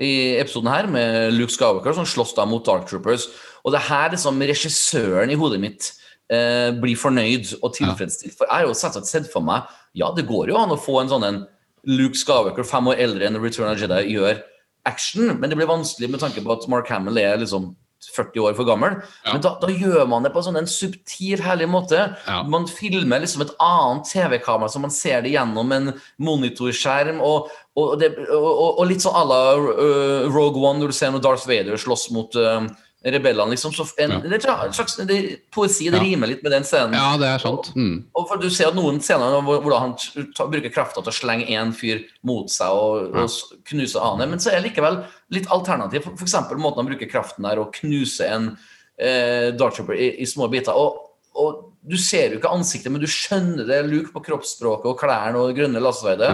[0.01, 3.29] i episoden her med Luke Skywalker som slåss da mot Dark Troopers.
[3.63, 5.91] Og det er her liksom regissøren i hodet mitt
[6.33, 8.35] eh, blir fornøyd og tilfredsstilt.
[8.39, 10.99] For jeg har jo selvsagt sett for meg Ja, det går jo an å få
[11.03, 11.45] en sånn en
[11.85, 14.41] Luke Skywalker fem år eldre enn Return of Jedi gjør
[14.89, 17.73] action, men det blir vanskelig med tanke på at Mark Hamill er liksom
[18.15, 18.99] 40 år for gammel.
[19.25, 19.33] Ja.
[19.33, 22.03] Men da, da gjør man det på sånn en subtil, herlig måte.
[22.29, 22.43] Ja.
[22.47, 25.93] Man filmer liksom et annet TV-kamera, så man ser det gjennom en
[26.23, 27.21] monitorskjerm.
[27.25, 31.15] Og, og, det, og, og- litt sånn à la uh, Rogue One, når du ser
[31.15, 32.67] når Darth Vader slåss mot uh,
[33.05, 33.51] rebellene.
[33.53, 34.19] liksom, så en, Ja.
[34.21, 36.03] det er slags det, Poesi det Ja.
[36.03, 36.95] rimer litt med den scenen.
[36.95, 37.73] Ja, det er sant.
[37.77, 38.05] Mm.
[38.17, 39.95] Og for Du ser at noen scener hvor, hvor han
[40.35, 43.23] ta, bruker krafta til å slenge én fyr mot seg og, Ja.
[43.25, 43.31] og
[43.67, 46.07] knuse annen, men så er det likevel litt alternativ.
[46.21, 48.57] Eksempel måten han bruker kraften der og knuse en
[48.99, 50.73] eh, Dark Trooper i, i små biter.
[50.73, 50.97] Og,
[51.37, 53.85] og du ser jo ikke ansiktet, men du skjønner det.
[53.91, 56.31] Luke på kroppsspråket og klærne og det grønne lasseveidet.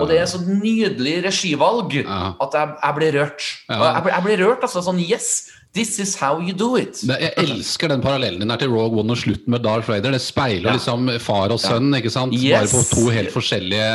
[0.00, 3.42] Og det er så nydelig regivalg at jeg, jeg ble rørt.
[3.68, 4.80] Jeg, ble, jeg ble rørt, altså.
[4.86, 7.02] Sånn Yes, this is how you do it.
[7.06, 10.16] Jeg elsker den parallellen din her til Rogue One og slutten med Darth Vader.
[10.16, 10.76] Det speiler Ja.
[10.78, 12.32] liksom far og sønn, ikke sant?
[12.32, 13.90] Bare på to helt forskjellige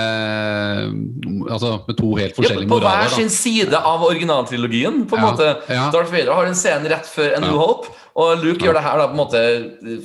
[1.51, 2.67] Altså med to helt Ja, moraler.
[2.69, 5.05] på hver sin side av originaltrilogien.
[5.09, 5.55] på en Ja, måte.
[5.93, 7.57] Darth Vader har en scene rett før A New.
[7.57, 7.87] Hope,
[8.19, 9.41] og Luke gjør det her da på en måte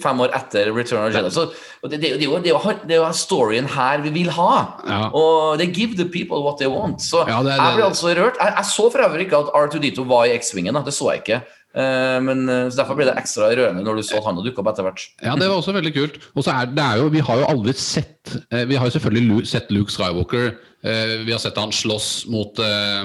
[0.02, 1.32] fem år etter Return of Jedi.
[1.34, 1.46] Så
[1.90, 4.52] det, det, det, det, er jo- storyen her vi vil ha.
[4.86, 5.00] Ja.
[5.10, 7.02] Og they give the people what they want.
[7.02, 8.38] Så Ja, det jeg ble altså rørt.
[8.40, 10.78] Jeg, jeg så for øvrig ikke at R2D2 var i X-Wingen.
[10.86, 11.40] Det så jeg ikke.
[11.76, 14.62] Eh, men eh, så Derfor ble det ekstra rørende når du så at han dukka
[14.62, 15.02] opp etter hvert.
[15.20, 16.16] Ja, det var også veldig kult.
[16.34, 18.94] Og så er det er jo, Vi har jo aldri sett eh, Vi har jo
[18.96, 20.54] selvfølgelig sett Luke Skywalker.
[20.84, 23.04] Eh, Vi har sett han slåss mot, eh,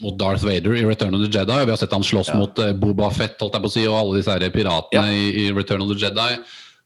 [0.00, 1.64] mot Darth Vader i Return of the Jedi.
[1.64, 3.98] Vi har sett han slåss mot eh, Boba Fett holdt jeg på å si, og
[4.00, 5.12] alle disse her piratene Ja.
[5.12, 6.36] i, i Return of the Jedi.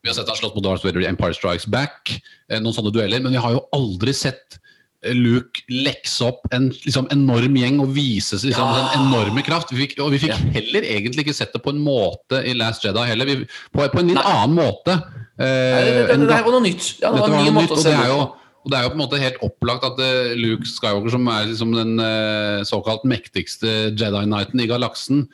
[0.03, 2.13] Vi har sett han slåss mot Darth Vader i Empire Strikes Back.
[2.53, 3.21] Noen sånne dueller.
[3.25, 4.61] Men vi har jo aldri sett
[5.07, 8.87] Luke lekse opp en liksom, enorm gjeng og vise liksom, Ja.
[8.95, 9.71] den enorme kraft.
[9.71, 10.39] Vi fikk, og vi fikk Ja.
[10.55, 13.27] heller egentlig ikke sett det på en måte i Last Jedi heller.
[13.27, 13.37] Vi,
[13.75, 14.97] på, på en litt annen måte.
[15.39, 16.87] Eh, Nei, det, det, det, det, her var noe nytt.
[17.03, 18.21] Ja, det dette var en ny måte nytt, å se det er jo.
[18.67, 21.45] Og det er jo på en måte helt opplagt at eh, Luke Skywalker, som er
[21.47, 25.29] liksom den eh, såkalt mektigste Jedi Knighten i galaksen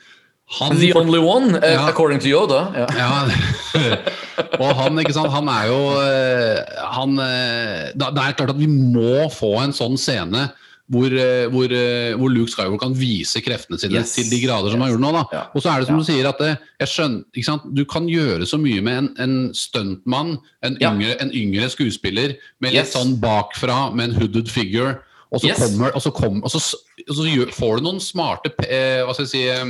[0.59, 1.87] han, The only one, eh, Ja.
[1.89, 2.59] according to Yoda.
[2.77, 2.85] Ja.
[2.93, 3.93] ja,
[4.61, 5.79] og han, ikke sant, han er jo
[6.93, 10.51] han, Det er klart at vi må få en sånn scene
[10.91, 14.15] hvor, eh, hvor, eh, hvor Luke Skywalker kan vise kreftene sine Yes.
[14.15, 14.97] til de grader som han Yes.
[14.99, 15.23] gjorde nå.
[15.33, 15.43] Ja.
[15.55, 15.99] Og så er det som Ja.
[16.01, 20.37] du sier, at det, jeg skjønner, du kan gjøre så mye med en, en stuntmann,
[20.63, 20.91] en, Ja.
[20.91, 22.93] yngre, en yngre skuespiller, med litt Yes.
[22.95, 24.99] sånn bakfra, med en hooded figure.
[25.31, 26.75] Og så, kommer, og så, kommer, og så,
[27.09, 29.65] og så gjør, får du noen smarte eh, hva skal jeg si, eh,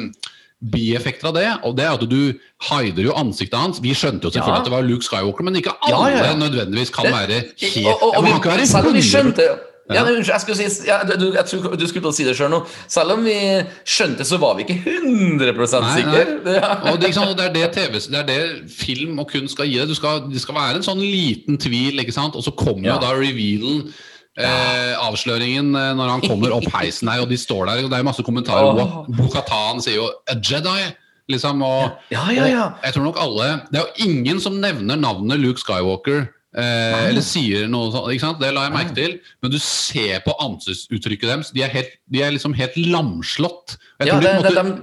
[0.64, 1.48] bieffekter av det.
[1.64, 2.34] Og det er at du
[2.70, 3.80] hider jo ansiktet hans.
[3.80, 4.60] Vi skjønte jo selvfølgelig Ja.
[4.60, 6.36] at det var Luke Skywalker, men ikke alle ja, ja.
[6.36, 9.48] nødvendigvis kan være helt og, og, og vi, være vi skjønte
[9.90, 10.04] ja, Ja.
[10.04, 12.62] Unnskyld, jeg skulle si ja, du, jeg tror du skulle si det sjøl nå.
[12.88, 13.36] Selv om vi
[13.84, 16.24] skjønte, så var vi ikke 100 Nei, sikre.
[16.56, 16.72] Ja.
[16.92, 19.82] Og det, sant, det, er det, TV, det er det film og kunst skal gi
[19.82, 19.92] deg.
[19.92, 22.36] Du skal, det skal være en sånn liten tvil, ikke sant?
[22.40, 23.88] og så kommer jo da revealen.
[24.34, 27.84] Eh, avsløringen eh, når han kommer opp heisen her, og de står der.
[27.86, 28.80] og Det er masse kommentarer.
[28.82, 29.04] Oh.
[29.14, 30.94] Bo-Katan sier jo 'a Jedi'.
[31.30, 32.64] Liksom, og, Ja, ja, ja.
[32.64, 36.26] og jeg tror nok alle Det er jo ingen som nevner navnet Luke Skywalker.
[36.54, 38.42] Eh, eller sier noe sånt, ikke sant?
[38.42, 39.16] Det la jeg merke til.
[39.42, 41.54] Men du ser på ansiktsuttrykket deres.
[41.56, 43.78] De er, helt, de er liksom helt lamslått.
[44.04, 44.76] Jeg ja det, på en de,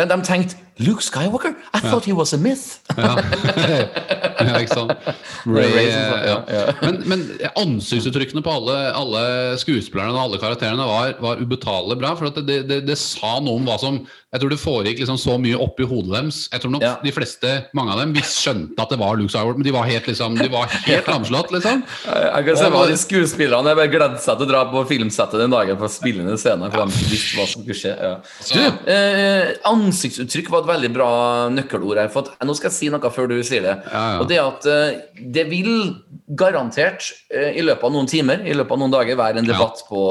[0.00, 1.54] de, de tenkte Luke Skywalker?
[1.74, 2.78] I thought he was a myth.
[2.96, 3.16] Ja.
[4.42, 4.92] ja, ikke sant.
[5.46, 6.36] Ray, sa- ja.
[6.48, 6.74] ja, ja.
[6.82, 7.26] Men, men
[7.60, 9.22] ansiktsuttrykkene på alle, alle
[9.60, 12.14] skuespillerne og alle karakterene var, var ubetalelig bra.
[12.18, 14.00] For at det, det, det sa noe om hva som
[14.32, 16.36] Jeg tror det foregikk liksom så mye oppi hodet deres.
[16.48, 16.94] Jeg tror nok Ja.
[17.04, 19.84] de fleste, mange av dem, visst skjønte at det var Luke Skywalker, men de var
[19.90, 21.82] helt liksom De var helt lamslått, liksom.
[22.08, 24.86] Jeg kan se Og- hva de skuespillerne Jeg bare gledet seg til å dra på
[24.88, 26.70] filmsettet den dagen for å spille inn en scene.
[26.72, 27.92] For de visste hva som skulle skje.
[27.92, 28.14] Ja.
[28.56, 31.10] Du, eh, ansiktsuttrykk var et veldig bra
[31.52, 32.08] nøkkelord her.
[32.12, 33.76] For at, nå skal jeg si noe før du sier det.
[33.90, 34.22] Ja, ja.
[34.22, 35.92] Og det at uh, det vil
[36.38, 39.84] garantert uh, i løpet av noen timer, i løpet av noen dager, være en debatt
[39.90, 40.06] på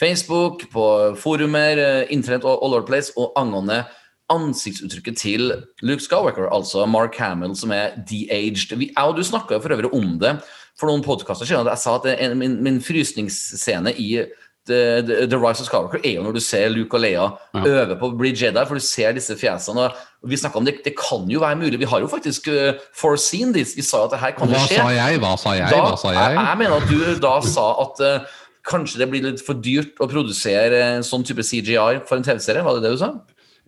[0.00, 0.86] Facebook, på
[1.22, 3.84] forumer, uh, internett og all over place, og angående
[4.32, 5.50] ansiktsuttrykket til
[5.84, 8.72] Luke Skywalker, altså Mark Hamill, som er de-aged.
[8.80, 10.38] Jeg og du snakka for øvrig om det
[10.78, 11.68] for noen podkaster siden.
[11.68, 14.24] Jeg sa at en- min, min frysningsscene i
[14.66, 17.62] The, The, The Rise of Skywalker er jo når du ser Luke og Leia Ja.
[17.66, 19.88] øve på å bli Jedi, for du ser disse fjesene.
[19.90, 21.78] og Vi om det, det kan jo være mulig.
[21.80, 23.74] Vi har jo faktisk uh, foreseen this.
[23.74, 24.78] Vi sa jo at det her kan jo Hva skje.
[24.78, 25.18] sa jeg?
[25.18, 25.68] Hva sa jeg?
[25.70, 26.38] Da, Hva sa jeg?
[26.38, 30.06] jeg mener at du da sa at uh, kanskje det blir litt for dyrt å
[30.06, 32.62] produsere en sånn type CGI for en TV-serie.
[32.62, 33.10] Var det det du sa?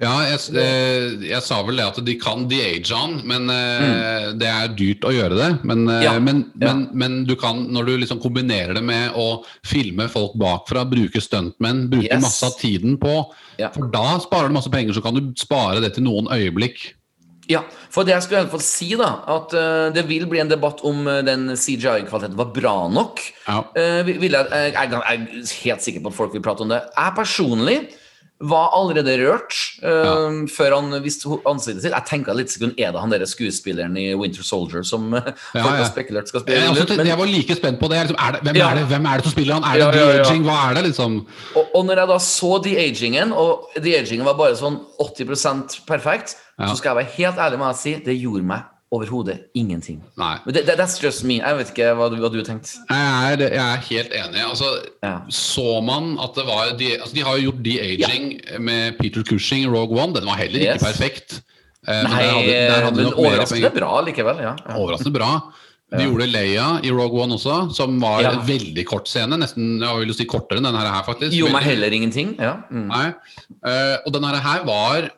[0.02, 4.40] Ja, jeg, jeg, jeg sa vel det at de kan de-age han, men mm.
[4.40, 5.50] det er dyrt å gjøre det.
[5.70, 6.02] Men, eh.
[6.02, 6.72] Ja, men, ja.
[6.72, 11.22] men, men du kan, når du liksom kombinerer det med å filme folk bakfra, bruke
[11.22, 12.20] stuntmenn, bruke Yes.
[12.20, 13.14] masse av tiden på
[13.56, 13.70] Ja.
[13.72, 16.82] For da sparer du masse penger, så kan du spare det til noen øyeblikk.
[17.50, 17.60] Ja,
[17.92, 20.50] for det jeg skulle i hvert fall si, da, at uh, det vil bli en
[20.50, 23.20] debatt om uh, den CGI-kvaliteten var bra nok.
[23.76, 25.26] Eh, vil jeg, jeg, jeg er
[25.66, 26.80] helt sikker på at folk vil prate om det.
[26.96, 27.76] Jeg personlig
[28.40, 31.92] var allerede rørt eh, før han viste ansiktet sitt.
[31.94, 35.20] Jeg tenka litt sekund er det han der skuespilleren i Winter Soldier som uh,
[35.54, 35.76] Ja, folk ja.
[35.78, 38.00] har spekulert skal Jeg, spille altså, men- jeg var like spent på det.
[38.08, 38.70] Liksom, er det hvem, Ja.
[38.70, 39.64] er det, hvem er det som spiller han?
[39.64, 40.22] Er det Ja, ja, ja.
[40.24, 40.42] de-aging?
[40.44, 41.26] Hva er det, liksom?
[41.56, 46.68] Og, og når jeg da så de-agingen, og de-agingen var bare sånn 80% perfekt, Ja.
[46.70, 48.62] så skal jeg være helt ærlig med å si det gjorde meg
[48.94, 49.98] overhodet ingenting.
[50.20, 50.34] Nei.
[50.46, 51.40] Det, that's just me.
[51.40, 52.76] Jeg vet ikke hva du, hva du tenkte.
[52.88, 54.44] Jeg er, jeg er helt enig.
[54.46, 54.70] Altså,
[55.04, 55.16] Ja.
[55.28, 58.30] Så man at det var de, altså, de har jo gjort de-aging
[58.64, 60.14] med Peter Cushing i Rogue One.
[60.16, 60.86] Den var heller ikke Yes.
[60.86, 61.40] perfekt.
[61.86, 64.38] Eh, Nei, men, hadde, hadde men overraskende bra likevel.
[64.46, 64.54] Ja.
[64.56, 64.76] ja.
[64.80, 65.32] Overraskende bra.
[65.94, 68.30] De gjorde Leia i Rogue One også, som var Ja.
[68.32, 69.36] en veldig kort scene.
[69.38, 71.36] Nesten jeg vil si kortere enn denne her, faktisk.
[71.36, 72.32] Gjorde meg heller ingenting.
[72.40, 72.54] Ja.
[72.72, 72.88] Mm.
[72.88, 73.04] Nei.
[73.68, 75.10] Eh, og denne her var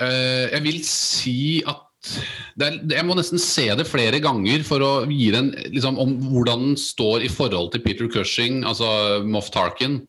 [0.00, 1.36] eh, Jeg vil si
[1.66, 1.82] at
[2.60, 6.70] er, jeg må nesten se det flere ganger for å gi den liksom, om hvordan
[6.70, 8.88] den står i forhold til Peter Cushing, altså
[9.26, 10.00] Moff Tarkin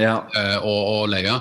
[0.00, 0.20] ja.
[0.36, 1.40] eh, og, og Leia.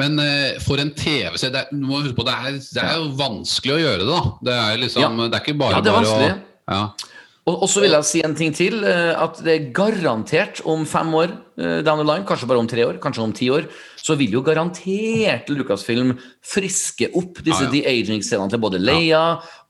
[0.00, 3.76] Men eh, for en TV-serie det, må huske på, det, er, det er jo vanskelig
[3.76, 4.08] å gjøre det.
[4.10, 5.28] da Det er liksom, Ja.
[5.28, 6.38] det er ikke bare Ja, det er bare å vanskelig.
[6.74, 7.12] ja.
[7.44, 8.78] Og, så vil jeg si en ting til.
[8.88, 12.84] eh, At det er garantert om fem år down the line, kanskje bare om tre
[12.86, 13.68] år, kanskje om ti år,
[14.04, 16.12] så vil jo garantert Lucasfilm
[16.44, 17.72] friske opp disse Ja, ja.
[17.72, 19.20] de-aging-scenene til både Leia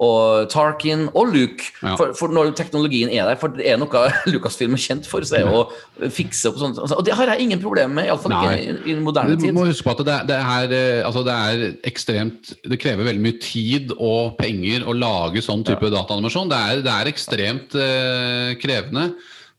[0.03, 1.69] og Tarkin og Luke.
[1.85, 1.95] Ja.
[1.95, 4.03] For, for når teknologien er der, for det er noe
[4.33, 6.81] Lucasfilm er kjent for, så er jo å fikse opp sånt.
[6.83, 9.53] Og det har jeg ingen problemer med, iallfall ikke i, i moderne tid.
[9.53, 13.07] Du må huske på at det, det, er, eh, altså det er ekstremt Det krever
[13.07, 16.51] veldig mye tid og penger å lage sånn type dataanimasjon.
[16.51, 19.13] Det er, det er ekstremt eh, krevende.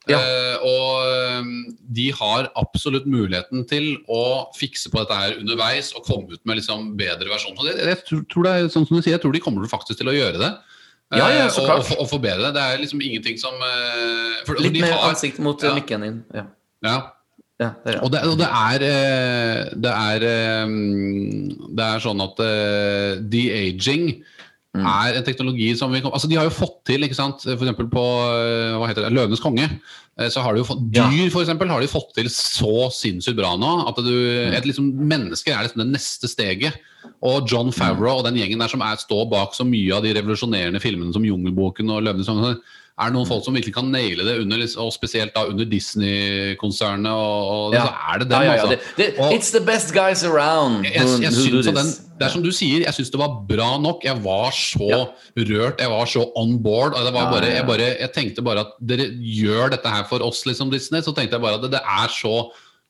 [0.07, 0.19] Ja.
[0.19, 1.48] Eh, og eh,
[1.98, 6.60] de har absolutt muligheten til å fikse på dette her underveis og komme ut med
[6.61, 7.57] liksom bedre versjon.
[7.65, 9.98] Jeg, det- Jeg, tror, det er, sånn som du sier, jeg tror de kommer faktisk
[10.03, 10.52] til å gjøre det.
[11.15, 11.91] Ja, ja, Eh, så og, klart.
[11.91, 12.53] og, og forbedre det.
[12.57, 15.73] Det er liksom ingenting som eh, for, Litt mer har- ansikt mot Ja.
[15.73, 16.23] mikken din.
[16.34, 16.45] Ja.
[16.84, 17.11] Ja,
[17.57, 20.19] Ja, det er, og det, og det er eh, Det er
[21.77, 22.36] Det er sånn at
[23.32, 24.23] de-aging
[24.76, 24.85] Mm.
[24.91, 28.02] er en teknologi som vi Altså De har jo fått til, ikke sant eksempel på
[28.03, 29.69] eh, hva heter det, Løvenes konge.
[30.19, 30.81] eh, Så har de jo fått.
[30.91, 33.88] Dyr for eksempel, har de fått til så sinnssykt bra nå.
[33.88, 34.53] At du, Mm.
[34.57, 36.73] et liksom, Mennesker er liksom det neste steget.
[37.23, 40.14] Og John Favreau og den gjengen der som er, står bak så mye av de
[40.14, 42.57] revolusjonerende filmene som Jungelboken og Løvenes konge,
[42.96, 47.12] er det noen folk som virkelig kan naile det, under, og spesielt da under Disney-konsernet.
[47.12, 47.82] Og, og Ja.
[47.86, 48.68] så er det dem, ja, ja, altså.
[48.70, 50.86] Det, det, it's the best guys around.
[50.86, 53.78] jeg, jeg, jeg who den, det er som du sier, jeg syns det var bra
[53.84, 54.06] nok.
[54.08, 56.94] Jeg var så rørt, jeg var så on board.
[56.96, 60.24] Og det var bare, jeg, bare, jeg tenkte bare at dere gjør dette her for
[60.24, 61.02] oss, liksom Disney.
[61.04, 62.38] Så tenkte jeg bare at det, det er så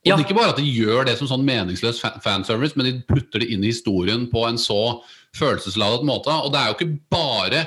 [0.06, 2.92] og det er Ikke bare at de gjør det som sånn meningsløs fanservice, men de
[3.10, 5.00] putter det inn i historien på en så
[5.36, 6.32] følelsesladet måte.
[6.32, 7.66] Og det er jo ikke bare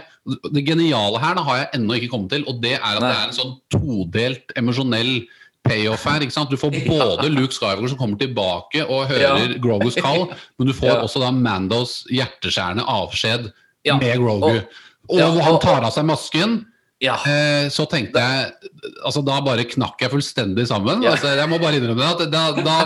[0.52, 3.08] Det geniale her da har jeg ennå ikke kommet til, og det er at Nei.
[3.08, 5.22] det er en sånn todelt emosjonell
[5.64, 6.20] payoff her.
[6.20, 6.50] ikke sant?
[6.52, 9.22] Du får både Luke Skywalker som kommer tilbake og hører
[9.54, 9.58] Ja.
[9.58, 10.26] Grogus kall,
[10.58, 10.98] men du får Ja.
[11.06, 13.52] også da Mandos hjerteskjærende avskjed
[13.88, 13.96] Ja.
[13.96, 14.50] med Grogu.
[14.52, 14.68] Og-
[15.08, 16.66] Og, og, han tar av seg masken.
[16.98, 17.14] Ja.
[17.30, 18.70] Eh, så tenkte jeg
[19.06, 21.04] altså Da bare knakk jeg fullstendig sammen.
[21.06, 21.12] Ja.
[21.14, 22.26] Altså, jeg må bare innrømme det.
[22.26, 22.78] at da, da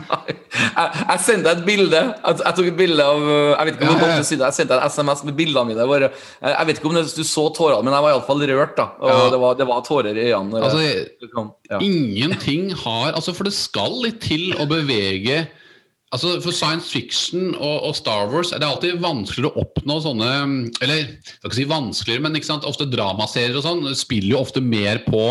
[0.30, 2.00] jeg, jeg sendte et bilde.
[2.00, 4.56] Jeg, jeg tok et bilde av uh, Jeg vet ikke om Ja, kom til Jeg
[4.56, 5.88] sendte en SMS med bildene mine.
[5.92, 8.74] Bare, jeg, jeg vet ikke om det, du så tårene, men jeg var iallfall rørt.
[8.80, 9.20] da Og Ja.
[9.34, 10.64] det, var, det var tårer i øynene.
[10.64, 11.84] Altså, jeg-.
[11.84, 15.44] Ingenting har altså For det skal litt til å bevege
[16.10, 20.30] Altså For science fiction og, og Star Wars er det alltid vanskeligere å oppnå sånne
[20.82, 24.40] Eller jeg skal ikke si vanskeligere, men ikke sant, ofte dramaserier og sånn spiller jo
[24.42, 25.22] ofte mer på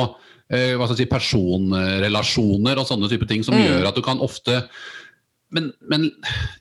[0.49, 3.65] eh, hva skal jeg si, personrelasjoner og sånne type ting som Mm.
[3.67, 4.61] gjør at du kan ofte
[5.55, 6.03] men, men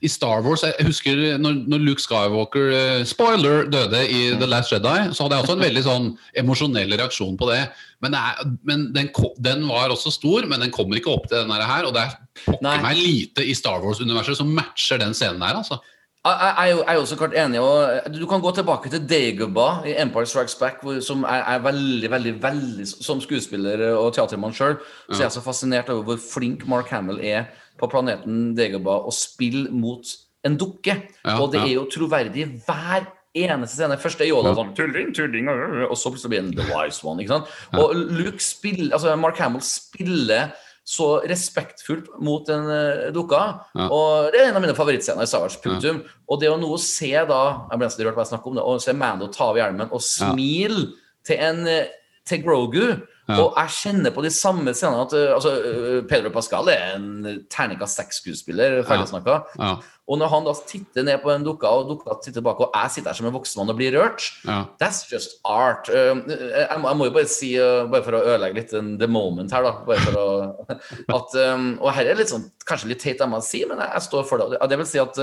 [0.01, 4.73] i Star Wars Jeg husker når, når Luke Skywalker uh, Spoiler døde i The Last
[4.73, 6.09] Jedi, så hadde jeg også en veldig sånn
[6.41, 7.61] emosjonell reaksjon på det.
[8.01, 9.11] Men, det er, men den,
[9.45, 11.85] den var også stor, men den kommer ikke opp til den her.
[11.85, 15.59] Og det er pokker meg lite i Star Wars-universet som matcher den scenen her.
[15.61, 15.79] altså.
[16.25, 17.59] Jeg, jeg, jeg er jo- så klart enig.
[17.59, 21.59] Og du kan gå tilbake til Dagobah i Empire Strikes Back, hvor, som er, er
[21.63, 24.75] veldig, veldig, veldig Som skuespiller og teatermann sjøl,
[25.11, 27.47] så jeg er så fascinert over hvor flink Mark Hamill er
[27.79, 30.15] på planeten Dagobah å spille mot
[30.47, 30.95] en dukke.
[31.23, 31.67] Ja, og det ja.
[31.67, 33.99] er jo troverdig hver eneste scene.
[34.01, 37.21] Først er Yoda sånn tulling, tulling, og så plutselig blir han the wise one.
[37.21, 37.53] ikke sant?
[37.77, 40.51] Og Luke spiller, altså Mark Hamill spiller
[40.89, 43.41] så respektfullt mot den uh, dukka.
[43.77, 43.85] Ja.
[43.93, 45.59] Og det er en av mine favorittscener i Star Wars.
[45.61, 46.01] Punktum.
[46.25, 48.65] Og det å nå se da Jeg ble nesten rørt bare jeg snakker om det.
[48.65, 50.87] Å se Mando ta av hjelmen og smile
[51.27, 51.91] til en eh,
[52.25, 52.87] til Grogu.
[53.29, 53.35] Ja.
[53.43, 57.45] Og jeg kjenner på de samme scenene at eh, altså, eh, Pedro Pascal er en
[57.53, 59.11] terningkast seks-skuespiller, ferdig Ja.
[59.13, 59.35] snakka.
[59.59, 59.75] Ja,
[60.09, 62.89] Og når han da titter ned på en dukka, og dukka titter tilbake, og jeg
[62.95, 64.65] sitter her som en voksen mann og blir rørt ja.
[64.81, 65.87] That's just art.
[65.93, 69.61] Um, jeg, må, jo bare si, bare for å ødelegge litt den- the moment her,
[69.61, 70.65] da bare for å,
[71.19, 71.37] at,
[71.79, 74.25] Og her er litt sånn, kanskje litt teit av meg å si, men jeg, står
[74.25, 74.57] for det.
[74.59, 75.15] Ja, Det vil si at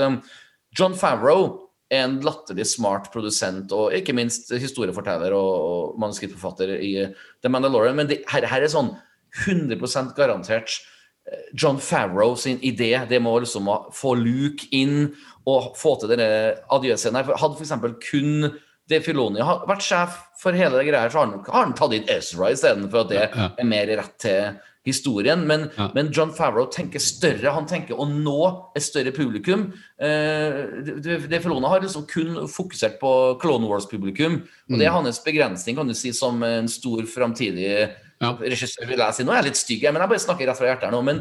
[0.77, 6.91] John Favreau en latterlig smart produsent og ikke minst historieforteller og, og manuskriptforfatter i
[7.41, 8.91] The Mandalorian, men det, her, her er sånn
[9.45, 9.79] 100
[10.17, 10.73] garantert
[11.29, 12.93] eh, John Favreau sin idé.
[13.07, 15.13] Det må liksom få Luke inn
[15.47, 16.29] og få til denne
[16.73, 17.75] adjøscenen Hadde f.eks.
[18.09, 18.49] kun
[18.87, 21.95] Dave Filoni vært sjef for hele det greia, her, så har han, har han tatt
[21.95, 25.45] inn Ezra istedenfor at det er mer rett til historien.
[25.47, 25.89] Men, Ja.
[25.93, 27.51] men John Favreau tenker større.
[27.53, 29.67] Han tenker å nå et større publikum.
[29.99, 30.81] Eh,
[31.27, 33.11] det, Felona har liksom kun fokusert på
[33.41, 34.41] Clone Wars-publikum.
[34.71, 37.89] Og det er hans begrensning, kan du si, som en stor framtidig
[38.21, 38.33] Ja.
[38.41, 38.87] regissør.
[38.87, 39.23] vil jeg si.
[39.23, 41.03] Nå er jeg litt stygg, men jeg bare snakker rett fra hjertet her nå.
[41.03, 41.19] men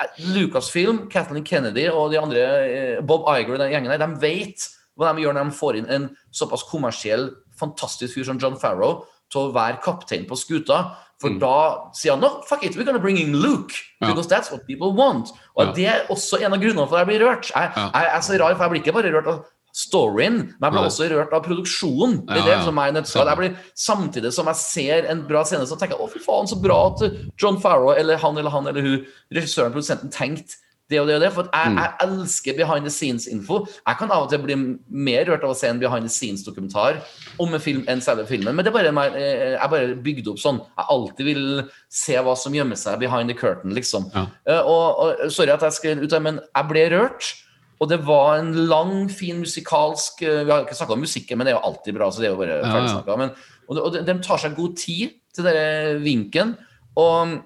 [0.00, 4.20] eh, Lucasfilm, Kathleen Kennedy og de andre, eh, Bob Iger og den gjengen der, de
[4.20, 4.68] vet
[4.98, 9.04] hva de gjør når de får inn en såpass kommersiell, fantastisk fyr som John Farrow
[9.32, 10.96] til å være kaptein på skuta.
[11.22, 11.56] For da
[11.96, 13.72] sier han no, fuck it, we're gonna bring in Luke.
[14.00, 15.32] Because that's what people want.
[15.56, 17.52] Og det er også en av grunnene for at jeg blir rørt.
[17.54, 19.44] Jeg, jeg er så rar, for jeg blir ikke bare rørt av
[19.76, 20.90] storyen, men jeg blir Nei.
[20.90, 22.18] også rørt av produksjonen.
[22.28, 23.28] Det er det som er nødskal.
[23.32, 26.48] Jeg blir, samtidig som jeg ser en bra scene, så tenker jeg å fy faen,
[26.48, 27.04] så bra at
[27.40, 30.60] John Farrow eller han eller han eller hun, regissøren produsenten, tenkte
[30.90, 31.32] det og det og det.
[31.34, 31.78] For at jeg, Mm.
[31.82, 33.66] jeg elsker behind the scenes-info.
[33.86, 34.54] Jeg kan av og til bli
[34.88, 37.00] mer rørt av å se en behind the scenes-dokumentar
[37.40, 38.54] om en film enn selve filmen.
[38.54, 40.60] Men det er bare meg, eh, jeg bare bygde opp sånn.
[40.78, 44.10] Jeg alltid vil se hva som gjemmer seg behind the curtain, liksom.
[44.14, 44.26] Ja.
[44.46, 47.34] Eh, og, og Sorry at jeg skal ut av men jeg ble rørt.
[47.78, 51.44] Og det var en lang, fin musikalsk eh, Vi har ikke snakka om musikken, men
[51.46, 52.08] det er jo alltid bra.
[52.10, 53.16] så det er jo bare Ja, ja.
[53.20, 53.30] Men,
[53.68, 56.56] og, og de, de tar seg god tid til denne vinken.
[56.96, 57.42] Og,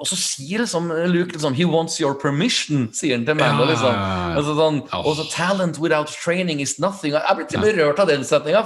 [0.00, 3.64] og så sier liksom Luke liksom, 'He wants your permission', sier han til Mando.
[3.64, 3.98] Ja, liksom.
[4.38, 5.06] Altså, sånn, oh.
[5.06, 7.12] og så 'Talent without training is nothing'.
[7.12, 8.64] Jeg blir til og med rørt av den setninga.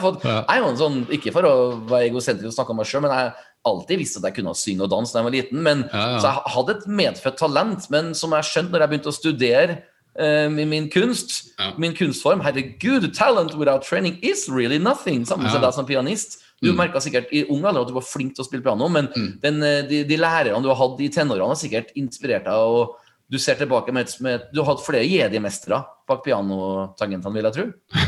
[0.78, 1.54] Sånn, ikke for å
[1.90, 3.32] være egosentrisk og snakke om meg sjøl, men jeg
[3.64, 5.64] alltid visste at jeg kunne synge og danse da jeg var liten.
[5.66, 5.82] Men.
[5.90, 9.78] Så jeg hadde et medfødt talent, men som jeg skjønte når jeg begynte å studere
[10.20, 11.50] uh, min, min kunst,
[11.80, 15.26] min kunstform Herregud, talent without training is really nothing!
[15.26, 16.43] Sammen med deg som pianist.
[16.64, 16.76] Du Mm.
[16.80, 19.40] merka sikkert i ung alder at du var flink til å spille piano, men Mm.
[19.40, 22.54] den, eh, de, de lærerne du har hatt i tenårene, har sikkert inspirert deg.
[22.54, 22.96] og
[23.30, 27.62] du ser tilbake med, med Du har hatt flere jedi-mestere bak pianotangentene, vil jeg tro.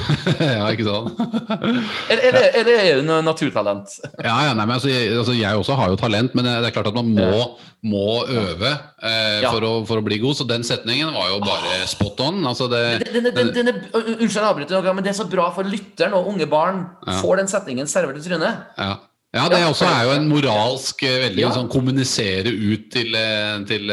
[0.44, 1.20] ja, ikke sant?
[2.12, 3.94] Eller, eller, er noe naturtalent?
[4.26, 6.74] Ja, ja, nei, men altså, jeg, altså, jeg også har jo talent, men det er
[6.76, 7.46] klart at man må,
[7.88, 8.68] må øve
[9.00, 9.48] eh, Ja.
[9.48, 10.36] for, å, for å bli god.
[10.36, 12.42] Så den setningen var jo bare spot on.
[12.52, 15.28] Altså det, Den, den, den, den er, unnskyld, jeg avbryter noe, men det er så
[15.32, 17.16] bra for lytteren og unge barn Ja.
[17.24, 18.66] får den setningen servert i trynet.
[18.76, 18.96] ja.
[19.36, 21.50] Ja, det også er jo en moralsk eh, veldig Ja.
[21.54, 23.92] sånn kommunisere ut til, eh, til,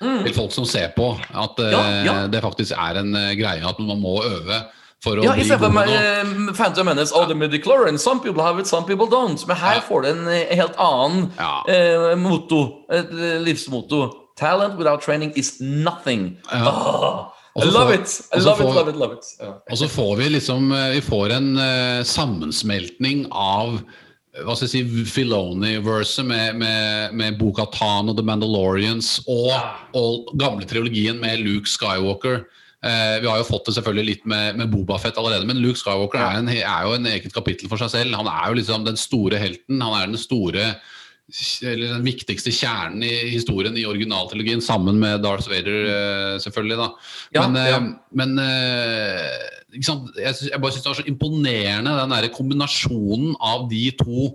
[0.00, 0.22] mm.
[0.26, 1.74] til folk som ser på, at eh.
[1.74, 2.16] Ja, ja.
[2.30, 4.64] det faktisk er en eh, greie at man må øve
[5.04, 8.66] for å Ja, Istedenfor uh, eh, Phantom Menace, oh, the midichlorian, some people have it,
[8.66, 9.46] some people don't.
[9.46, 11.30] Men her får du en eh, helt annen
[11.68, 14.10] eh, motto, eh, livsmotto.
[14.36, 16.36] Talent without training is nothing.
[16.50, 16.72] Ja.
[16.72, 17.34] Oh.
[17.56, 18.20] I love it!
[18.32, 19.26] I love, får, it, love it, love it.
[19.38, 19.52] Ja.
[19.70, 24.00] Og så får vi liksom eh, Vi får en uh, sammensmeltning av eh,
[24.42, 29.54] hva skal jeg si, Filoni-verset med, med, med boka Tan og The Mandalorians og,
[29.94, 32.42] og gamle trilogien med Luke Skywalker.
[32.84, 36.18] Eh, vi har jo fått det selvfølgelig litt med, med Bobafett allerede, men Luke Skywalker
[36.20, 38.18] er, en, er jo en eget kapittel for seg selv.
[38.18, 39.78] Han er jo liksom den store helten.
[39.78, 40.74] Han er den store
[41.64, 46.76] eller den viktigste kjernen i historien i originaltrilogien, sammen med Darth Vader, eh, selvfølgelig.
[46.76, 46.88] da.
[47.34, 47.78] Ja, men ja.
[47.78, 49.50] eh, men eh?
[49.74, 54.28] Jeg, synes, jeg bare syns det var så imponerende, den der kombinasjonen av de to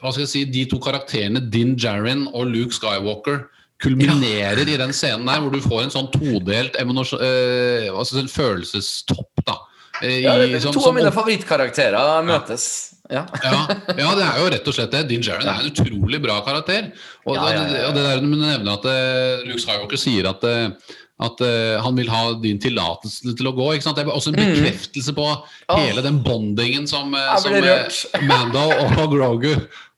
[0.00, 3.42] hva skal jeg si, de to karakterene, Din Djarin og Luke Skywalker,
[3.82, 9.42] kulminerer i den scenen der, hvor du får en sånn todelt eh, si, en følelsestopp.
[9.44, 9.58] da.
[10.00, 12.93] Ja, i- det, som- to som av mine favorittkarakterer møtes.
[13.12, 13.26] Ja.
[13.42, 13.66] ja,
[13.98, 15.02] ja, det er jo rett og slett det.
[15.10, 16.88] Din Jaren er en utrolig bra karakter.
[17.26, 20.96] Og, Ja, ja, og det der du nevner at uh, Luke Skywalker sier at, uh,
[21.26, 23.74] at uh, han vil ha din tillatelse til å gå.
[23.74, 24.00] Ikke sant?
[24.00, 25.28] Det er også en bekreftelse på
[25.74, 27.12] hele den bondingen som,
[27.44, 27.58] som.
[28.30, 29.52] Mando og Grogu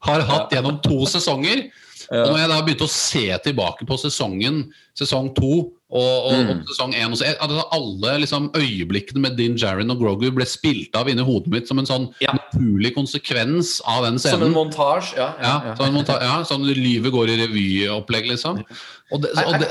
[0.09, 1.69] har hatt gjennom to sesonger.
[2.11, 4.65] Og når jeg da begynte å se tilbake på sesongen,
[4.99, 6.49] sesong to og, og, Mm.
[6.51, 7.25] og sesong én også.
[7.25, 7.37] Jeg,
[7.73, 11.79] Alle liksom, øyeblikkene med Din Djarin og Grogu ble spilt av inni hodet mitt som
[11.79, 12.33] en sånn Ja.
[12.35, 14.41] naturlig konsekvens av den scenen.
[14.41, 15.17] Som en montasje.
[15.17, 15.75] Ja, ja, Ja, ja.
[15.79, 18.65] sånn, monta- ja, sånn livet går i revyopplegg, liksom.
[19.13, 19.69] Og, det, og, det,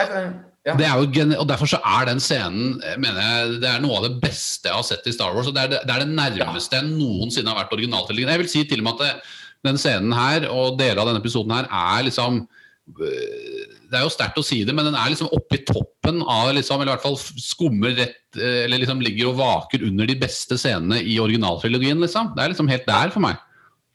[0.77, 3.97] det er jo og Derfor så er den scenen eh, mener jeg, det er noe
[3.97, 5.47] av det beste jeg har sett i Star Wars.
[5.47, 8.29] og Det er det, det, er det nærmeste jeg noensinne har vært originaltrilogien.
[8.31, 9.21] Jeg vil si til og med at det,
[9.65, 12.47] den scenen her og deler av denne episoden her er liksom
[13.01, 16.51] øh, Det er jo sterkt å si det, men den er liksom oppi toppen av
[16.55, 20.17] liksom, Eller i hvert fall skummer rett eh, Eller liksom ligger og vaker under de
[20.19, 22.01] beste scenene i originaltrilogien.
[22.01, 22.33] liksom.
[22.35, 23.41] Det er liksom helt der for meg.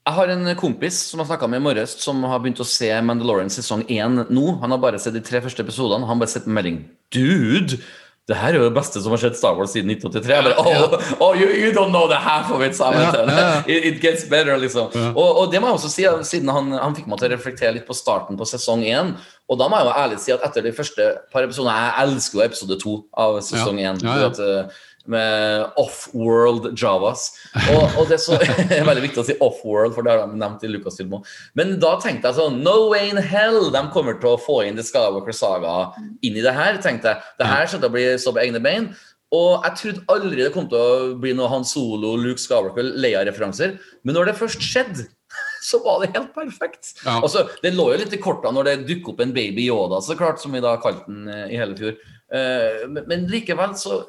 [0.08, 2.88] Jeg har en kompis som har snakka med i morges, som har begynt å se
[3.04, 4.44] Mandalorian sesong 1 nå.
[4.62, 6.06] Han har bare sett de tre første episodene.
[6.06, 6.80] Han har bare sett melding.
[7.12, 7.82] Dude!
[8.30, 10.36] Det her er jo det beste som har skjedd Star Wars siden 1983.
[10.46, 13.62] Bare, oh, oh you, you don't know the half of it, ja.
[13.66, 14.92] It, it gets better, liksom.
[15.10, 17.74] Og, og det må jeg også si, siden han, han fikk meg til å reflektere
[17.74, 19.16] litt på starten på sesong 1.
[19.50, 22.38] Og da må jeg jo ærlig si at etter de første par episodene Jeg elsker
[22.38, 22.94] jo episode 2
[23.24, 24.04] av sesong 1.
[24.06, 24.62] Ja, ja.
[25.10, 27.28] Med off-world javas.
[27.72, 28.38] Og, og det er så
[28.76, 31.30] er veldig viktig å si off-world, for det har de nevnt i Lucasfilm òg.
[31.58, 34.78] Men da tenkte jeg sånn No way in hell de kommer til å få inn
[34.78, 35.76] The Skywalker Saga
[36.22, 36.78] inn i det her.
[36.82, 37.30] tenkte jeg.
[37.40, 38.92] Det her kommer til å bli så på egne bein.
[39.30, 43.76] Og jeg trodde aldri det kom til å bli noe Han Solo, Luke Skywalker, Leia-referanser.
[44.02, 45.06] Men når det først skjedde,
[45.68, 46.96] så var det helt perfekt.
[47.04, 47.20] Ja.
[47.20, 50.18] Altså, det lå jo litt i korta når det dukket opp en baby Yoda, så
[50.18, 51.94] klart, som vi da kalte den eh, i hele fjor.
[52.34, 54.02] Eh, men, men likevel, så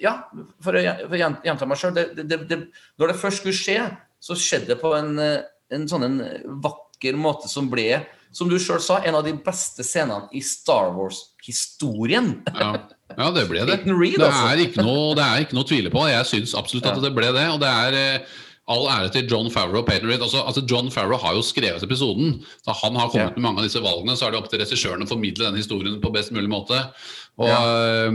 [0.00, 0.14] Ja,
[0.64, 3.78] for å gjenta meg sjøl Når det først skulle skje,
[4.20, 6.18] så skjedde det på en, eh, en sånn en
[6.64, 8.02] vakker måte som ble,
[8.32, 12.42] som du sjøl sa, en av de beste scenene i Star Wars-historien.
[12.54, 12.70] Ja.
[13.16, 13.80] ja, det ble det.
[13.86, 14.44] Reed, Det altså.
[14.52, 16.04] er ikke noe, det er ikke noe å tvile på.
[16.10, 17.48] Jeg syns absolutt at det ble det.
[17.54, 18.36] Og det er eh,
[18.70, 20.22] all ære til John Favreau og Peyton Reed.
[20.22, 22.38] Altså, altså John Favreau har jo skrevet episoden.
[22.66, 23.40] Da han har kommet Ja.
[23.40, 24.14] med mange av disse valgene.
[24.16, 26.78] Så er det opp til regissøren å formidle den historien på best mulig måte.
[27.40, 28.10] Og Ja.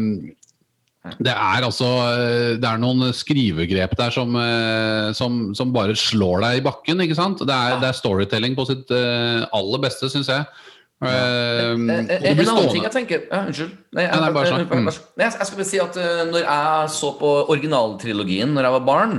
[1.19, 6.41] Det er altså eh, Det er noen skrivegrep der som, eh, som, som bare slår
[6.45, 7.03] deg i bakken.
[7.05, 7.43] ikke sant?
[7.45, 10.43] Det er, det er storytelling på sitt eh, aller beste, syns jeg.
[11.03, 11.11] Ja.
[11.11, 13.73] Eh, en, En annen ting jeg tenker ja, Unnskyld.
[13.97, 14.71] Nei, jeg, nei, bare snakk.
[14.71, 14.87] Mm.
[14.87, 18.85] Jeg, jeg skulle bare si at uh, når jeg så på originaltrilogien når jeg var
[18.87, 19.13] barn,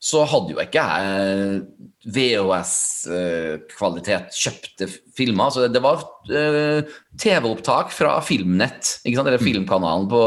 [0.00, 1.62] så hadde jo ikke jeg
[2.08, 4.86] VHS-kvalitet, kjøpte
[5.16, 5.50] filmer.
[5.52, 5.96] Så det var
[6.32, 6.80] uh,
[7.20, 10.22] TV-opptak fra Filmnett, eller Filmkanalen på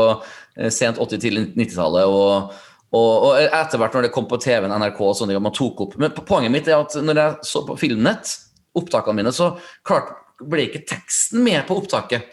[0.70, 2.06] sent 80-, til 90-tallet.
[2.06, 2.54] og
[2.94, 5.96] og, og etter hvert når det kom på TV-en, NRK og sånne man tok opp
[5.98, 8.36] Men poenget mitt er at når jeg så på Filmnett,
[8.78, 9.56] opptakene mine, så
[9.86, 10.12] klart
[10.46, 12.28] ble ikke teksten med på opptaket.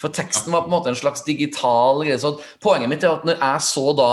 [0.00, 2.18] For teksten var på en måte en slags digital greie.
[2.20, 2.34] Så
[2.64, 4.10] poenget mitt er at når jeg så da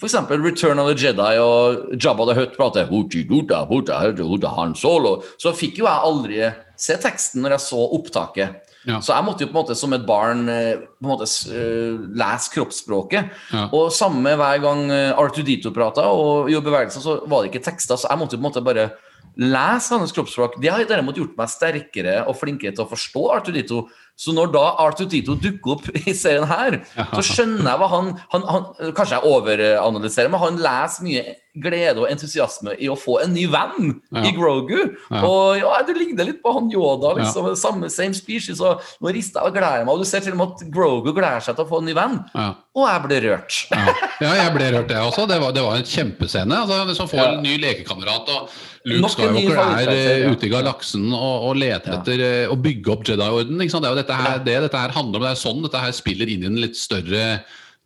[0.00, 0.16] f.eks.
[0.30, 4.74] Return of the Jedi og Jabba the Hutt prate «Huti, huta, huta, huta, huta, Han
[4.74, 6.40] Solo, så fikk jo jeg aldri
[6.78, 8.63] se teksten når jeg så opptaket.
[8.84, 9.00] Ja.
[9.00, 11.96] Så jeg måtte jo på en måte som et barn eh, på en måte eh,
[12.20, 13.32] lese kroppsspråket.
[13.54, 13.64] Ja.
[13.72, 18.00] Og samme hver gang eh, R2D2 prata og gjorde bevegelser, så var det ikke tekster.
[18.00, 18.88] Så jeg måtte jo på en måte bare
[19.36, 20.60] lese hans kroppsspråk.
[20.62, 23.84] Det har derimot gjort meg sterkere og flinkere til å forstå R2D2.
[24.14, 26.76] Så når da R2D2 dukker opp i serien her,
[27.16, 31.24] så skjønner jeg hva han, han, han Kanskje jeg overanalyserer, men han leser mye
[31.64, 34.22] glede og entusiasme i å få en ny venn Ja.
[34.26, 34.76] i Grogu.
[35.10, 35.20] Ja.
[35.26, 37.50] Og ja, det ligner litt på han Yoda, liksom.
[37.58, 38.62] Samme same species.
[38.62, 39.94] Og nå rister jeg og gleder meg.
[39.94, 41.94] Og du ser til og med at Grogu gleder seg til å få en ny
[41.98, 42.16] venn.
[42.34, 42.48] Ja.
[42.74, 43.58] Og jeg ble rørt.
[43.70, 43.96] Ja.
[44.26, 45.26] ja, jeg ble rørt, jeg også.
[45.30, 46.62] Det var, det var en kjempescene.
[46.64, 47.28] Altså, som får Ja.
[47.36, 48.30] en ny lekekamerat.
[48.34, 51.98] Og Luke Skywalker er eh, ute i galaksen og, og leter Ja.
[52.00, 53.56] etter eh, å bygge opp Jedi-orden.
[53.56, 55.24] Det er jo dette her, det dette her handler om.
[55.24, 57.24] Det er sånn dette her spiller inn i en litt større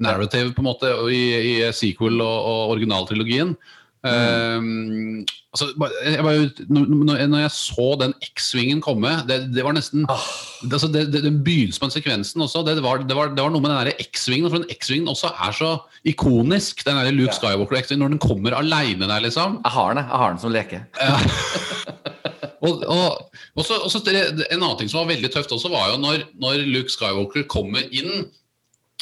[0.03, 3.55] narrative på en måte i, i sequel og, og originaltrilogien.
[4.07, 5.67] Um, altså,
[6.07, 10.23] jeg var jo, når, når jeg så den X-svingen komme, det, det var nesten Ah.
[10.63, 13.43] det, altså det, det, Den begynnelsen på den sekvensen også, det var, det, var, det
[13.43, 14.47] var noe med den X-svingen.
[14.51, 15.73] For den X-svingen også er så
[16.07, 16.85] ikonisk.
[16.87, 17.39] Den der Luke Ja.
[17.41, 19.59] Skywalker X-svingen, når den kommer aleine der, liksom.
[19.65, 20.85] Jeg har den, jeg har den som leke.
[22.59, 25.93] Og, og, og, så, og så En annen ting som var veldig tøft også, var
[25.93, 28.27] jo når, når Luke Skywalker kommer inn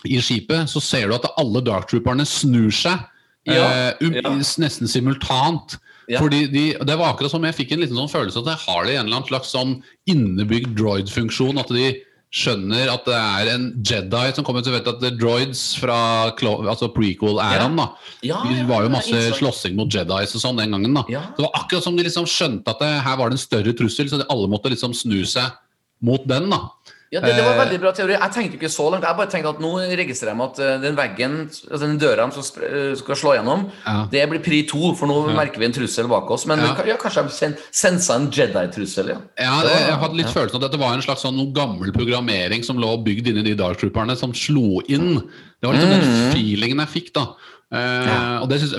[0.04, 3.00] i skipet, så ser du at alle Dark Trooperne snur seg.
[3.46, 4.32] Ja, um, ja.
[4.62, 5.78] Nesten simultant.
[6.08, 6.20] Ja.
[6.22, 8.84] Fordi de, Det var akkurat som jeg fikk en liten sånn følelse at det har
[8.86, 11.58] de en eller annen slags sånn innebygd droid-funksjon.
[11.58, 11.96] At de
[12.36, 15.62] skjønner at det er en Jedi som kommer til å vite at det er droids
[15.78, 15.96] fra
[16.34, 17.78] altså prequel-æraen.
[17.78, 17.86] da
[18.26, 20.94] Ja, Det var jo masse slåssing mot Jedis og sånn den gangen.
[20.94, 21.04] da.
[21.06, 24.10] Det var akkurat som de liksom skjønte at det, her var det en større trussel,
[24.10, 25.54] så de alle måtte liksom snu seg
[26.02, 26.50] mot den.
[26.50, 26.68] da
[27.16, 28.14] Ja, det, det var en veldig bra teori.
[28.16, 29.06] Jeg tenkte ikke så langt.
[29.08, 32.26] Jeg bare tenkte at nå registrerer jeg meg at eh, den veggen, altså den døra
[32.36, 33.96] som eh, skal slå gjennom, Ja.
[34.12, 36.46] det blir pri to, for nå merker vi en trussel bak oss.
[36.50, 36.74] Men Ja.
[36.92, 39.18] ja, kanskje jeg sen- sensa en Jedi-trussel, ja.
[39.40, 40.36] Ja, det, jeg hadde litt Ja.
[40.36, 43.54] følelsen av at dette var en slags sånn gammel programmering som lå bygd inni de
[43.54, 45.22] Dark Trooperne, som slo inn.
[45.60, 47.26] Det var liksom den feelingen jeg fikk, da.
[47.74, 48.06] Eh.
[48.06, 48.38] Ja.
[48.42, 48.74] og det synes,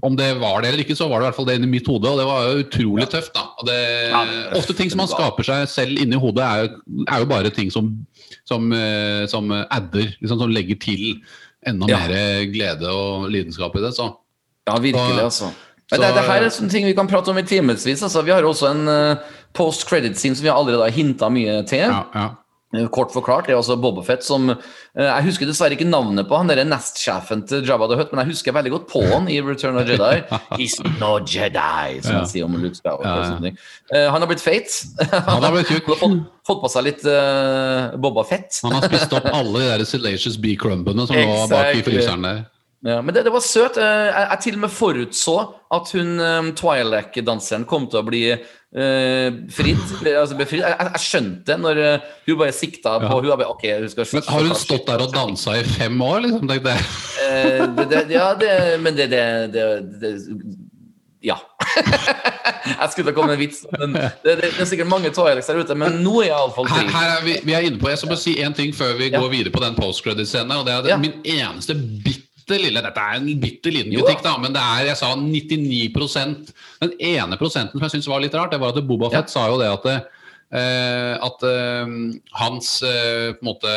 [0.00, 1.88] Om det var det eller ikke, så var det i hvert fall det inni mitt
[1.90, 3.32] hode, og det var jo utrolig tøft.
[3.34, 3.78] da og det,
[4.12, 6.68] Ja, det Ofte ting som man skaper seg selv inni hodet, er
[7.10, 8.06] er jo bare ting som,
[8.46, 11.20] som, eh, som adder, liksom, som legger til
[11.66, 11.98] enda Ja.
[12.06, 13.94] mer glede og lidenskap i det.
[13.96, 14.14] så
[14.68, 15.50] Ja, virkelig, Så- altså.
[15.90, 18.02] Men det, det her er sånne ting vi kan prate om i timevis.
[18.02, 18.22] Altså.
[18.22, 19.16] Vi har også en uh,
[19.54, 21.78] post credit-scene som vi allerede har hinta mye til.
[21.88, 22.28] ja, ja.
[22.76, 24.58] Eh, Kort forklart, det er altså Bobafett som eh,
[25.06, 28.52] Jeg husker dessverre ikke navnet på han nestsjefen til Jabba the Hutt, men jeg husker
[28.52, 30.18] veldig godt på han i Return of Jedi.
[30.60, 32.26] He's no Jedi, som Ja.
[32.28, 33.08] sier om Luke Skywalker.
[33.08, 33.54] Ja, ja.
[33.96, 34.68] Eh, han har blitt feit.
[35.14, 35.88] Han har blitt tjukk.
[35.98, 38.60] Fått, fått på seg litt uh, Boba Fett.
[38.66, 41.86] Han har spist opp alle de der Salacious B-crumbene som lå bak i Exactly.
[41.88, 42.44] fryseren der.
[42.86, 43.80] Ja, men det, det var søt.
[43.80, 45.34] Jeg, jeg til og med forutså
[45.74, 48.22] at hun um, Twi'lek-danseren kom til å bli
[48.74, 49.80] fridd.
[50.00, 50.60] eller, Altså befridd.
[50.60, 54.06] Jeg, jeg, jeg skjønte når eh, hun bare sikta på Hun bare, okay, hun skal
[54.12, 56.48] Men har hun stått der og dansa i fem år, liksom?
[56.50, 56.88] tenkte jeg.
[57.24, 58.52] Eh, det, det, ja, det,
[58.84, 60.12] men det, det,
[61.24, 61.34] Ja.
[62.82, 65.74] jeg skulle komme med en vits, men det, er sikkert mange Twi'leks der ute.
[65.74, 68.12] Men nå er jeg iallfall Her, her er vi, vi er inne på, Jeg skal
[68.12, 70.60] bare si én ting før vi går videre på den post-credit-scenen.
[70.60, 71.00] og det er.
[71.00, 71.74] Min eneste
[72.04, 76.52] bitte lille Dette er en bitte liten kritikk, da, men det er jeg sa 99%
[76.84, 79.20] Den ene prosenten som jeg syns var litt rart, det var at Boba Ja.
[79.20, 81.96] Fett sa jo det at, uh, at uh,
[82.40, 83.74] hans uh, på en måte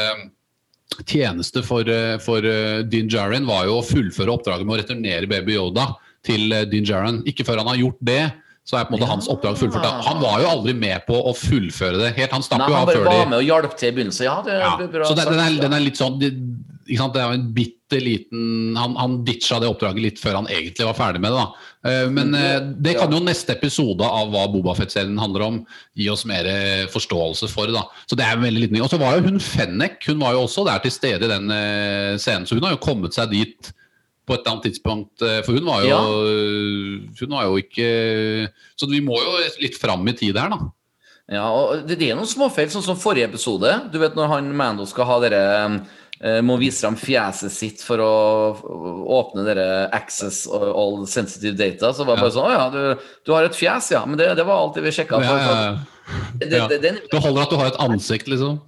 [1.08, 1.88] tjeneste for,
[2.22, 2.46] for
[2.92, 5.86] Din Djarin var jo å fullføre oppdraget med å returnere Baby Yoda
[6.28, 7.22] til Din Djarin.
[7.26, 8.26] Ikke før han har gjort det,
[8.68, 9.14] så er på en måte Ja.
[9.16, 10.04] hans oppdrag fullført.
[10.06, 12.32] Han var jo aldri med på å fullføre det helt.
[12.32, 14.26] Han stakk jo han av før de var med og hjalp til i begynnelsen.
[14.28, 14.76] Ja, det ja.
[14.78, 15.08] bra.
[15.08, 16.20] Så det, den, er, den er litt sånn
[16.92, 17.14] det, ikke sant?
[17.16, 20.96] det er en bitte liten han, han ditcha det oppdraget litt før han egentlig var
[20.96, 21.42] ferdig med det.
[21.42, 21.72] da.
[21.90, 25.60] Eh, Men eh, det kan jo neste episode av hva Bobafett-serien handler om,
[25.98, 27.72] gi oss mer eh, forståelse for.
[27.74, 27.84] da.
[28.08, 28.86] Så det er en veldig liten ting.
[28.86, 31.50] Og så var jo hun Fennek hun var jo også der til stede i den
[32.20, 33.72] scenen, så hun har jo kommet seg dit
[34.28, 35.18] på et eller annet tidspunkt.
[35.48, 36.02] For hun var jo, Ja.
[37.20, 37.88] hun var jo ikke
[38.78, 40.70] Så vi må jo litt fram i tid her, da.
[41.32, 43.70] Ja, og det, det er noen småfeil, sånn som forrige episode.
[43.94, 45.44] Du vet når han Mando skal ha dere
[46.46, 48.10] Må vise fram fjeset sitt for å
[49.10, 51.90] åpne dere access all sensitive data.
[51.98, 54.04] Så var det bare sånn Å ja, du, du har et fjes, ja.
[54.06, 55.18] Men det, det var alltid vi sjekka.
[55.26, 56.20] Ja, ja, ja.
[56.44, 58.60] det, det, det, Det holder at du har et ansikt, liksom.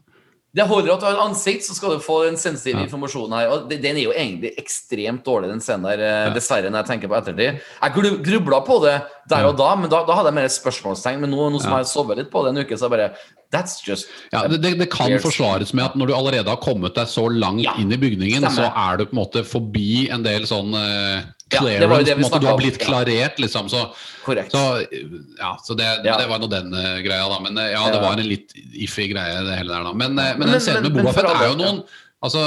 [0.54, 2.86] Det holder at du har et ansikt, så skal du få den sensitive Ja.
[2.86, 3.48] informasjonen her.
[3.50, 6.34] Og den er jo egentlig ekstremt dårlig, den scenen der, eh, Ja.
[6.34, 7.60] dessverre, når jeg tenker på ettertid.
[7.82, 10.52] Jeg gru- grubla på det der og da, men da, da hadde jeg mer et
[10.52, 11.20] spørsmålstegn.
[11.22, 12.98] Men nå, nå som jeg har sovet litt på det en uke, så er jeg
[13.00, 13.16] bare
[13.54, 17.06] That's just Ja, det, det, kan forsvares med at når du allerede har kommet deg
[17.06, 18.50] så langt inn i bygningen, stemmer.
[18.50, 21.22] så er du på en måte forbi en del sånn eh,
[21.54, 22.06] Ja, det clearance.
[22.10, 23.70] det måte, du har blitt klarert, liksom.
[23.72, 23.82] Så,
[24.52, 24.64] så,
[25.40, 26.18] ja, så det, Ja.
[26.18, 27.40] det var nå den uh, greia, da.
[27.44, 29.94] Men eh, ja, det var en litt iffy greie, det hele der, da.
[29.94, 31.84] Men, uh, men den scenen med men- Boba men for Fett er jo noen
[32.24, 32.40] Altså,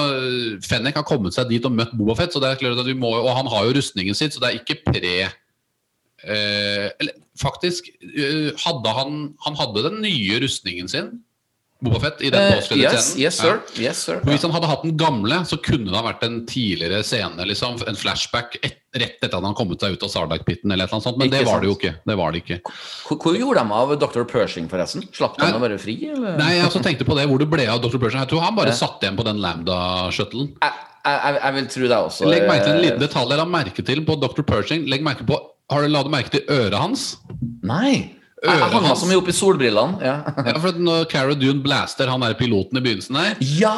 [0.65, 2.95] Fennek har kommet seg dit og møtt Boba Fett, så det er klart at vi
[2.97, 7.91] må, og han har jo rustningen sitt, så det er ikke pre uh, Eller faktisk,
[8.65, 11.11] hadde han Han hadde den nye rustningen sin,
[11.86, 13.60] Boba Fett, i den Eh, Uh, yes, yes, sir.
[13.78, 14.20] Yes, sir.
[14.26, 17.46] Hvis han hadde hatt den gamle, så kunne det ha vært en tidligere scene.
[17.46, 20.72] liksom, En flashback et, rett etter at han kommet seg ut av Sardak-pitten.
[20.72, 21.94] eller annet sånt, Men Ikke det var det jo ikke.
[22.06, 22.60] Det var det ikke.
[23.08, 24.24] Hvor, hvor gjorde de av Dr.
[24.24, 25.04] Pershing, forresten?
[25.12, 26.36] Slapp de å være fri, eller?
[26.38, 27.98] Nei, jeg også tenkte på det, Hvor det ble av Dr.
[27.98, 28.20] Pershing.
[28.20, 28.72] Jeg tror han bare Ja.
[28.74, 30.52] satt igjen på den Lambda-shuttlen.
[30.62, 30.72] Jeg,
[31.06, 32.26] jeg, jeg- vil tro det også.
[32.26, 34.42] Legg merke til en liten Eh, detalj jeg la merke til på Dr.
[34.42, 34.86] Pershing.
[34.88, 35.38] Legg merke på,
[35.68, 37.16] Har du lagt merke til øret hans?
[37.62, 38.15] Nei.
[38.44, 39.00] Hang meg hans.
[39.08, 39.96] mye opp i solbrillene.
[40.04, 40.16] Ja!
[40.44, 43.72] Ja, for Når Cara Dune blaster han er piloten i begynnelsen der, ja!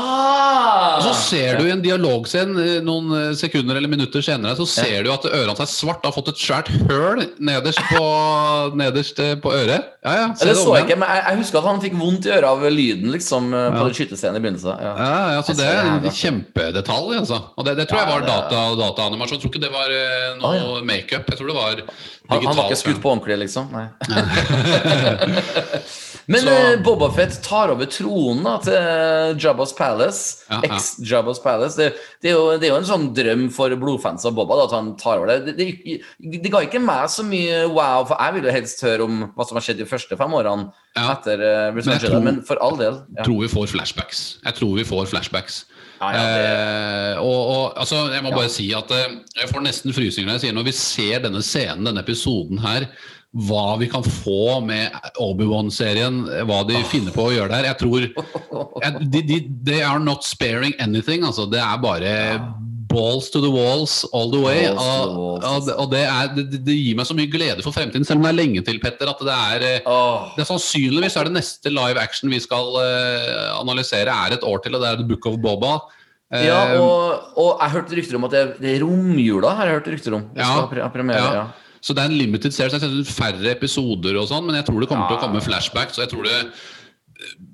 [0.99, 4.67] Og så ser du i en dialogscene eh, noen eh, sekunder eller minutter senere, så
[4.67, 8.03] ser du at øret hans er svart, har fått et svært høl nederst på,
[8.83, 9.87] nederst eh, på øret.
[10.03, 12.27] Ja, ja, se Det så jeg ikke, men jeg, jeg husker at han fikk vondt
[12.27, 13.89] i øret av lyden liksom, på Ja.
[13.95, 14.75] skytescenen i begynnelsen.
[14.83, 14.93] Ja.
[14.99, 17.17] Ja, ja, så Det er en her, kjempedetalj.
[17.23, 17.41] Altså.
[17.55, 19.39] Og det, det tror jeg var det- data, dataanimasjon.
[19.39, 19.95] Jeg tror ikke det var
[20.43, 21.31] noe Ah, makeup.
[21.31, 21.83] Jeg tror det var
[22.29, 23.71] Han, han var ikke skutt på ordentlig, liksom?
[23.73, 23.87] Nei.
[26.29, 30.45] Men Så- eh, Boba Fett tar over tronen da, til eh, Jabba's Palace.
[30.51, 30.69] Ja, ja.
[30.77, 31.77] Ex-Jabba's Palace.
[31.81, 34.67] Det, det, er jo, det er jo en sånn drøm for blodfans av Boba da,
[34.69, 35.55] at han tar over det.
[35.57, 35.69] Det,
[36.21, 36.51] det.
[36.53, 39.65] ga ikke meg så mye wow, for jeg ville helst høre om hva som har
[39.65, 40.69] skjedd de første fem årene.
[40.99, 41.13] Ja.
[41.15, 43.01] etter uh, Return Men jeg tror- men for all del.
[43.17, 43.25] Ja.
[43.25, 44.23] tror vi får flashbacks.
[44.45, 45.63] Jeg tror vi får flashbacks.
[46.01, 49.65] Ja, ja, det- eh, og, og altså, jeg må bare si at eh, jeg får
[49.65, 52.87] nesten frysninger når jeg sier når vi ser denne scenen, denne episoden her,
[53.49, 57.67] hva vi kan få med Obi-Wan-serien, hva de finner på å gjøre der.
[57.69, 61.27] Jeg tror jeg, de, de, They are not sparing anything.
[61.29, 62.15] Altså, det er bare
[62.89, 64.65] balls to the walls all the way.
[64.73, 68.07] Og, og, det- og det, er, det, det gir meg så mye glede for fremtiden,
[68.09, 69.11] selv om det er lenge til, Petter.
[69.13, 70.31] At det er oh.
[70.37, 74.65] Det er Sannsynligvis er det neste live action vi skal eh, analysere, er et år
[74.65, 75.77] til, og det er The Book of Boba.
[76.33, 79.55] Eh, Ja, og, og jeg hørte rykter om at det, det er romjula.
[79.57, 80.27] har jeg hørt rykter om.
[80.37, 80.51] Ja,
[80.93, 81.33] premiere, ja.
[81.45, 81.47] ja.
[81.81, 82.75] Så det er en limited series.
[82.75, 85.95] Jeg synes Færre episoder og sånn, men jeg tror det kommer til å komme flashbacks.
[86.01, 86.39] Og jeg tror det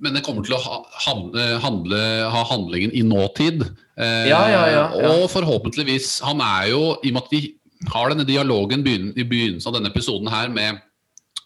[0.00, 3.62] men det kommer til å ha, handle, ha handlingen i nåtid.
[3.98, 4.84] Eh, Ja, ja, ja.
[5.14, 7.42] Og forhåpentligvis Han er jo, i og med at vi
[7.92, 10.80] har denne dialogen begyn- i begynnelsen av denne episoden her med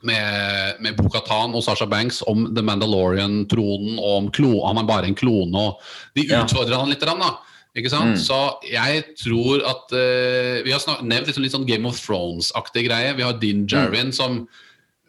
[0.01, 5.09] med, med Bo-Katan og Sasha Banks om The Mandalorian-tronen og om klo, han er bare
[5.11, 5.59] en klone.
[5.59, 5.81] og
[6.15, 7.03] De utfordrer han litt.
[7.03, 7.33] Da,
[7.75, 8.15] ikke sant?
[8.15, 8.21] Mm.
[8.23, 8.39] Så
[8.71, 13.15] jeg tror at eh, Vi har nevnt liksom litt sånn Game of Thrones-aktig greie.
[13.19, 14.13] Vi har Din Mm.
[14.15, 14.49] Som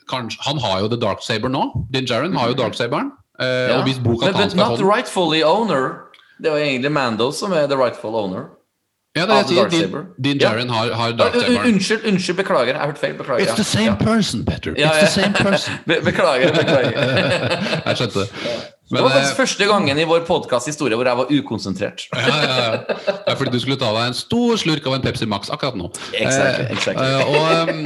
[0.09, 1.63] kanskje, Han har jo The Dark Saber nå.
[1.93, 3.11] Din Jarin har jo Dark Saberen.
[3.41, 3.77] Uh, Ja.
[3.77, 5.83] Og hvis But, but not den rightfully owner.
[6.43, 8.43] Det var egentlig Mando som er the rightful owner.
[9.15, 9.87] Ja, det er jeg sier.
[10.23, 10.47] Din, din Ja.
[10.47, 11.67] Har, har Dark Saber.
[11.67, 12.65] Unnskyld, unnskyld, beklager.
[12.65, 13.13] Jeg har hørt feil.
[13.13, 13.45] Beklager.
[13.45, 13.95] It's the same ja.
[13.95, 14.73] person, Petter.
[14.77, 15.73] Ja, It's the same person.
[15.87, 16.51] Be beklager.
[16.51, 16.91] beklager.
[17.87, 18.19] Jeg skjønte.
[18.89, 22.07] Det var eh, faktisk første gangen i vår podkast historie hvor jeg var ukonsentrert.
[22.15, 22.69] ja, ja, ja.
[23.05, 25.77] Det er fordi du skulle ta deg en stor slurk av en Pepsi Max akkurat
[25.77, 25.91] nå.
[26.17, 27.05] Exactly, Eh, exactly.
[27.05, 27.85] eh, og um,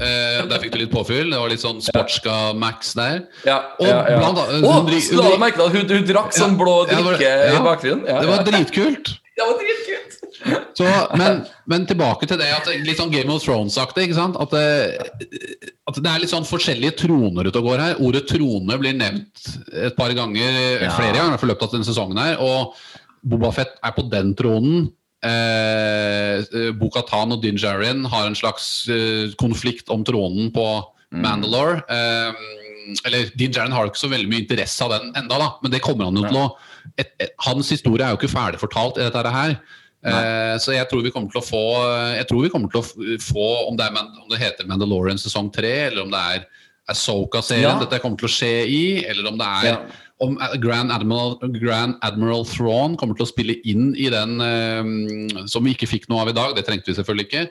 [0.00, 1.28] eh, Der fikk du litt påfyll.
[1.34, 3.26] Det var litt sånn Sportska Max der.
[3.44, 4.18] Ja, Og ja, ja.
[4.22, 8.06] blant annet- oh, hun hun hun, hun drakk sånn blå drikke i bakgrunnen?
[8.08, 9.18] Ja, Det var dritkult.
[9.38, 10.16] Det var dritkult!
[11.18, 11.40] Men,
[11.70, 14.08] men tilbake til det at litt sånn Game of Thrones-aktig.
[14.08, 14.36] ikke sant?
[14.38, 14.66] At det,
[15.88, 17.98] at det er litt sånn forskjellige troner ute og går her.
[18.04, 20.92] Ordet trone blir nevnt et par ganger, Ja.
[20.96, 22.18] flere ganger i løpet av denne sesongen.
[22.18, 22.74] her, Og
[23.24, 24.92] Boba Fett er på den tronen.
[25.22, 30.66] Eh, Bo-Katan og Din Djarin har en slags eh, konflikt om tronen på
[31.10, 31.82] Mandalore.
[31.90, 32.32] Eh,
[33.04, 35.82] eller Din Djarin har ikke så veldig mye interesse av den enda, da, men det
[35.84, 36.46] kommer han jo til å
[36.98, 39.56] et, et, Hans historie er jo ikke ferdig fortalt i dette her.
[40.06, 41.62] Eh, så jeg tror vi kommer til å få
[42.14, 45.48] Jeg tror vi kommer til å få Om det, er, om det heter Mandalorian sesong
[45.50, 46.44] tre, eller om det er
[46.88, 47.78] Asoka-serien Ja.
[47.82, 49.78] dette kommer til å skje i, eller om det er Ja.
[50.20, 55.66] om Grand Admiral, Grand Admiral Thrawn kommer til å spille inn i den eh, som
[55.66, 56.56] vi ikke fikk noe av i dag.
[56.56, 57.42] Det trengte vi selvfølgelig ikke.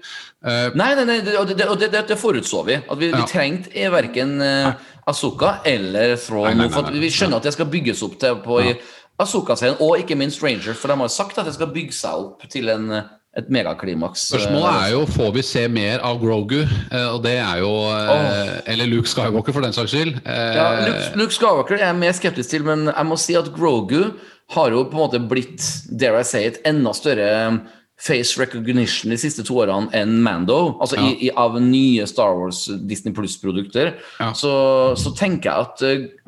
[0.44, 2.76] Eh, Nei, nei, nei, det, og det, det, det, det forutså vi.
[2.80, 3.22] At vi, Ja.
[3.22, 4.74] vi trengte verken uh,
[5.08, 6.58] Asoka eller Thrawn.
[6.58, 7.00] Nei, nei, nei.
[7.06, 8.74] vi skjønner at det skal bygges opp til på i
[9.20, 10.76] Asuka-serien, og ikke minst Ranger.
[10.78, 13.08] For de har sagt at det skal bygge seg opp til en, eh,
[13.38, 14.28] et megaklimaks.
[14.32, 16.60] Spørsmålet er jo får vi se mer av Grogu,
[16.92, 18.50] eh, og det er jo oh.
[18.66, 20.20] Eller Luke Skywalker, for den saks skyld.
[20.26, 23.50] Eh, Ja, Luke, Luke Skywalker er jeg mer skeptisk til, men jeg må si at
[23.54, 24.14] Grogu
[24.56, 25.66] har jo på en måte blitt
[26.00, 27.58] dare I say it, enda større um,
[28.00, 30.78] face recognition de siste to årene enn Mando.
[30.80, 31.08] Altså Ja.
[31.10, 33.96] i, i, av nye Star Wars Disney Pluss-produkter.
[34.22, 34.32] Ja.
[34.38, 34.54] Så,
[34.96, 35.80] så tenker jeg at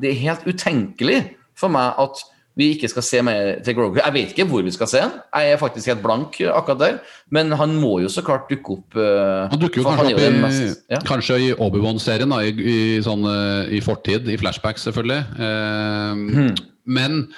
[0.02, 1.22] det er helt utenkelig
[1.54, 2.22] for meg at
[2.58, 4.00] vi ikke skal se mer til Grogu.
[4.02, 5.12] Jeg vet ikke hvor vi skal se han.
[5.34, 6.98] Jeg er faktisk helt blank akkurat der.
[7.30, 8.96] Men han må jo så klart dukke opp.
[8.96, 10.98] uh, Han dukker jo kanskje opp i, mest- ja.
[11.06, 15.22] kanskje i Obi-Wan-serien, i, i, sånn, eh, i fortid, i flashbacks selvfølgelig.
[15.38, 16.54] Eh, Hmm.
[16.90, 17.28] Men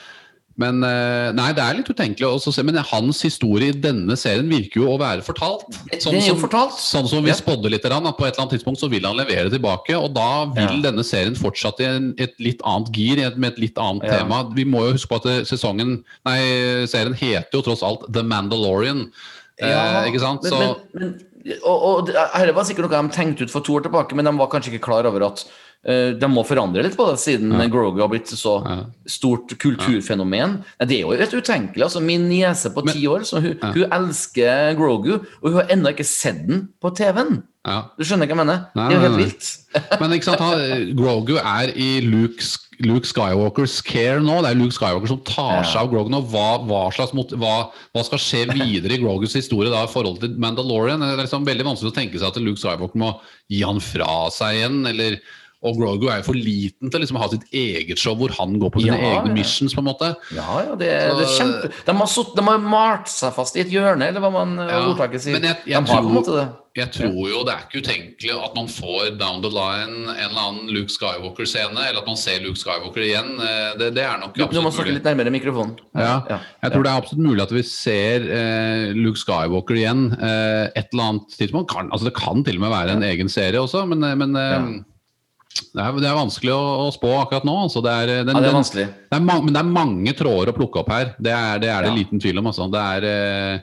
[0.61, 4.16] men eh, Nei, det er litt utenkelig også å se, men hans historie i denne
[4.20, 5.65] serien virker jo å være fortalt.
[6.03, 6.77] Sånn, som, fortalt.
[6.77, 7.37] Sånn som vi Ja.
[7.39, 10.12] spådde litt, grann, at på et eller annet tidspunkt så vil han levere tilbake, og
[10.15, 10.91] da vil Ja.
[10.91, 11.89] denne serien fortsatt i
[12.23, 14.19] et litt annet gir, med et litt annet Ja.
[14.19, 14.43] tema.
[14.55, 16.39] Vi må jo huske på at eh, sesongen, nei,
[16.87, 19.11] serien heter jo tross alt The Mandalorian.
[19.61, 20.43] Eh, ikke sant?
[20.43, 20.77] Men, Så, men,
[21.45, 24.15] men, og, og det- Dette var sikkert noe de tenkte ut for to år tilbake,
[24.15, 25.45] men de var kanskje ikke klar over at
[25.83, 28.85] de må forandre litt på det, siden Grogu har blitt så Ja.
[29.11, 30.63] stort kulturfenomen.
[30.79, 30.87] Ja.
[30.87, 31.83] det er jo helt utenkelig.
[31.83, 36.07] altså Min niese på ti år hun, hun elsker Grogu, og hun har ennå ikke
[36.07, 37.43] sett den på TV-en.
[37.67, 37.81] ja.
[37.99, 38.67] Du skjønner hva jeg mener?
[38.77, 39.25] Nei, det er jo helt nei.
[39.25, 39.59] vilt.
[40.01, 42.47] Men ikke sant, Grogu er i Luke,
[42.83, 44.41] Luke Skywalkers care nå.
[44.43, 46.23] Det er Luke Skywalker som tar seg av Grogu nå.
[46.31, 50.21] Hva, hva, slags mot, hva, hva skal skje videre i Grogus historie da i forhold
[50.23, 51.01] til Mandalorian?
[51.03, 53.17] Det er liksom veldig vanskelig å tenke seg at Luke Skywalker må
[53.51, 54.83] gi han fra seg igjen.
[54.87, 55.19] eller
[55.63, 58.59] og Grogu er jo for liten til å liksom ha sitt eget show hvor han
[58.59, 59.37] går på sine Ja, egne ja.
[59.37, 59.75] missions.
[59.75, 60.15] på en måte.
[60.35, 61.71] Ja, ja, det, det er kjempe...
[61.87, 64.81] De har, sutt, de har malt seg fast i et hjørne, eller hva man Ja,
[64.81, 65.39] ja, ordtaket sier.
[65.39, 66.49] men jeg- jeg de har tror- måte det.
[66.75, 70.41] Jeg tror jo det er ikke utenkelig at man får down the line en eller
[70.41, 73.35] annen Luke Skywalker-scene, eller at man ser Luke Skywalker igjen.
[73.45, 74.57] Eh, Det, det er nok absolutt mulig.
[74.57, 75.75] du må snakke litt nærmere mikrofonen.
[75.95, 76.39] Ja, ja.
[76.65, 80.89] jeg tror det er absolutt mulig at vi ser eh, Luke Skywalker igjen eh, et
[80.95, 81.69] eller annet tidspunkt.
[81.71, 84.35] Kan, altså det kan til og med være en egen serie også, men, eh, men
[84.37, 84.83] eh,
[85.53, 87.55] det, er, det er vanskelig å, å spå akkurat nå.
[87.66, 88.87] Altså det er, eh, den, Ja, det er den- vanskelig.
[89.11, 91.15] det er man, men det er mange tråder å plukke opp her.
[91.20, 91.97] Det er det, er det Ja.
[91.97, 92.47] liten tvil om.
[92.53, 92.70] Altså.
[92.73, 93.59] Det er, eh,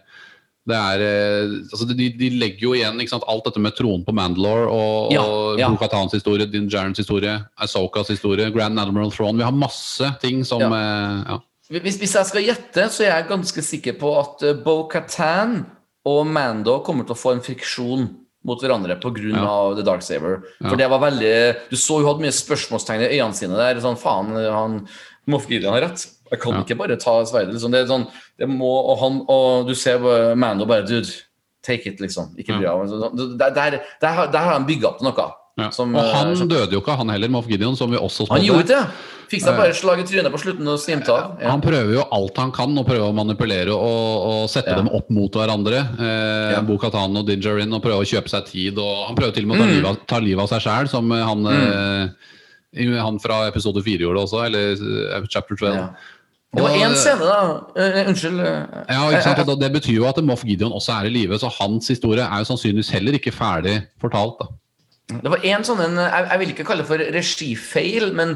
[0.70, 4.14] det er eh, altså de, de legger jo igjen sant, alt dette med tronen på
[4.14, 5.70] Mandalore og, Ja, og ja.
[5.70, 9.38] Bo-Katans historie, Din Jarens historie, Asokas historie, Grand Admiral Throne.
[9.38, 11.40] Vi har masse ting som Ja.
[11.70, 15.66] Hvis, hvis jeg skal gjette, så er jeg ganske sikker på at uh, Bo-Katan
[16.06, 18.08] og Mando kommer til å få en friksjon
[18.46, 19.34] mot hverandre pga.
[19.36, 19.76] Ja.
[19.76, 20.42] The Dark Saber.
[20.62, 20.70] Ja.
[20.70, 21.34] For det var veldig
[21.72, 23.82] Du så hun hadde mye spørsmålstegn i øynene sine der.
[23.84, 24.78] Sånn, faen, han
[25.30, 26.06] Moff Gideon har rett.
[26.32, 26.62] Jeg kan Ja.
[26.64, 27.54] ikke bare ta sverdet.
[27.54, 27.72] Liksom.
[27.72, 28.08] Det er sånn,
[28.38, 30.00] det må, og, han, og du ser
[30.36, 31.10] Mando bare Dude,
[31.66, 32.36] take it, liksom.
[32.38, 33.38] Ikke bry deg.
[33.38, 35.28] Der, der, der, der har han bygga opp noe.
[35.60, 35.70] Ja.
[35.76, 38.42] Som, og han eh, døde jo ikke, han heller, Moff Gideon, som vi også Han
[38.44, 38.84] gjorde det.
[39.30, 41.36] Fikk seg bare slag i trynet på slutten og snimte av.
[41.40, 41.52] Ja.
[41.52, 44.76] Han prøver jo alt han kan å prøve å manipulere og, og sette Ja.
[44.80, 45.84] dem opp mot hverandre.
[46.00, 46.62] Eh, Ja.
[46.66, 48.78] Bo-Katan og Dingerin og prøver å kjøpe seg tid.
[48.82, 49.76] Og han prøver til og med å ta Mm.
[49.76, 52.10] livet av- ta livet av seg sjæl, som han, han,
[52.76, 54.72] eh, han fra episode 4 gjorde også, eller
[55.16, 55.76] eh, chapter 12.
[55.76, 55.90] Ja.
[56.52, 57.62] Det var én scene, da.
[57.78, 58.40] Eh, unnskyld.
[58.42, 59.48] eh, Ja, ikke sant?
[59.50, 62.40] Og Det betyr jo at Moff Gideon også er i live, så hans historie er
[62.42, 64.40] jo sannsynligvis heller ikke ferdig fortalt.
[64.40, 64.48] da.
[65.10, 68.36] Det var en sånn en, jeg, jeg vil ikke kalle det for regifeil, men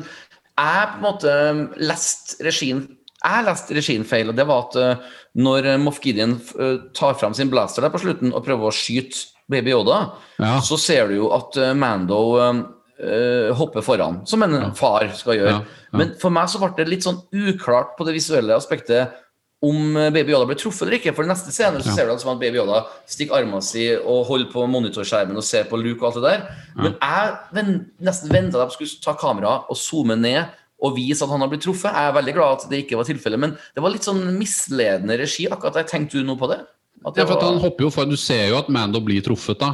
[0.58, 1.34] jeg på en måte
[1.82, 2.84] leste regien
[3.24, 5.04] jeg leste regien feil, og det var at eh,
[5.40, 9.30] når Moff Gideon eh, tar fram sin blaster der på slutten og prøver å skyte
[9.48, 10.00] Baby Yoda,
[10.44, 10.58] Ja.
[10.60, 15.56] så ser du jo at eh, Mando eh, hopper foran, som en far skal gjøre.
[15.56, 15.98] Ja, ja.
[16.02, 19.16] Men for meg så ble det litt sånn uklart på det visuelle aspektet
[19.64, 21.14] om eh, Baby Yoda ble truffet eller ikke.
[21.16, 21.96] For i neste scene så Ja.
[21.96, 25.64] ser du altså at Baby Yoda stikker armen si og holder på monitorskjermen og ser
[25.70, 26.44] på Luke og alt det der.
[26.76, 27.72] Men jeg ven,
[28.04, 30.46] nesten venta at de skulle ta kameraet og zoome ned
[30.84, 31.94] og vise at han har blitt truffet.
[31.96, 35.16] Jeg er veldig glad at det ikke var tilfellet, men det var litt sånn misledende
[35.18, 35.48] regi.
[35.48, 36.60] akkurat jeg Tenkte du noe på det?
[37.06, 39.22] At det Ja, for at han hopper jo for, Du ser jo at Mando blir
[39.24, 39.74] truffet, da.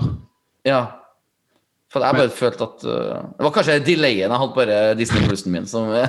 [0.66, 0.99] Ja.
[1.90, 5.52] For jeg bare følte at uh, Det var kanskje delayen jeg hadde bare Disney Plusen
[5.56, 6.06] min som Ja,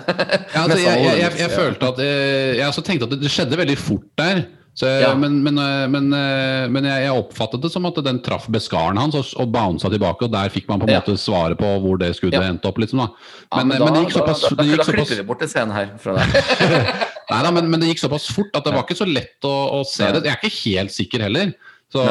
[0.61, 3.78] altså, jeg, jeg, jeg, jeg følte at eh, Jeg også tenkte at det, skjedde veldig
[3.81, 4.43] fort der.
[4.77, 5.15] Så, Ja.
[5.19, 9.16] Men, men, eh, men, eh, men jeg, oppfattet det som at den traff beskaren hans
[9.19, 11.01] og, og bounsa tilbake, og der fikk man på en Ja.
[11.01, 12.52] måte svaret på hvor det skuddet Ja.
[12.52, 12.78] endte opp.
[12.78, 13.09] liksom da.
[13.57, 15.52] Men, eh, da, det gikk såpass, da, da, da, gikk klipper såpass vi bort en
[15.55, 16.31] scene her fra deg.
[17.31, 19.82] Nei da, men, det gikk såpass fort at det var ikke så lett å, å
[19.89, 20.23] se det.
[20.28, 21.52] Jeg er ikke helt sikker heller.
[21.90, 22.02] Så,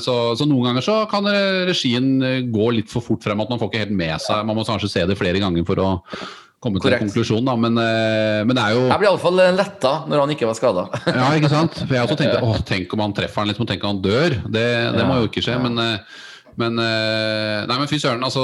[0.00, 3.50] så, så noen ganger så kan eh, regien eh, gå litt for fort frem at
[3.52, 5.88] man får ikke helt med seg Man må kanskje se det flere ganger for å
[6.64, 7.52] komme til en konklusjon, da.
[7.60, 10.86] Men, eh, men det er jo Jeg ble iallfall letta når han ikke var skada.
[11.20, 11.76] Ja, ikke sant?
[11.82, 14.00] For jeg også tenkte åh, tenk om han treffer han liksom, og tenk om han
[14.08, 14.38] dør.
[14.48, 14.64] Det,
[14.96, 15.58] det må jo ikke skje.
[15.58, 15.62] ja.
[15.68, 16.00] Men,
[16.58, 18.24] men eh, Nei, men fy søren.
[18.26, 18.42] Altså,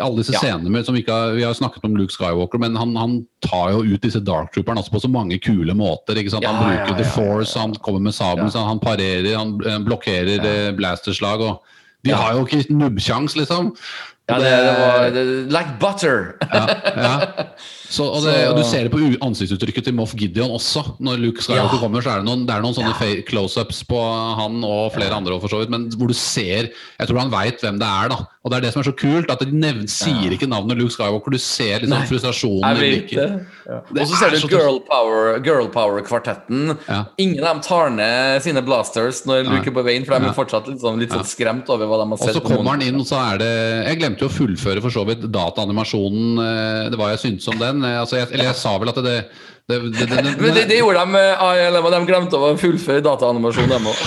[0.00, 0.40] alle disse Ja.
[0.42, 3.16] scenene med, som vi har, Vi har snakket om Luke Skywalker, men han, han
[3.46, 6.16] tar jo ut disse Dark Trooperne altså, på så mange kule måter.
[6.20, 6.46] ikke sant?
[6.46, 9.78] Han Ja, ja, bruker ja, The Force, han kommer med sabelen, han parerer, han eh,
[9.86, 10.70] blokkerer ja.
[10.78, 11.40] blasterslag.
[11.40, 11.62] og
[12.06, 13.74] De har jo ikke nubbsjans, liksom.
[14.30, 16.36] Ja, det, det var det, Like butter!
[16.52, 16.66] ja,
[16.96, 17.14] ja.
[17.90, 20.84] Så, og, det, Så- og du ser det på ansiktsuttrykket til Moff Gideon også.
[21.02, 21.80] Når Luke Skywalker Ja.
[21.82, 23.22] kommer, så er det noen, det er noen sånne Ja.
[23.26, 23.98] close-ups på
[24.38, 27.58] han og flere andre, for så vidt, men hvor du ser Jeg tror han veit
[27.60, 28.16] hvem det er, da.
[28.44, 30.92] Og det er det som er så kult, at de nevn, sier ikke navnet Luke
[30.94, 31.30] Skywalker.
[31.32, 32.06] Du ser liksom Nei.
[32.06, 33.16] frustrasjonen i blikket.
[33.16, 33.46] det.
[33.92, 36.78] Det Og så ser er du Girl Power- Girl Power-kvartetten.
[36.88, 37.04] Ja.
[37.18, 39.56] Ingen av dem tar ned sine blasters når Nei.
[39.56, 40.30] Luke er på veien, for de Ja.
[40.30, 42.36] er fortsatt litt sånn, litt sånn skremt over hva de har sett.
[42.36, 43.50] Og så kommer han inn, og så er det
[43.90, 46.38] Jeg glemte jo å fullføre for så vidt dataanimasjonen.
[46.38, 47.79] eh, Det var jeg syntes om den.
[47.84, 49.16] Eh, Altså, jeg, eller jeg sa vel at det,
[49.70, 51.24] det, det, det, Men det, gjorde de
[51.68, 54.04] eller, de glemte å fullføre dataanimasjon, dem òg.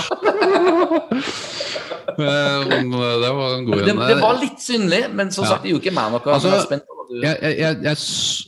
[2.14, 4.00] Eh, det var en god en.
[4.06, 6.22] det var litt synlig, men som sagt, det gjorde ikke meg noe.
[6.30, 6.78] Altså,
[7.10, 7.98] jeg du jeg, jeg,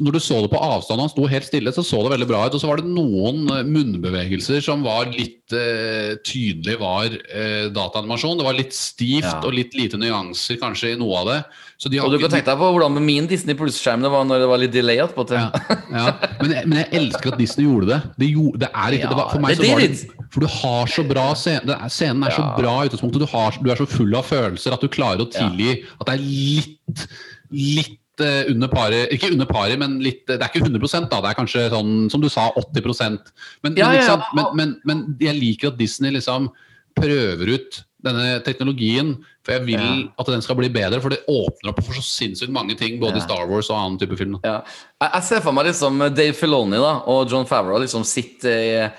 [0.06, 2.44] når du så det på avstand, han sto helt stille, så så det veldig bra
[2.46, 2.56] ut.
[2.56, 8.38] Og så var det noen eh, munnbevegelser som var litt eh, tydelig var eh, dataanimasjon.
[8.40, 9.40] Det var litt stivt Ja.
[9.44, 11.38] og litt lite nyanser kanskje i noe av det.
[11.86, 14.48] Og du ikke- kan tenke deg på hvordan min Disney Pluss-skjerm det var når det
[14.48, 15.36] var litt delay attpåtil.
[15.36, 15.50] ja,
[15.92, 16.14] ja.
[16.40, 18.00] Men, men jeg elsker at Disney gjorde det.
[18.18, 20.24] Det, gjorde, det er ikke, det var, for meg så var det.
[20.32, 23.22] For du har så bra scene, Scenen er så bra i utgangspunktet.
[23.22, 26.16] Du, har, du er så full av følelser at du klarer å tilgi at det
[26.16, 27.06] er litt
[27.52, 31.20] Litt under pari Ikke under pari, men litt Det er ikke 100% da.
[31.20, 33.18] Det er kanskje sånn, som du sa, 80
[33.62, 36.50] Men, Ja, men, ja, men, men, men jeg liker at Disney liksom
[36.96, 39.16] prøver ut denne teknologien.
[39.44, 40.08] For jeg vil Ja.
[40.18, 42.98] at den skal bli bedre, for det åpner opp for så sinnssykt mange ting.
[43.00, 43.18] Både Ja.
[43.18, 44.38] i Star Wars og annen type film.
[44.44, 44.62] Ja.
[45.00, 48.90] Jeg, ser for meg liksom Dave Filoni da, og John Favreau liksom sitter i,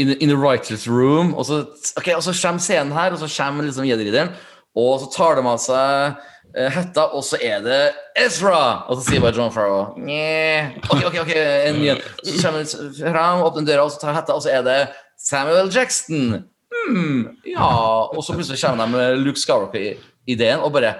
[0.00, 1.66] in, in the writers room, og så,
[1.98, 4.32] ok, og så kommer scenen her, og så kommer liksom Jedi-ridderen,
[4.76, 6.14] og så tar de av seg eh,
[6.54, 7.78] hetta, og så er det
[8.24, 8.86] Ezra!
[8.88, 9.96] Og så sier bare John Farrow.
[10.86, 11.94] Ok, ok, ok, en ny.
[12.22, 12.68] Så kommer
[12.98, 14.76] fram, åpner døra, og så tar hetta, og så er det
[15.18, 16.44] Samuel Jackson.
[16.84, 17.70] Hmm, ja.
[18.12, 20.94] Og så plutselig kommer de med Luke Skywalker-ideen, og bare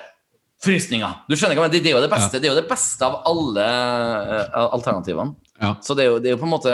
[0.65, 1.23] Frysninger.
[1.29, 3.05] Du skjønner ikke, men det, det, er jo det, beste, det er jo det beste
[3.07, 5.35] av alle eh, alternativene.
[5.61, 5.75] Ja.
[5.85, 6.71] Så det er, jo, det er jo på en måte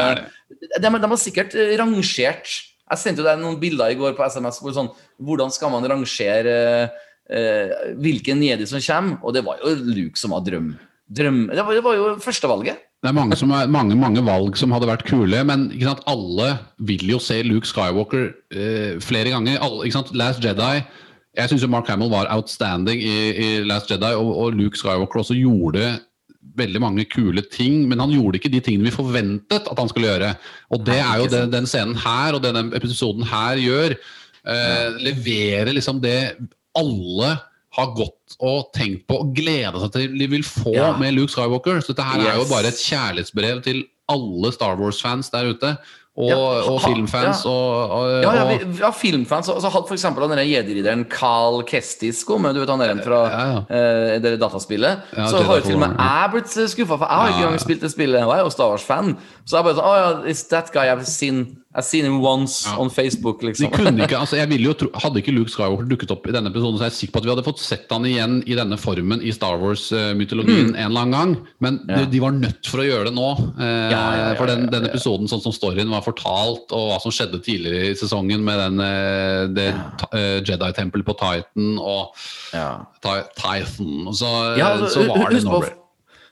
[0.49, 4.15] Det De, de har sikkert eh, rangert Jeg sendte jo deg noen bilder i går
[4.17, 4.89] på SMS hvor sånn
[5.21, 6.55] Hvordan skal man rangere
[7.33, 9.19] eh, hvilken Jedi som kommer?
[9.25, 10.73] Og det var jo Luke som var drøm.
[11.09, 12.87] drøm det, var, det var jo førstevalget.
[13.01, 16.51] Det er mange, som er, mange, mange valg som hadde vært kule, men sant, alle
[16.85, 19.57] vil jo se Luke Skywalker eh, flere ganger.
[19.65, 20.13] Alle, sant?
[20.13, 20.83] Last Jedi
[21.39, 25.39] Jeg syns Mark Hamill var outstanding i, i Last Jedi, og, og Luke Skywalker også
[25.39, 25.95] gjorde
[26.61, 30.11] veldig mange kule ting, men han gjorde ikke de tingene vi forventet at han skulle
[30.11, 30.33] gjøre.
[30.75, 33.97] Og det er jo det, den, den scenen her og denne episoden her gjør.
[34.41, 36.19] Eh, leverer liksom det
[36.79, 37.37] alle
[37.79, 40.91] har gått og tenkt på og gleda seg til de vil få Ja.
[40.99, 41.81] med Luke Skywalker.
[41.81, 45.77] Så dette her er jo bare et kjærlighetsbrev til alle Star Wars-fans der ute.
[46.21, 47.51] Og, og filmfans ja.
[47.51, 49.49] og, og, Ja, ja, vi, ja filmfans.
[49.49, 52.93] Og så hadde for eksempel den der Jedi-ridderen Carl Kestisko, men du vet han er
[52.97, 53.21] en fra
[53.71, 55.07] eh, det dataspillet.
[55.15, 57.87] Så har jo til og med jeg blitt skuffa, for jeg har ikke engang spilt
[57.87, 58.25] det spillet.
[58.27, 59.15] Og jeg er jo Star Wars-fan.
[59.47, 62.67] Så jeg bare sånn oh, ja, is that guy I've seen I've seen him once
[62.67, 62.77] Ja.
[62.83, 63.71] on Facebook, De liksom.
[63.71, 66.51] kunne ikke, altså jeg ville jo tro, Hadde ikke Luke Skywalker dukket opp i denne
[66.51, 68.75] episoden, så er jeg sikker på at vi hadde fått sett han igjen i denne
[68.77, 71.37] formen i Star Wars-mytologien en eller annen gang.
[71.61, 71.89] Men Mm.
[71.91, 71.97] Ja.
[72.01, 73.29] de, de var nødt for å gjøre det nå.
[73.61, 77.39] Eh, Ja, for den, den episoden sånn som storyen var fortalt, og hva som skjedde
[77.45, 79.69] tidligere i sesongen med den eh, det
[80.13, 82.11] eh, Jedi-tempelet på Titan og
[83.37, 84.13] Titan.
[84.13, 85.63] Så, Ja, altså, så var det noe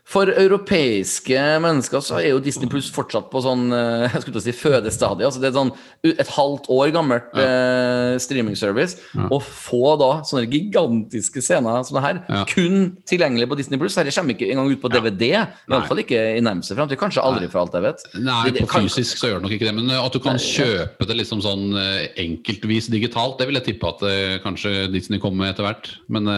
[0.09, 4.55] For europeiske mennesker så er jo Disney Pluss fortsatt på sånn eh, jeg skulle si
[4.57, 5.27] fødestadiet.
[5.29, 5.73] Altså det er sånn
[6.09, 8.97] et halvt år gammelt eh, streaming-service.
[9.29, 12.45] Å få da sånne gigantiske scener som det her, Ja.
[12.49, 13.99] kun tilgjengelig på Disney Pluss.
[14.01, 15.29] Dette kommer ikke engang ut på DVD.
[15.69, 16.97] Iallfall ikke i nærmeste framtid.
[17.01, 18.07] Kanskje aldri, for alt jeg vet.
[18.17, 19.75] Nei, Det- det på kan- fysisk så gjør det nok ikke det.
[19.77, 23.75] Men eh, at du kan kjøpe det liksom sånn eh, enkeltvis digitalt, det vil jeg
[23.75, 24.01] tippe at
[24.43, 25.93] kanskje Disney kommer med etter hvert.
[26.09, 26.33] Men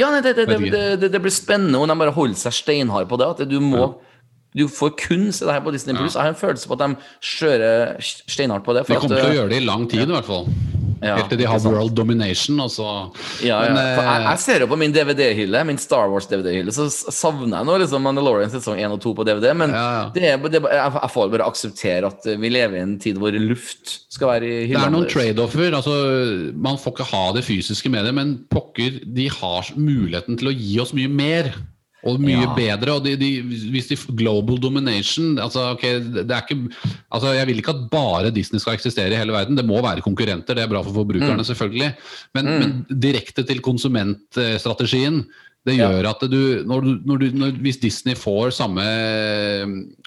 [0.00, 3.18] Ja, nei, det, det, det, det, blir spennende om de bare holder seg steinhard på
[3.20, 3.28] det.
[3.34, 3.90] At du må
[4.52, 6.12] Du får kun se det her på Disney Plus.
[6.12, 8.84] Jeg har en følelse på at de kjører steinhardt på det.
[8.86, 10.48] de kommer at, til å eh, gjøre det i lang tid, i hvert fall.
[11.02, 12.84] Ja, Helt til de har world domination, og så
[13.42, 13.72] Ja, ja.
[13.74, 17.68] Men, jeg, eh, jeg ser jo på min DVD-hylle, min Star Wars-DVD-hylle, så savner jeg
[17.70, 19.50] nå liksom Mandalorian sesong 1 og 2 på DVD.
[19.58, 20.04] Men Ja, ja.
[20.14, 24.34] Det det jeg får bare akseptere at vi lever i en tid hvor luft skal
[24.36, 25.74] være i Det er noen trade-offer.
[25.80, 25.96] altså
[26.54, 30.54] Man får ikke ha det fysiske med det, men pokker, de har muligheten til å
[30.54, 31.54] gi oss mye mer.
[32.04, 32.54] Og mye Ja.
[32.56, 32.92] bedre.
[32.96, 36.68] og de, de, hvis de Global domination altså, ok, det er ikke,
[37.12, 39.56] altså Jeg vil ikke at bare Disney skal eksistere i hele verden.
[39.56, 41.44] Det må være konkurrenter, det er bra for forbrukerne, Mm.
[41.44, 41.92] selvfølgelig.
[42.34, 45.24] Men, men direkte til konsumentstrategien.
[45.64, 48.82] Det gjør at du, når du, når du når, Hvis Disney får samme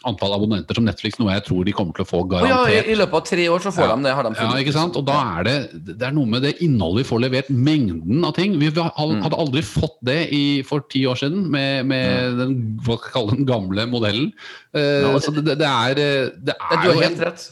[0.03, 2.91] antall abonnenter som Netflix, noe jeg tror de kommer til å få garantert ja, i,
[2.91, 3.95] I løpet av tre år så får Ja.
[3.95, 4.13] de det.
[4.17, 4.97] har de ja, ikke sant?
[4.99, 5.55] Og da er det,
[5.95, 8.57] det er noe med det innholdet vi får levert, mengden av ting.
[8.59, 9.21] Vi Mm.
[9.23, 13.37] hadde aldri fått det i, for ti år siden med, med den, hva skal kalle
[13.37, 14.31] den gamle modellen.
[14.75, 17.45] Uh, så det, det er, det er Du har jo helt rett.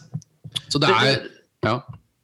[0.70, 1.22] Så det er
[1.64, 1.80] ja.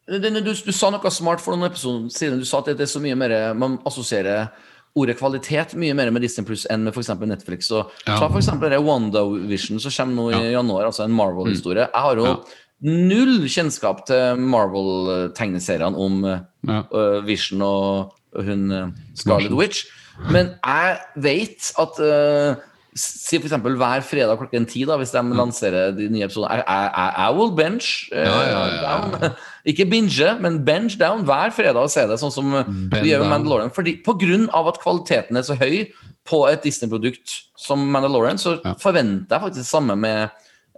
[0.10, 2.40] Det- det- Du, du sa noe smart for noen episoder siden.
[2.40, 4.50] Du sa at det er så mye mer Man assosierer
[4.96, 7.10] ordet kvalitet mye mer med Disney Pluss enn med f.eks.
[7.20, 7.68] Netflix.
[7.70, 8.18] Så, Ja.
[8.20, 8.50] Ta f.eks.
[8.82, 11.88] WandaVision som kommer nå i januar, altså en Marvel-historie.
[11.94, 12.36] Jeg har jo Ja.
[12.82, 16.24] null kjennskap til Marvel-tegneseriene om
[16.68, 16.84] Ja.
[16.94, 19.86] uh, Vision og hun uh, Scarlet Witch.
[20.32, 22.56] Men jeg vet at uh,
[22.98, 23.54] Si f.eks.
[23.54, 26.64] hver fredag klokken ti, da, hvis de lanserer de nye episodene.
[26.66, 28.10] Jeg will bench.
[28.14, 29.32] uh, Ja, ja, ja.
[29.70, 33.26] Ikke binge, men bench down hver fredag og se det, sånn som Bend vi gjør
[33.28, 33.34] med.
[33.36, 33.74] Mandalorian.
[33.76, 35.92] Fordi På grunn av at kvaliteten er så høy
[36.30, 40.20] på et Disney-produkt som Mandalorian, så forventer jeg faktisk det samme med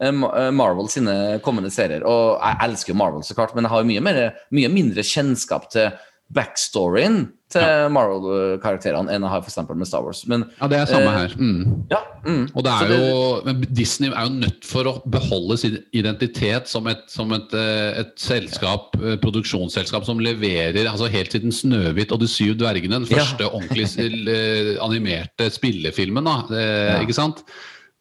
[0.02, 2.04] eh, eh, Marvel sine kommende serier.
[2.08, 4.22] Og jeg elsker Marvel, så klart, men jeg har jo mye, mer,
[4.56, 5.92] mye mindre kjennskap til
[6.36, 10.22] backstoryen til Marvel-karakterene enn jeg har for eksempel med Star Wars.
[10.28, 11.36] Men ja, det er samme Eh, her.
[11.38, 11.84] Mm.
[11.92, 12.46] ja, mm.
[12.56, 16.68] Og det er det, jo, men Disney er jo nødt for å beholde sin identitet
[16.72, 19.16] som et, som et, eh, et selskap, ja.
[19.24, 23.18] produksjonsselskap som leverer altså helt siden 'Snøhvit og de syv dvergene', den Ja.
[23.20, 23.88] første ordentlig
[24.28, 27.00] eh, animerte spillefilmen, da, eh, Ja.
[27.02, 27.44] ikke sant?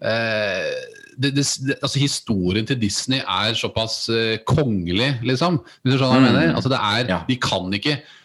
[0.02, 0.70] Eh,
[1.20, 1.44] det, det,
[1.82, 5.58] altså Historien til Disney er såpass eh, kongelig, liksom.
[5.84, 6.38] Hvis du skjønner hva jeg Mm.
[6.40, 6.54] mener?
[6.56, 7.20] Altså det er, Ja.
[7.28, 8.16] De kan ikke eh,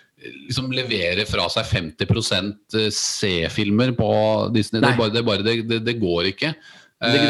[0.47, 4.09] liksom levere fra seg 50% C-filmer på
[4.55, 4.81] Disney.
[4.83, 6.55] Det, bare, det, bare, det, det, går ikke.
[6.55, 6.75] Det-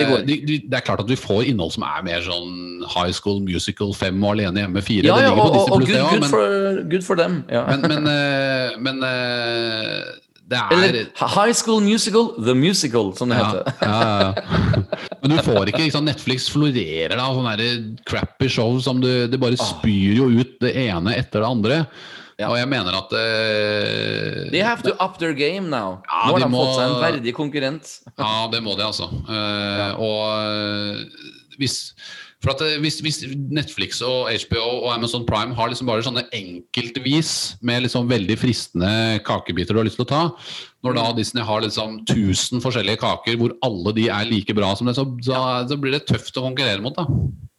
[0.10, 2.84] går Eh, de, de, det er klart at vi får innhold som er mer sånn
[2.86, 5.08] High School Musical 5 og Alene hjemme 4.
[5.08, 7.40] ja, det ja, og, på og, og good, good, men, for, good for dem.
[7.50, 7.66] Ja.
[7.72, 10.14] men, men, eh, men eh,
[10.46, 13.74] det er Eller High School Musical, The Musical, som det ja, heter.
[13.82, 14.84] ja, ja.
[15.24, 16.06] Men du får ikke, liksom.
[16.06, 17.70] Netflix florerer da sånne
[18.06, 21.80] crappy show som du, det bare spyr jo ut det ene etter det andre.
[22.36, 22.50] Ja.
[22.52, 26.02] Og jeg mener at uh, They have to up their game now.
[26.04, 27.94] Ja, Nå har de de må- fått seg en verdig konkurrent.
[28.20, 29.08] Ja, det må de, altså.
[29.08, 31.30] Eh, Og eh,
[31.60, 31.78] hvis
[32.44, 37.32] for at hvis, hvis Netflix og HBO og Amazon Prime har liksom bare sånne enkeltvis
[37.66, 38.92] med liksom veldig fristende
[39.26, 40.20] kakebiter du har lyst til å ta,
[40.86, 44.86] når da Disney har liksom 1000 forskjellige kaker hvor alle de er like bra som
[44.86, 45.40] det, så, så,
[45.72, 46.94] så blir det tøft å konkurrere mot.
[47.00, 47.08] da.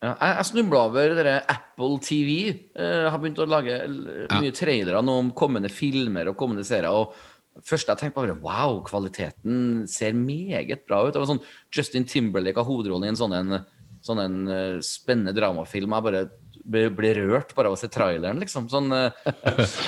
[0.05, 2.33] Ja, jeg jeg snubla over dere Apple TV.
[2.77, 6.93] Jeg har begynt å lage mye trailere nå om kommende filmer og kommende serier.
[6.93, 7.17] og
[7.65, 11.15] Først jeg tenkte bare wow, kvaliteten ser meget bra ut.
[11.15, 13.63] Det var sånn Justin Timberlake har hovedrollen i en sånn en,
[14.05, 15.97] sånn en eh, spennende dramafilm.
[15.97, 16.27] Jeg bare
[16.67, 18.67] ble, ble rørt bare av å se traileren, liksom.
[18.73, 19.33] Sånn, eh,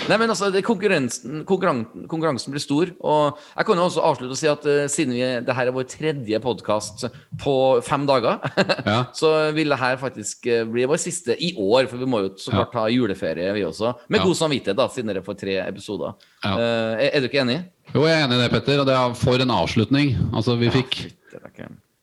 [0.08, 2.92] nei, men altså, det, konkurransen, konkurran- konkurransen blir stor.
[3.02, 5.76] Og jeg kan jo også avslutte og si at uh, siden vi, det her er
[5.76, 7.08] vår tredje podkast
[7.42, 7.56] på
[7.86, 8.38] fem dager
[8.86, 9.00] Ja.
[9.20, 12.30] så vil det her faktisk eh, bli vår siste i år, for vi må jo
[12.40, 13.94] så klart ha juleferie, vi også.
[14.12, 16.14] Med god samvittighet, da, siden dere får tre episoder.
[16.44, 16.54] Ja.
[16.54, 17.58] Uh, er, er du ikke enig?
[17.94, 18.82] Jo, jeg er enig i det, Petter.
[18.82, 20.14] Og det er for en avslutning.
[20.36, 20.98] Altså, vi fikk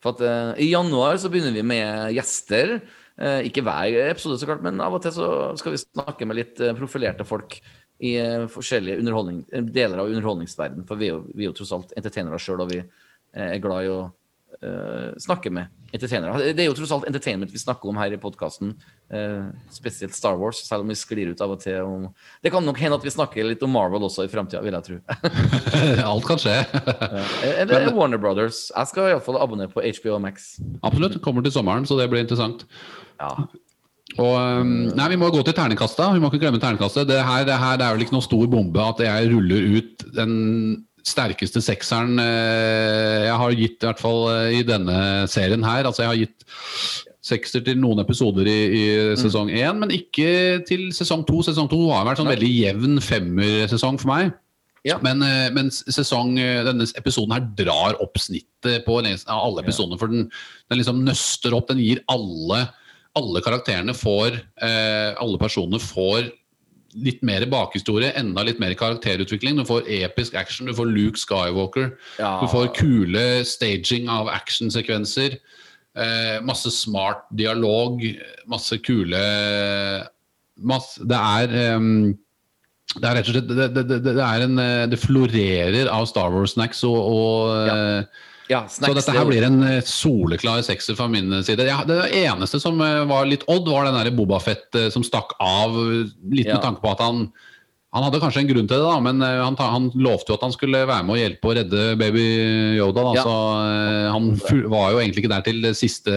[0.02, 2.80] For at uh, I januar så begynner vi med gjester.
[3.16, 5.30] Eh, ikke hver episode, så klart, men av og til så
[5.60, 7.62] skal vi snakke med litt eh, profilerte folk
[8.04, 9.00] i eh, forskjellige
[9.72, 10.88] deler av underholdningsverdenen.
[10.90, 12.84] For vi er jo, vi er jo tross alt entertainere sjøl, og vi
[13.36, 16.54] er glad i å uh, snakke med entertainere.
[16.56, 18.70] Det er jo tross alt entertainment vi snakker om her i podkasten,
[19.76, 21.82] spesielt Star Wars, selv om vi sklir ut av og til.
[21.84, 22.06] Om...
[22.44, 24.88] Det kan nok hende at vi snakker litt om Marvel også i framtida, vil jeg
[24.88, 25.02] tro.
[26.14, 26.56] Alt kan skje.
[27.44, 28.70] Eller Warner Brothers.
[28.72, 30.54] Jeg skal iallfall abonnere på HBO Max.
[30.80, 31.20] Absolutt.
[31.28, 32.64] Kommer til sommeren, så det blir interessant.
[33.20, 33.32] Ja.
[34.16, 36.12] Og, um, nei, Vi må gå til terningkasta.
[36.14, 37.08] Vi må ikke glemme terningkastet.
[37.10, 40.06] Det her, det her det er vel ikke noe stor bombe at jeg ruller ut
[40.16, 40.36] den
[41.06, 45.86] sterkeste sekseren eh, jeg har gitt, i hvert fall eh, i denne serien her.
[45.86, 46.48] Altså Jeg har gitt
[47.26, 48.86] sekser til noen episoder i, i
[49.18, 51.42] sesong én, men ikke til sesong to.
[51.46, 54.34] Sesong to har vært sånn veldig jevn femmersesong for meg.
[54.86, 55.00] Ja.
[55.02, 60.00] Men, eh, men sesong, denne episoden her drar opp snittet på alle episodene.
[60.02, 60.28] For den,
[60.70, 62.68] den liksom nøster opp, den gir alle
[63.16, 66.32] alle karakterene får eh, Alle personene får
[66.96, 69.58] litt mer bakhistorie, enda litt mer karakterutvikling.
[69.60, 71.90] Du får episk action, du får Luke Skywalker.
[72.22, 72.38] Ja.
[72.40, 75.36] Du får kule staging av actionsekvenser.
[75.96, 78.00] Eh, masse smart dialog,
[78.52, 79.24] masse kule
[80.56, 82.16] masse, Det er um,
[82.96, 86.32] det er rett og slett det, det, det, det en eh, Det florerer av Star
[86.32, 91.08] Wars-snacks og, og eh, Ja, så dette er her blir en eh, soleklar sekser fra
[91.10, 91.66] min side.
[91.66, 95.34] Ja, det eneste som eh, var litt odd, var den der Bobafett Fett som stakk
[95.42, 95.74] av.
[95.74, 97.26] eh, Litt med tanke på at han
[97.96, 100.44] Han hadde kanskje en grunn til det, da, men eh, han, han lovte jo at
[100.44, 102.26] han skulle være med og hjelpe å redde baby
[102.80, 103.06] Yoda.
[103.06, 103.24] Da, Ja.
[103.24, 104.26] Så uh, han
[104.72, 106.14] var jo egentlig ikke der til siste,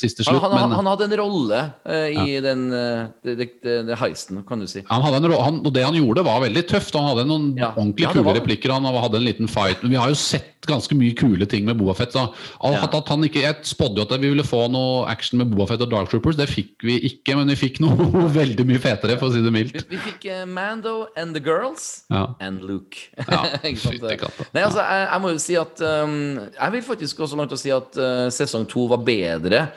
[0.00, 0.42] siste slutt.
[0.42, 4.82] han, han, men han hadde en rolle uh, i den uh, heisten, kan du si.
[4.88, 6.98] han hadde en, rolle, han, og det han gjorde, var veldig tøft.
[6.98, 7.70] Han hadde noen Ja.
[7.76, 8.74] ordentlig Ja, kule var replikker.
[8.74, 9.84] Han hadde en liten fight.
[9.84, 12.14] Men vi har jo sett ganske mye kule ting med Boafett.
[12.14, 12.28] Ja.
[12.62, 16.38] jeg spådde jo at vi ville få noe action med Boafett og Dark Troopers.
[16.38, 19.50] Det fikk vi ikke, men vi fikk noe veldig mye fetere, for å si det
[19.50, 19.86] Vi, mildt.
[19.90, 22.34] vi fikk eh, Mando and the Girls Ja.
[22.40, 22.96] and Luke.
[23.30, 24.48] Ja, fytti katta.
[24.54, 26.18] Nei, altså, jeg, jeg må jo si at um,
[26.58, 29.68] Jeg vil faktisk gå så langt å si at uh, sesong to var bedre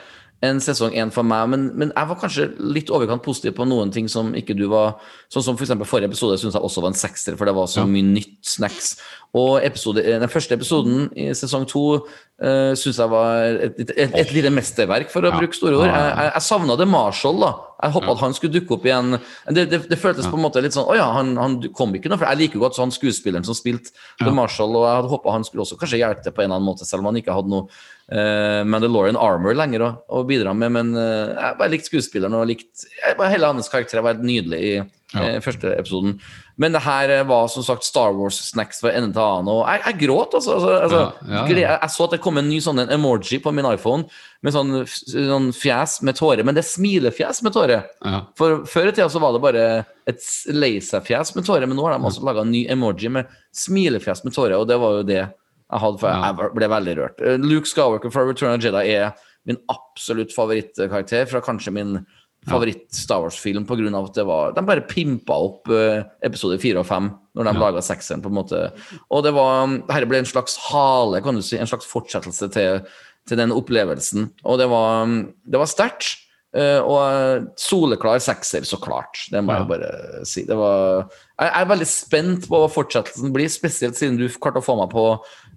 [0.44, 3.88] enn sesong én for meg, men, men jeg var kanskje litt overkant positiv på noen
[3.90, 4.98] ting som ikke du var
[5.32, 7.70] Sånn som for eksempel forrige episode syns jeg også var en sekser, for det var
[7.72, 7.86] så Ja.
[7.88, 8.90] mye nytt snacks.
[9.34, 13.90] Og episode, eh, den første episoden i sesong to uh, syns jeg var et, et,
[13.96, 15.40] et, et lite mesterverk, for å Ja.
[15.40, 15.88] bruke store ord.
[15.88, 17.50] Jeg, jeg, jeg savna det Marshall, da.
[17.76, 19.18] Jeg håpa at han skulle dukke opp igjen.
[19.52, 22.08] Det, det, det føltes på en måte litt sånn Å ja, han, han kom ikke
[22.08, 22.16] nå.
[22.16, 23.92] For jeg liker jo godt sånn skuespilleren som spilte.
[24.22, 26.60] The Marshall, og jeg hadde håpa han skulle også kanskje hjelpe til på en eller
[26.60, 30.56] annen måte, selv om han ikke hadde noe uh, Mandalorian armor lenger å, å bidra
[30.56, 30.72] med.
[30.78, 32.88] Men uh, jeg bare likte skuespilleren og likte
[33.26, 36.16] Hele hans karakter var helt nydelig i uh, første episoden.
[36.56, 39.82] Men det her eh, var som sagt Star Wars-snacks fra ende til annen, og jeg,
[39.84, 40.54] jeg gråt, altså.
[40.56, 41.74] altså, altså Ja, ja, ja.
[41.76, 44.08] Jeg, så at det kom en ny sånn en emoji på min iPhone
[44.46, 47.84] med sånn, sånn fjes med tårer, men det er smilefjes med tårer.
[48.06, 48.22] Ja.
[48.38, 49.66] For Før i tida så var det bare
[50.08, 53.28] et lei seg-fjes med tårer, men nå har de altså laga en ny emoji med
[53.56, 57.24] smilefjes med tårer, og det var jo det jeg hadde, for jeg ble veldig rørt.
[57.26, 59.16] Eh, Luke Skywalker fra Return of the Jedi er
[59.46, 61.98] min absolutt favorittkarakter fra kanskje min
[62.46, 67.10] favoritt-Star Wars-film, av at det var De bare pimpa opp eh, episode fire og fem
[67.36, 67.60] når de Ja.
[67.60, 68.72] laga sekseren, på en måte.
[69.10, 72.80] Og det var Dette ble en slags hale, kan du si, en slags fortsettelse til,
[73.28, 74.30] til den opplevelsen.
[74.44, 75.06] Og det var,
[75.44, 76.22] det var sterkt.
[76.56, 79.26] Eh, og eh, soleklar sekser, så klart.
[79.32, 80.44] Det må jeg bare si.
[80.48, 84.64] Det var, jeg er veldig spent på hva fortsettelsen blir, spesielt siden du klarte å
[84.64, 85.04] få meg på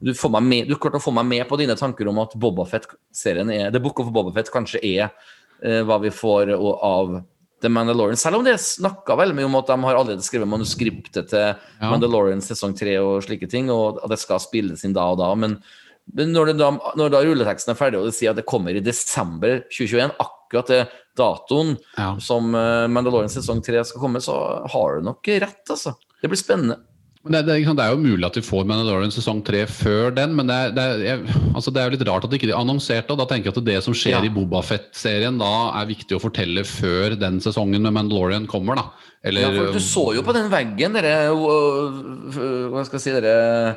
[0.01, 2.35] du, får meg med, du klarte å få meg med på dine tanker om at
[2.35, 5.13] Bobafett-serien er The Book of Bobafett kanskje er
[5.61, 7.19] hva vi får av
[7.61, 8.15] The Mandalorian.
[8.15, 11.49] Selv om det er snakka veldig mye om at de har allerede skrevet manuskriptet til
[11.81, 11.89] Ja.
[11.91, 15.33] Mandalorian sesong tre og slike ting, og at det skal spilles inn da og da.
[15.35, 15.57] Men,
[16.15, 18.79] men når, da, når da rulleteksten er ferdig, og det sier at det kommer i
[18.85, 20.81] desember 2021, akkurat det
[21.19, 22.13] datoen Ja.
[22.23, 24.37] som eh, Mandalorian sesong tre skal komme, så
[24.71, 25.97] har du nok rett, altså.
[26.21, 26.79] Det blir spennende.
[27.19, 30.47] Det, det, det er jo mulig at vi får Mandalorian sesong tre før den, men
[30.47, 33.11] det er, det, er, jeg, altså det er jo litt rart at ikke de annonserte.
[33.11, 34.21] og Da tenker jeg at det som skjer Ja.
[34.23, 35.49] i Bobafett-serien, da
[35.81, 38.79] er viktig å fortelle før den sesongen med Mandalorian kommer.
[38.79, 38.85] da.
[39.21, 43.75] Eller, Ja, for du så jo på den veggen, dere Hva skal jeg si, dere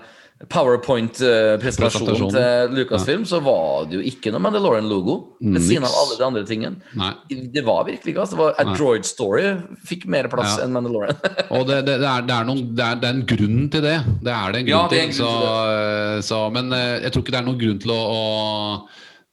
[0.51, 2.35] PowerPoint-presentasjonen Presentasjonen.
[2.35, 6.43] til Lucasfilm, så var det jo ikke noe Mandalorian-logo ved siden av alle de andre
[6.48, 6.81] tingene.
[6.98, 7.12] Nei.
[7.55, 8.74] Det var virkelig ikke altså, det var A Nei.
[8.78, 9.44] Droid Story
[9.89, 10.64] fikk mer plass Ja.
[10.66, 11.14] enn Mandalorian.
[11.56, 13.97] Og det, det, det, er, det, er noen, er, det er en grunn til det.
[14.27, 15.16] Det er det en grunn Ja, en til.
[15.20, 18.23] Så, grunn så, men eh, jeg tror ikke det er noen grunn til å, å,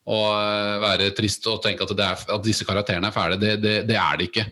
[0.09, 3.41] å eh, være trist og tenke at, det at disse karakterene er ferdige.
[3.45, 4.45] Det, det, det er det ikke.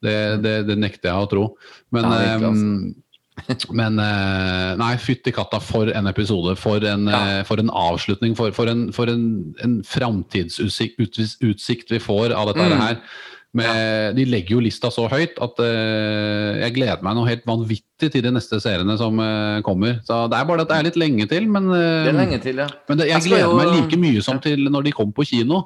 [0.00, 1.46] Det, det, det nekter jeg å tro.
[1.92, 3.06] Men Nei, virkelig, eh,
[3.80, 6.56] Men eh, nei, fytti katta, for en episode.
[6.60, 7.20] For en, Ja.
[7.40, 8.36] eh, for en avslutning.
[8.38, 11.00] For, for en, for en, en framtidsutsikt
[11.42, 12.80] utsikt vi får av dette Mm.
[12.80, 12.96] her.
[13.52, 18.12] Med, De legger jo lista så høyt at uh, jeg gleder meg noe helt vanvittig
[18.14, 19.96] til de neste seriene som uh, kommer.
[20.06, 22.62] Så Det er bare at det er litt lenge til, men, uh, Det lenge til,
[22.62, 22.68] ja.
[22.88, 25.26] men det, jeg Jeg gleder jo- meg like mye som til når de kom på
[25.26, 25.64] kino.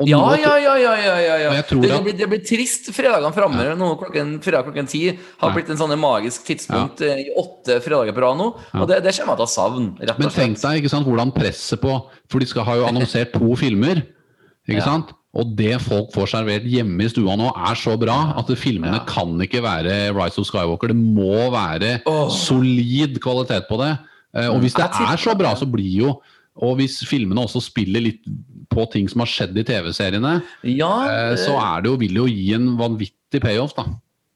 [0.00, 1.50] Ja, ja, ja, ja, ja, ja, ja.
[1.60, 3.74] Det, det, blir, det blir trist fredagene framover.
[3.76, 5.02] Nå klokken, fredag klokken ti
[5.42, 7.18] har blitt en sånn magisk tidspunkt ja.
[7.20, 8.46] i åtte fredager på rad nå.
[8.80, 11.82] Og det, det kommer jeg til å savne, Men tenk deg ikke sant, hvordan presset
[11.82, 11.98] på
[12.32, 14.00] For de skal ha jo annonsert to filmer.
[14.68, 14.86] Ikke Ja.
[14.88, 15.12] sant?
[15.36, 19.04] Og det folk får servert hjemme i stua nå, er så bra at filmene Ja.
[19.06, 20.88] kan ikke være Rise of Skywalker.
[20.88, 22.00] Det må være.
[22.06, 22.30] Mm.
[22.30, 23.98] solid kvalitet på det.
[24.34, 26.20] Eh, Og hvis det er så bra, så blir jo
[26.58, 28.24] Og hvis filmene også spiller litt
[28.70, 32.16] på ting som har skjedd i TV-seriene, Ja, eh, så eh, er det jo, vil
[32.16, 33.86] det jo gi en vanvittig payoff, da.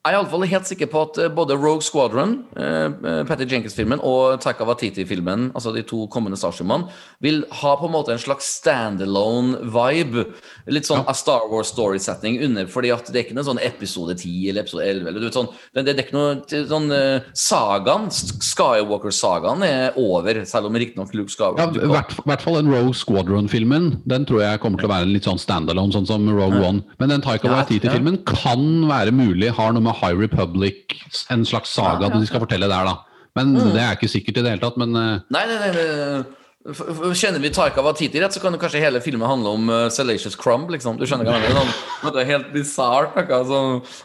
[0.04, 4.02] Jeg er iallfall helt sikker på at eh, både Rogue Squadron, eh, eh, Patty Jenkins-filmen,
[4.04, 6.90] og Taika Waititi-filmen, altså de to kommende Starship-filmene,
[7.24, 10.26] vil ha på en måte en slags standalone-vibe.
[10.68, 11.08] Litt sånn Ja.
[11.08, 14.84] a Star Wars-story-setting under, fordi at det er ikke noe sånn episode 10 eller episode
[14.84, 15.08] 11.
[15.08, 20.42] Eller, du vet, sånn, det, det er ikke noe sånn eh, Sagaen, Skywalker-sagaen, er over,
[20.44, 24.02] selv om riktignok Luke Skywalker I hvert, hvert fall den Rogue Squadron-filmen.
[24.04, 26.84] Den tror jeg kommer til å være litt sånn standalone, sånn som Rogue One.
[27.00, 30.94] Men den Taika Ja, Waititi-filmen kan være mulig, har noe med High Republic,
[31.30, 32.96] en slags saga Ja, ja, de skal fortelle der, da.
[33.34, 34.78] Men det er ikke sikkert i det hele tatt.
[34.78, 36.24] Men eh, Nei, nei, nei, nei.
[36.64, 40.70] Kjenner vi Taika Watiti rett, så kan kanskje hele filmen handle om uh, Salacious Crumb.
[40.72, 40.96] liksom.
[40.96, 41.74] Du skjønner hva jeg mener?
[42.00, 43.18] Sånn, det er helt bisart.
[43.20, 43.58] Altså,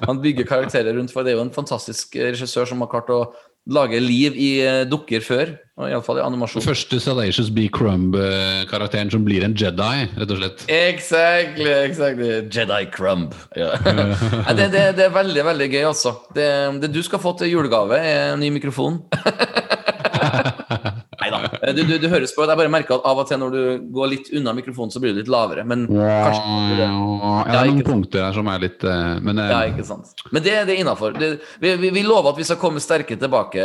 [0.03, 3.13] Han bygger karakterer rundt, for det er jo en fantastisk eh, regissør som har klart
[3.15, 3.21] å
[3.69, 5.55] lage liv i eh, dukker før.
[5.79, 7.69] Iallfall i den første Salacious B.
[7.71, 10.65] Crumb-karakteren som blir en Jedi, rett og slett.
[10.67, 12.31] Exactly, exactly.
[12.51, 13.35] Jedi Crumb.
[13.59, 13.73] Ja.
[14.55, 16.13] Det, det, det er veldig veldig gøy, altså.
[16.35, 16.47] Det,
[16.83, 19.01] det du skal få til julegave, er en ny mikrofon.
[21.61, 21.73] Da.
[21.75, 22.45] Du, du, du høres på.
[22.47, 23.61] Jeg bare merker at av og til når du
[23.95, 25.65] går litt unna mikrofonen, så blir du litt lavere.
[25.67, 29.59] Men kanskje Ja, det er noen punkter her som er litt eh, Men eh, Ja,
[29.71, 30.13] ikke sant.
[30.31, 31.17] Men det, det er innafor.
[31.19, 33.63] Vi, vi, vi lover at vi skal komme sterke tilbake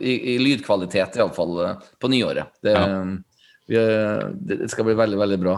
[0.00, 1.58] i, i lydkvalitet, iallfall
[2.02, 2.50] på nyåret.
[2.64, 2.76] Det,
[3.66, 3.82] vi,
[4.46, 5.56] det skal bli veldig, veldig bra.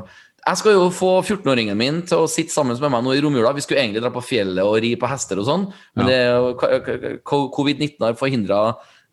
[0.49, 3.51] Jeg skal jo få 14-åringen min til å sitte sammen med meg nå i romjula.
[3.57, 5.67] Vi skulle egentlig dra på fjellet og ri på hester og sånn,
[5.99, 6.09] men Ja.
[6.09, 8.61] det er jo- k- k- k- covid-19 har forhindra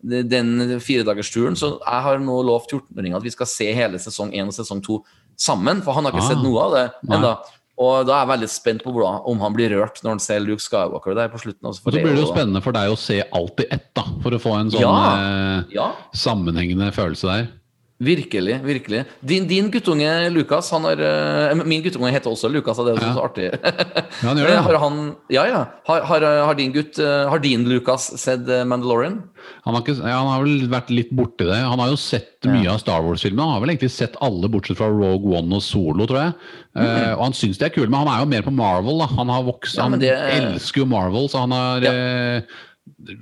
[0.04, 4.46] den firedagersturen, så jeg har nå lovt 14-åringene at vi skal se hele sesong 1
[4.48, 4.98] og sesong 2
[5.36, 6.28] sammen, for han har ikke Ah.
[6.34, 7.36] sett noe av det ennå.
[7.78, 10.40] Og da er jeg veldig spent på hvordan, om han blir rørt når han ser
[10.40, 11.64] Luke Skywalker der på slutten.
[11.68, 14.02] Og så blir det jo jo- spennende for deg å se alt i ett, da.
[14.22, 15.58] For å få en sånn Ja.
[15.60, 17.48] eh, Ja, sammenhengende følelse der.
[17.98, 18.58] Virkelig.
[18.62, 19.04] virkelig.
[19.24, 23.06] Din, din guttunge Lukas han har, eh, Min guttunge heter også Lukas, og det er
[23.06, 23.14] Ja.
[23.14, 23.46] så artig.
[23.52, 24.58] Ja, han gjør det.
[24.66, 24.98] har han,
[25.32, 25.62] ja, ja.
[25.86, 29.22] Har, har, har din gutt eh, Har din Lukas sett eh, Mandalorian?
[29.64, 31.56] Han har, ikke, ja, han har vel vært litt borti det.
[31.62, 33.42] Han har jo sett mye av Star Wars-filmene.
[33.46, 36.36] Han har vel egentlig sett alle, bortsett fra Rogue One og Solo, tror jeg.
[36.76, 38.98] Eh, og han syns det er kule, men han er jo mer på Marvel.
[39.02, 39.06] da.
[39.16, 42.42] Han har vokst, han det- elsker jo Marvel, så han har eh,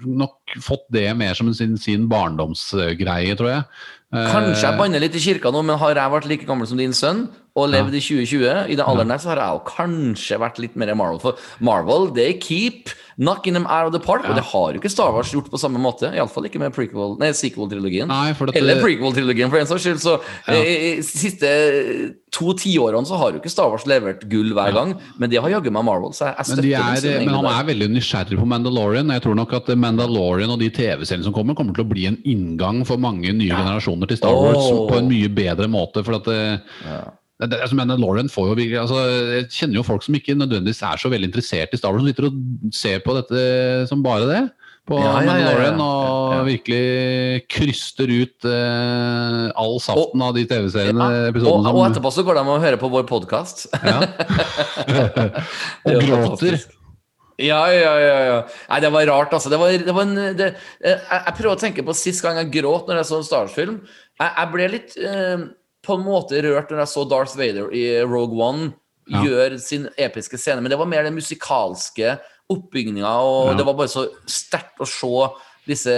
[0.04, 3.64] nok fått det mer som sin, sin barndomsgreie, tror jeg.
[4.14, 6.78] Eh, Kanskje jeg banner litt i kirka nå, men har jeg vært like gammel som
[6.78, 10.58] din sønn og levd i 2020, i den alderen der, så har jeg kanskje vært
[10.58, 11.20] litt mer Marvel.
[11.22, 14.90] For Marvel, they keep knocking them out of the park, og det har jo ikke
[14.90, 16.10] Star Wars gjort på samme måte.
[16.10, 18.10] Iallfall ikke med prequel, nei, sequel-trilogien.
[18.58, 20.02] Eller prequel-trilogien, for en saks skyld.
[20.02, 20.16] Så
[20.48, 20.54] Ja.
[20.58, 21.46] eh, de siste
[22.34, 25.48] to tiårene så har jo ikke Star Wars levert gull hver gang, men det har
[25.54, 26.70] jaggu meg Marvel, så jeg, jeg Men, støtter de
[27.06, 29.14] den er, men han er veldig nysgjerrig på Mandalorian.
[29.14, 32.18] Jeg tror nok at Mandalorian og de TV-seriene som kommer, kommer til å bli en
[32.26, 36.02] inngang for mange nye generasjoner til Star Wars på en mye bedre måte.
[36.04, 36.40] For at det,
[36.82, 37.04] Ja.
[37.50, 39.00] Det, altså, men Lauren får jo altså,
[39.38, 42.10] Jeg kjenner jo folk som ikke nødvendigvis er så veldig interessert i Star Wars, som
[42.10, 43.42] sitter og ser på dette
[43.90, 44.42] som bare det.
[44.84, 45.28] På Ja, ja, ja.
[45.30, 51.06] Mandalorian og virkelig kryster ut eh, all saften av de TV-seriene.
[51.40, 53.64] Og, og etterpå så går de og hører på vår podkast.
[53.90, 54.02] ja.
[55.88, 56.60] Og gråter.
[57.40, 58.36] Ja, ja, ja, ja.
[58.70, 59.50] Nei, det var rart, altså.
[59.50, 60.52] Det var, det var en, det,
[60.84, 63.26] eh, jeg, jeg prøver å tenke på sist gang jeg gråt når jeg så en
[63.26, 63.80] Star Wars-film.
[64.20, 65.48] Jeg, jeg ble litt eh,
[65.84, 68.72] på en måte rørt når jeg så Darth Vader i Rogue One
[69.06, 69.20] Ja.
[69.20, 72.18] gjøre sin episke scene, men det var mer den musikalske
[72.50, 73.54] oppbygninga, og Ja.
[73.58, 75.34] det var bare så sterkt å se
[75.66, 75.92] disse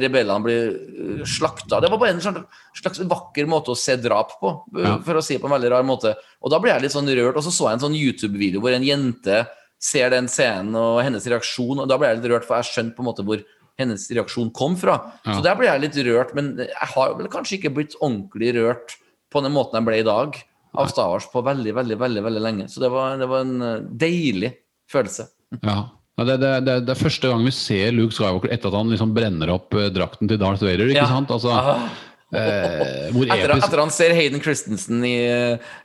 [0.00, 1.80] rebellene bli eh, slakta.
[1.80, 2.44] Det var bare en slags,
[2.74, 4.98] slags vakker måte å se drap på, Ja.
[5.04, 6.14] for å si det på en veldig rar måte.
[6.42, 8.72] Og da ble jeg litt sånn rørt, og så så jeg en sånn YouTube-video hvor
[8.74, 9.46] en jente
[9.78, 12.96] ser den scenen og hennes reaksjon, og da ble jeg litt rørt, for jeg skjønte
[12.96, 13.42] på en måte hvor
[13.78, 15.12] hennes reaksjon kom fra.
[15.24, 15.32] Ja.
[15.36, 18.96] Så der ble jeg litt rørt, men jeg har vel kanskje ikke blitt ordentlig rørt
[19.32, 20.36] på den måten jeg ble i dag
[20.78, 22.68] av Star Wars på veldig, veldig, veldig, veldig lenge.
[22.70, 24.52] Så det var, det var en eh, deilig
[24.90, 25.28] følelse.
[25.66, 25.80] Ja.
[26.20, 28.90] Ja, det, det, det, det er første gang vi ser Luke Skywalker etter at han
[28.92, 30.90] liksom brenner opp eh, drakten til Darth Vader.
[30.92, 31.08] ikke Ja.
[31.08, 31.30] sant?
[31.32, 31.86] Altså, Ah.
[32.36, 35.16] eh, hvor Etter, etter han ser Hayden Christensen i,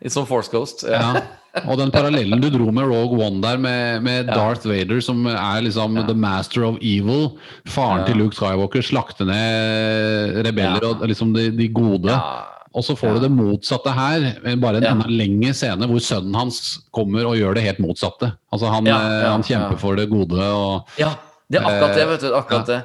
[0.06, 0.84] i som Force Ghost.
[0.86, 1.00] Ja.
[1.16, 1.64] ja.
[1.72, 5.64] Og den parallellen du dro med Rogue One der, med, med Darth Vader, som er
[5.64, 7.38] liksom the master of evil.
[7.72, 8.10] Faren Ja.
[8.12, 10.92] til Luke Skywalker slakter ned rebeller Ja.
[11.00, 12.12] og liksom de, de gode.
[12.12, 12.44] Ja.
[12.76, 14.26] Og så får du det motsatte her,
[14.60, 14.92] bare en Ja.
[14.92, 16.58] enda lengre scene hvor sønnen hans
[16.92, 18.34] kommer og gjør det helt motsatte.
[18.52, 19.82] Altså Han, Ja, eh, ja, han kjemper ja.
[19.82, 21.14] for det gode og Ja,
[21.50, 22.02] det er akkurat det.
[22.04, 22.82] Eh, vet du, akkurat det.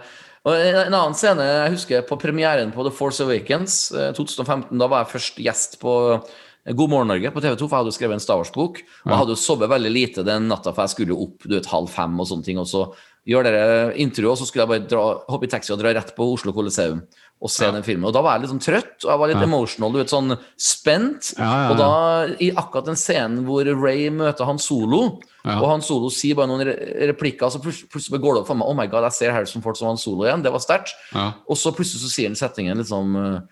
[0.46, 4.78] Og en en annen scene jeg husker på premieren på The Force Awakens eh, 2015.
[4.78, 6.22] Da var jeg først gjest på
[6.66, 8.78] eh, God morgen Norge på TV 2, for jeg hadde jo skrevet en Star Wars-bok.
[9.04, 11.56] Og jeg hadde jo sovet veldig lite den natta, for jeg skulle jo opp du
[11.58, 12.58] vet, halv fem og sånne ting.
[12.62, 12.86] Og så
[13.28, 16.14] gjør dere intro, og så skulle jeg bare dra, hoppe i taxi og dra rett
[16.16, 17.02] på Oslo Colosseum
[17.40, 17.70] og se Ja.
[17.72, 18.04] den filmen.
[18.04, 19.42] Og da var jeg litt sånn trøtt, og jeg var litt Ja.
[19.44, 21.32] emotional, du vet, sånn spent.
[21.38, 21.70] Ja, ja, ja.
[21.70, 25.58] Og da, i akkurat den scenen hvor Ray møter han Solo, Ja.
[25.60, 26.66] og han Solo sier bare noen
[27.08, 29.62] replikker, og så plutselig, går det opp for meg Oh my god, jeg ser Harrison
[29.62, 30.42] Ford som han Solo igjen.
[30.42, 30.90] Det var sterkt.
[31.14, 31.32] ja.
[31.48, 33.42] Og så plutselig så sier han settingen liksom sånn,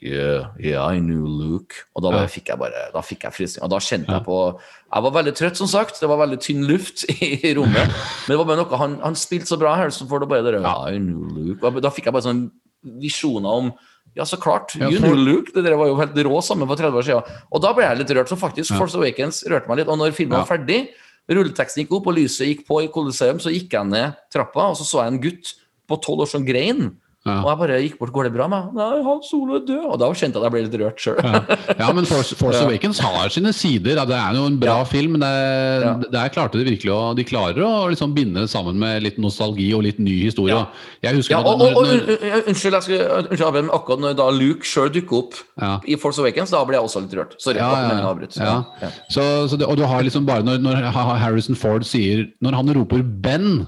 [0.00, 1.74] Yeah, yeah, I knew Luke.
[1.96, 2.26] Og da, bare Ja.
[2.28, 3.64] fikk jeg bare Da fikk jeg frysning.
[3.64, 4.60] Og da kjente jeg på
[4.94, 5.98] Jeg var veldig trøtt, som sagt.
[5.98, 7.88] Det var veldig tynn luft i rommet.
[8.28, 10.62] Men det var bare noe Han, han spilte så bra, Harrison Ford, og bare det
[10.62, 11.64] der, I knew Luke.
[11.64, 12.50] Og da fikk jeg bare sånn
[12.82, 13.70] visjoner om
[14.16, 14.72] ja, så klart.
[14.74, 15.52] Ja, you knew Luke.
[15.54, 17.36] Det der var jo helt rå sammen for 30 år siden.
[17.54, 18.30] Og da ble jeg litt rørt.
[18.30, 18.78] Så faktisk, Ja.
[18.80, 19.90] Force Awakens rørte meg litt.
[19.92, 20.88] Og når filmen var ferdig,
[21.30, 24.76] rulleteksten gikk opp, og lyset gikk på i Colosseum, så gikk jeg ned trappa, og
[24.80, 25.52] så så jeg en gutt
[25.86, 26.96] på tolv år som grein.
[27.28, 27.36] Ja.
[27.42, 28.12] Og jeg bare gikk bort.
[28.14, 28.72] Går det bra med?
[28.78, 29.84] Nei, han Solo er død.
[29.92, 31.18] Og da kjente jeg at jeg ble litt rørt sjøl.
[31.22, 31.58] Ja.
[31.82, 32.62] ja, men Force, Force.
[32.64, 34.00] Awakens har sine sider.
[34.08, 35.18] Det er jo en bra film.
[35.18, 36.10] men Det.
[36.14, 39.70] Der klarte de virkelig å De klarer å liksom binde det sammen med litt nostalgi
[39.76, 40.56] og litt ny historie.
[40.56, 40.66] Ja.
[41.08, 44.28] Jeg husker og, når, og, og, når, unnskyld, jeg skal, unnskyld men akkurat når da
[44.34, 45.38] Luke sjøl dukker opp
[45.88, 47.36] i Force Awakens, da ble jeg også litt rørt.
[47.42, 47.60] Sorry.
[47.60, 48.92] Ja.
[49.12, 52.72] Så, så det, og du har liksom bare når, når Harrison Ford sier Når han
[52.76, 53.66] roper 'Ben',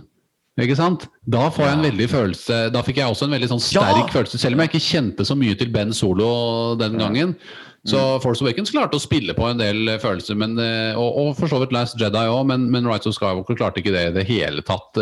[0.66, 1.08] ikke sant?
[1.30, 4.12] Da får jeg en veldig følelse Da fikk jeg også en veldig sånn sterk Ja!
[4.12, 7.36] følelse, selv om jeg ikke kjente så mye til Ben Solo den gangen.
[7.88, 8.20] Så Mm.
[8.20, 11.48] Force Awakens klarte å spille på en del eh, følelser, men, eh, og, og for
[11.48, 14.26] så vidt Last Jedi òg, men, men Rights of Skywalker klarte ikke det i det
[14.28, 15.00] hele tatt.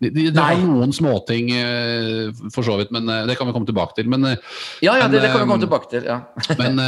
[0.00, 0.06] Eh.
[0.06, 3.54] De, de, de har noen småting, eh, for så vidt, men eh, det kan vi
[3.56, 4.08] komme tilbake til.
[4.12, 4.36] Men, eh,
[4.84, 6.06] ja, ja, det, det kan vi komme tilbake til.
[6.08, 6.20] Ja.
[6.62, 6.80] men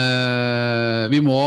[1.12, 1.38] vi, må,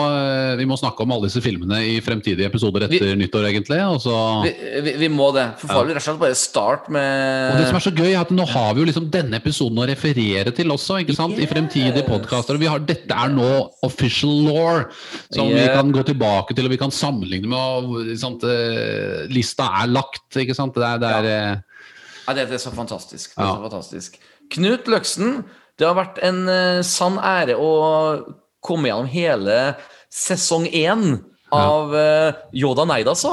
[0.57, 3.79] vi må snakke om alle disse filmene i fremtidige episoder etter nyttår, egentlig.
[3.87, 4.15] Og, så,
[4.45, 4.53] Vi,
[4.87, 5.47] vi, vi må det.
[5.61, 8.21] For farlig rett og slett bare start med og det som er så gøy, er
[8.21, 11.39] at nå har vi jo liksom denne episoden å referere til også, ikke sant?
[11.41, 12.07] I fremtidige Yes.
[12.07, 12.59] podkaster.
[12.87, 13.49] Dette er nå
[13.85, 14.83] official law,
[15.33, 17.59] som vi kan gå tilbake til og vi kan sammenligne med.
[17.59, 18.01] Og,
[19.31, 20.75] Lista er lagt, ikke sant?
[20.75, 21.50] Det er, det er, eh,
[22.31, 23.35] Ja, det, det er så fantastisk.
[23.35, 23.57] Det er Ja.
[23.59, 24.15] så fantastisk.
[24.55, 25.43] Knut Løksen,
[25.79, 27.71] det har vært en uh, sann ære å
[28.63, 29.59] komme gjennom hele
[30.13, 31.19] sesong én
[31.51, 33.31] av uh, Yoda Neid, altså.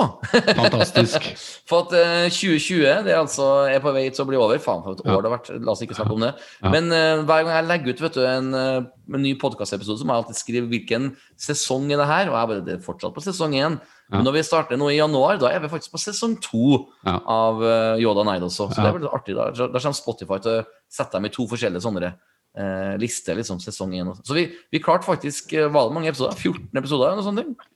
[0.58, 1.22] fantastisk.
[1.70, 4.58] For at uh, 2020 det er altså er på vei til å bli over.
[4.62, 5.20] Faen, for et år Ja.
[5.22, 5.50] det har vært.
[5.66, 6.32] La oss ikke snakke om det.
[6.62, 6.72] Ja.
[6.74, 8.80] Men uh, hver gang jeg legger ut vet du, en, eh,
[9.14, 12.32] en ny podkastepisode, så må jeg alltid skrive hvilken sesong er det her.
[12.32, 13.78] Og jeg bare, det er fortsatt på sesong én.
[14.10, 17.60] Men når vi starter nå i januar, da er vi faktisk på sesong to av
[17.62, 18.70] eh, Yoda Night også.
[18.72, 18.86] Så Ja.
[18.86, 19.34] det er veldig artig.
[19.36, 22.08] Da, da kommer Spotify til å sette dem i to forskjellige sånne
[22.56, 24.14] eh, lister, liksom, sesong én.
[24.24, 26.34] Så vi, vi klarte faktisk eh, Var det mange episoder?
[26.40, 27.10] 14 episoder?
[27.12, 27.68] eller noe sånt?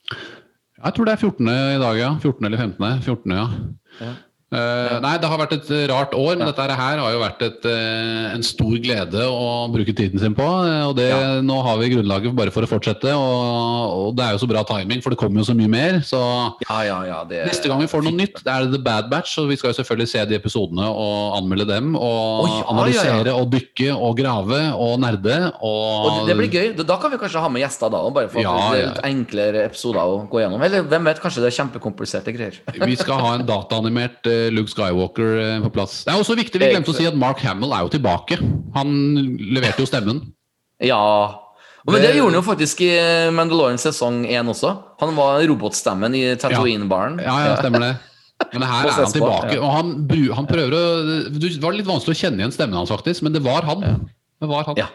[0.83, 1.49] Jeg tror det er 14.
[1.53, 2.11] i dag, ja.
[2.19, 3.03] 14 eller 15.
[3.05, 3.47] 14, ja.
[4.01, 4.13] Ja.
[4.53, 7.41] Eh, nei, det har vært et eh, rart år, men dette her har jo vært
[7.47, 10.45] et, uh, en stor glede å bruke tiden sin på.
[10.45, 11.41] Og det, Ja.
[11.41, 14.63] nå har vi grunnlaget bare for å fortsette, og, og det er jo så bra
[14.69, 16.01] timing, for det kommer jo så mye mer.
[16.05, 16.21] Så
[16.69, 17.21] Ja, ja, ja.
[17.25, 19.73] Det, neste gang vi får noe nytt, det er The Bad Batch, og vi skal
[19.73, 21.95] jo selvfølgelig se de episodene og anmelde dem.
[21.97, 23.39] Og ja, analysere ja, ja.
[23.41, 25.39] og dykke og grave og nerde.
[25.63, 26.85] Og, Og det, det blir gøy.
[26.85, 29.09] Da- kan vi kanskje ha med gjester da, bare for at Ja, det er ja.
[29.09, 30.63] enklere episoder å gå gjennom.
[30.63, 32.61] Eller hvem vet, kanskje det er kjempekompliserte greier.
[32.79, 36.03] Vi skal ha en dataanimert Luke Skywalker eh, på plass.
[36.07, 38.39] Det er også viktig, vi glemte å si at Mark Hamill er jo tilbake.
[38.75, 38.93] Han
[39.55, 40.23] leverte jo stemmen.
[40.83, 40.99] Ja.
[41.87, 42.93] Men det Det- gjorde han jo faktisk i
[43.35, 44.73] Mandalorian sesong 1 også.
[45.01, 47.21] Han var robotstemmen i Tatooine-baren.
[47.23, 47.93] Ja, ja, stemmer det.
[48.53, 49.59] Men her er han tilbake.
[49.59, 49.93] Og han,
[50.35, 50.83] han prøver å
[51.39, 53.81] Det var litt vanskelig å kjenne igjen stemmen hans, faktisk, men det var han.
[54.43, 54.79] Det var han.
[54.79, 54.89] Ja,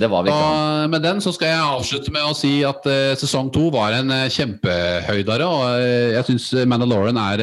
[0.00, 0.46] det var vi ikke.
[0.50, 3.94] Og med den så skal jeg avslutte med å si at uh, sesong to var
[3.98, 5.46] en uh, kjempehøydare.
[5.46, 7.42] Og uh, jeg syns Mandalorian er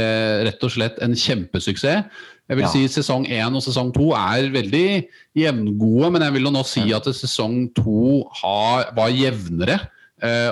[0.50, 2.26] rett og slett en kjempesuksess.
[2.48, 2.72] Jeg vil Ja.
[2.72, 5.04] si sesong én og sesong to er veldig
[5.36, 9.82] jevngode, men jeg vil jo nå si at sesong to har, var jevnere.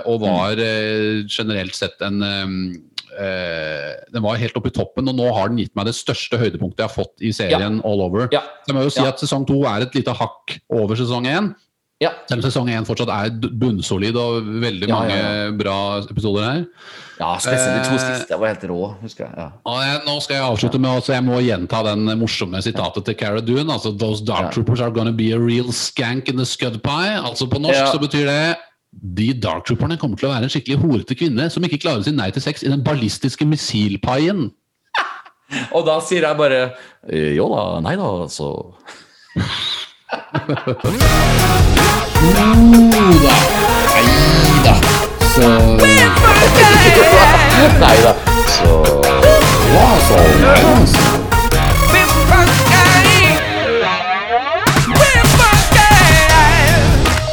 [0.05, 0.59] og var
[1.25, 2.51] generelt sett en eh,
[3.15, 6.35] Uh, Den var helt oppe i toppen, og nå har den gitt meg det største
[6.39, 8.27] høydepunktet jeg har fått i serien all over.
[8.33, 8.41] Ja.
[8.65, 9.07] Så jeg må jo si Ja.
[9.13, 11.53] at sesong to er et lite hakk over sesong én.
[12.03, 12.09] Ja.
[12.27, 16.65] Selv om sesong én fortsatt er bunnsolid og veldig Ja, mange ja, bra episoder her.
[17.21, 19.51] ja, spesielt de to Eh, siste var helt rå, husker jeg.
[19.63, 23.39] Jeg, nå skal jeg avslutte med at jeg må gjenta den morsomme sitatet til Cara
[23.39, 23.71] Dune.
[23.71, 27.15] Altså, Those dark troopers are gonna be a real skank in the scud pie.
[27.15, 28.57] Altså På norsk så betyr det
[29.15, 32.05] de dark trooperne kommer til å være en skikkelig horete kvinne som ikke klarer å
[32.07, 34.49] si nei til sex i den ballistiske missilpaien.
[35.75, 36.61] Og da sier jeg bare
[37.07, 38.51] eh, jo da, nei da, så
[42.21, 42.31] Jo
[43.23, 43.35] da.
[43.95, 44.73] Nei da.
[45.35, 45.47] Så
[47.79, 48.13] Nei da,
[48.47, 48.71] så
[49.73, 50.15] Ja, så
[50.45, 50.75] Nei da.
[50.87, 51.03] Så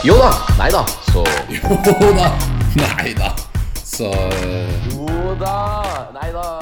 [0.05, 2.33] Jo da, nei da, så Jo da.
[2.75, 3.35] Nei da.
[3.85, 4.11] Så
[4.91, 5.57] Jo da,
[6.15, 6.62] nei da.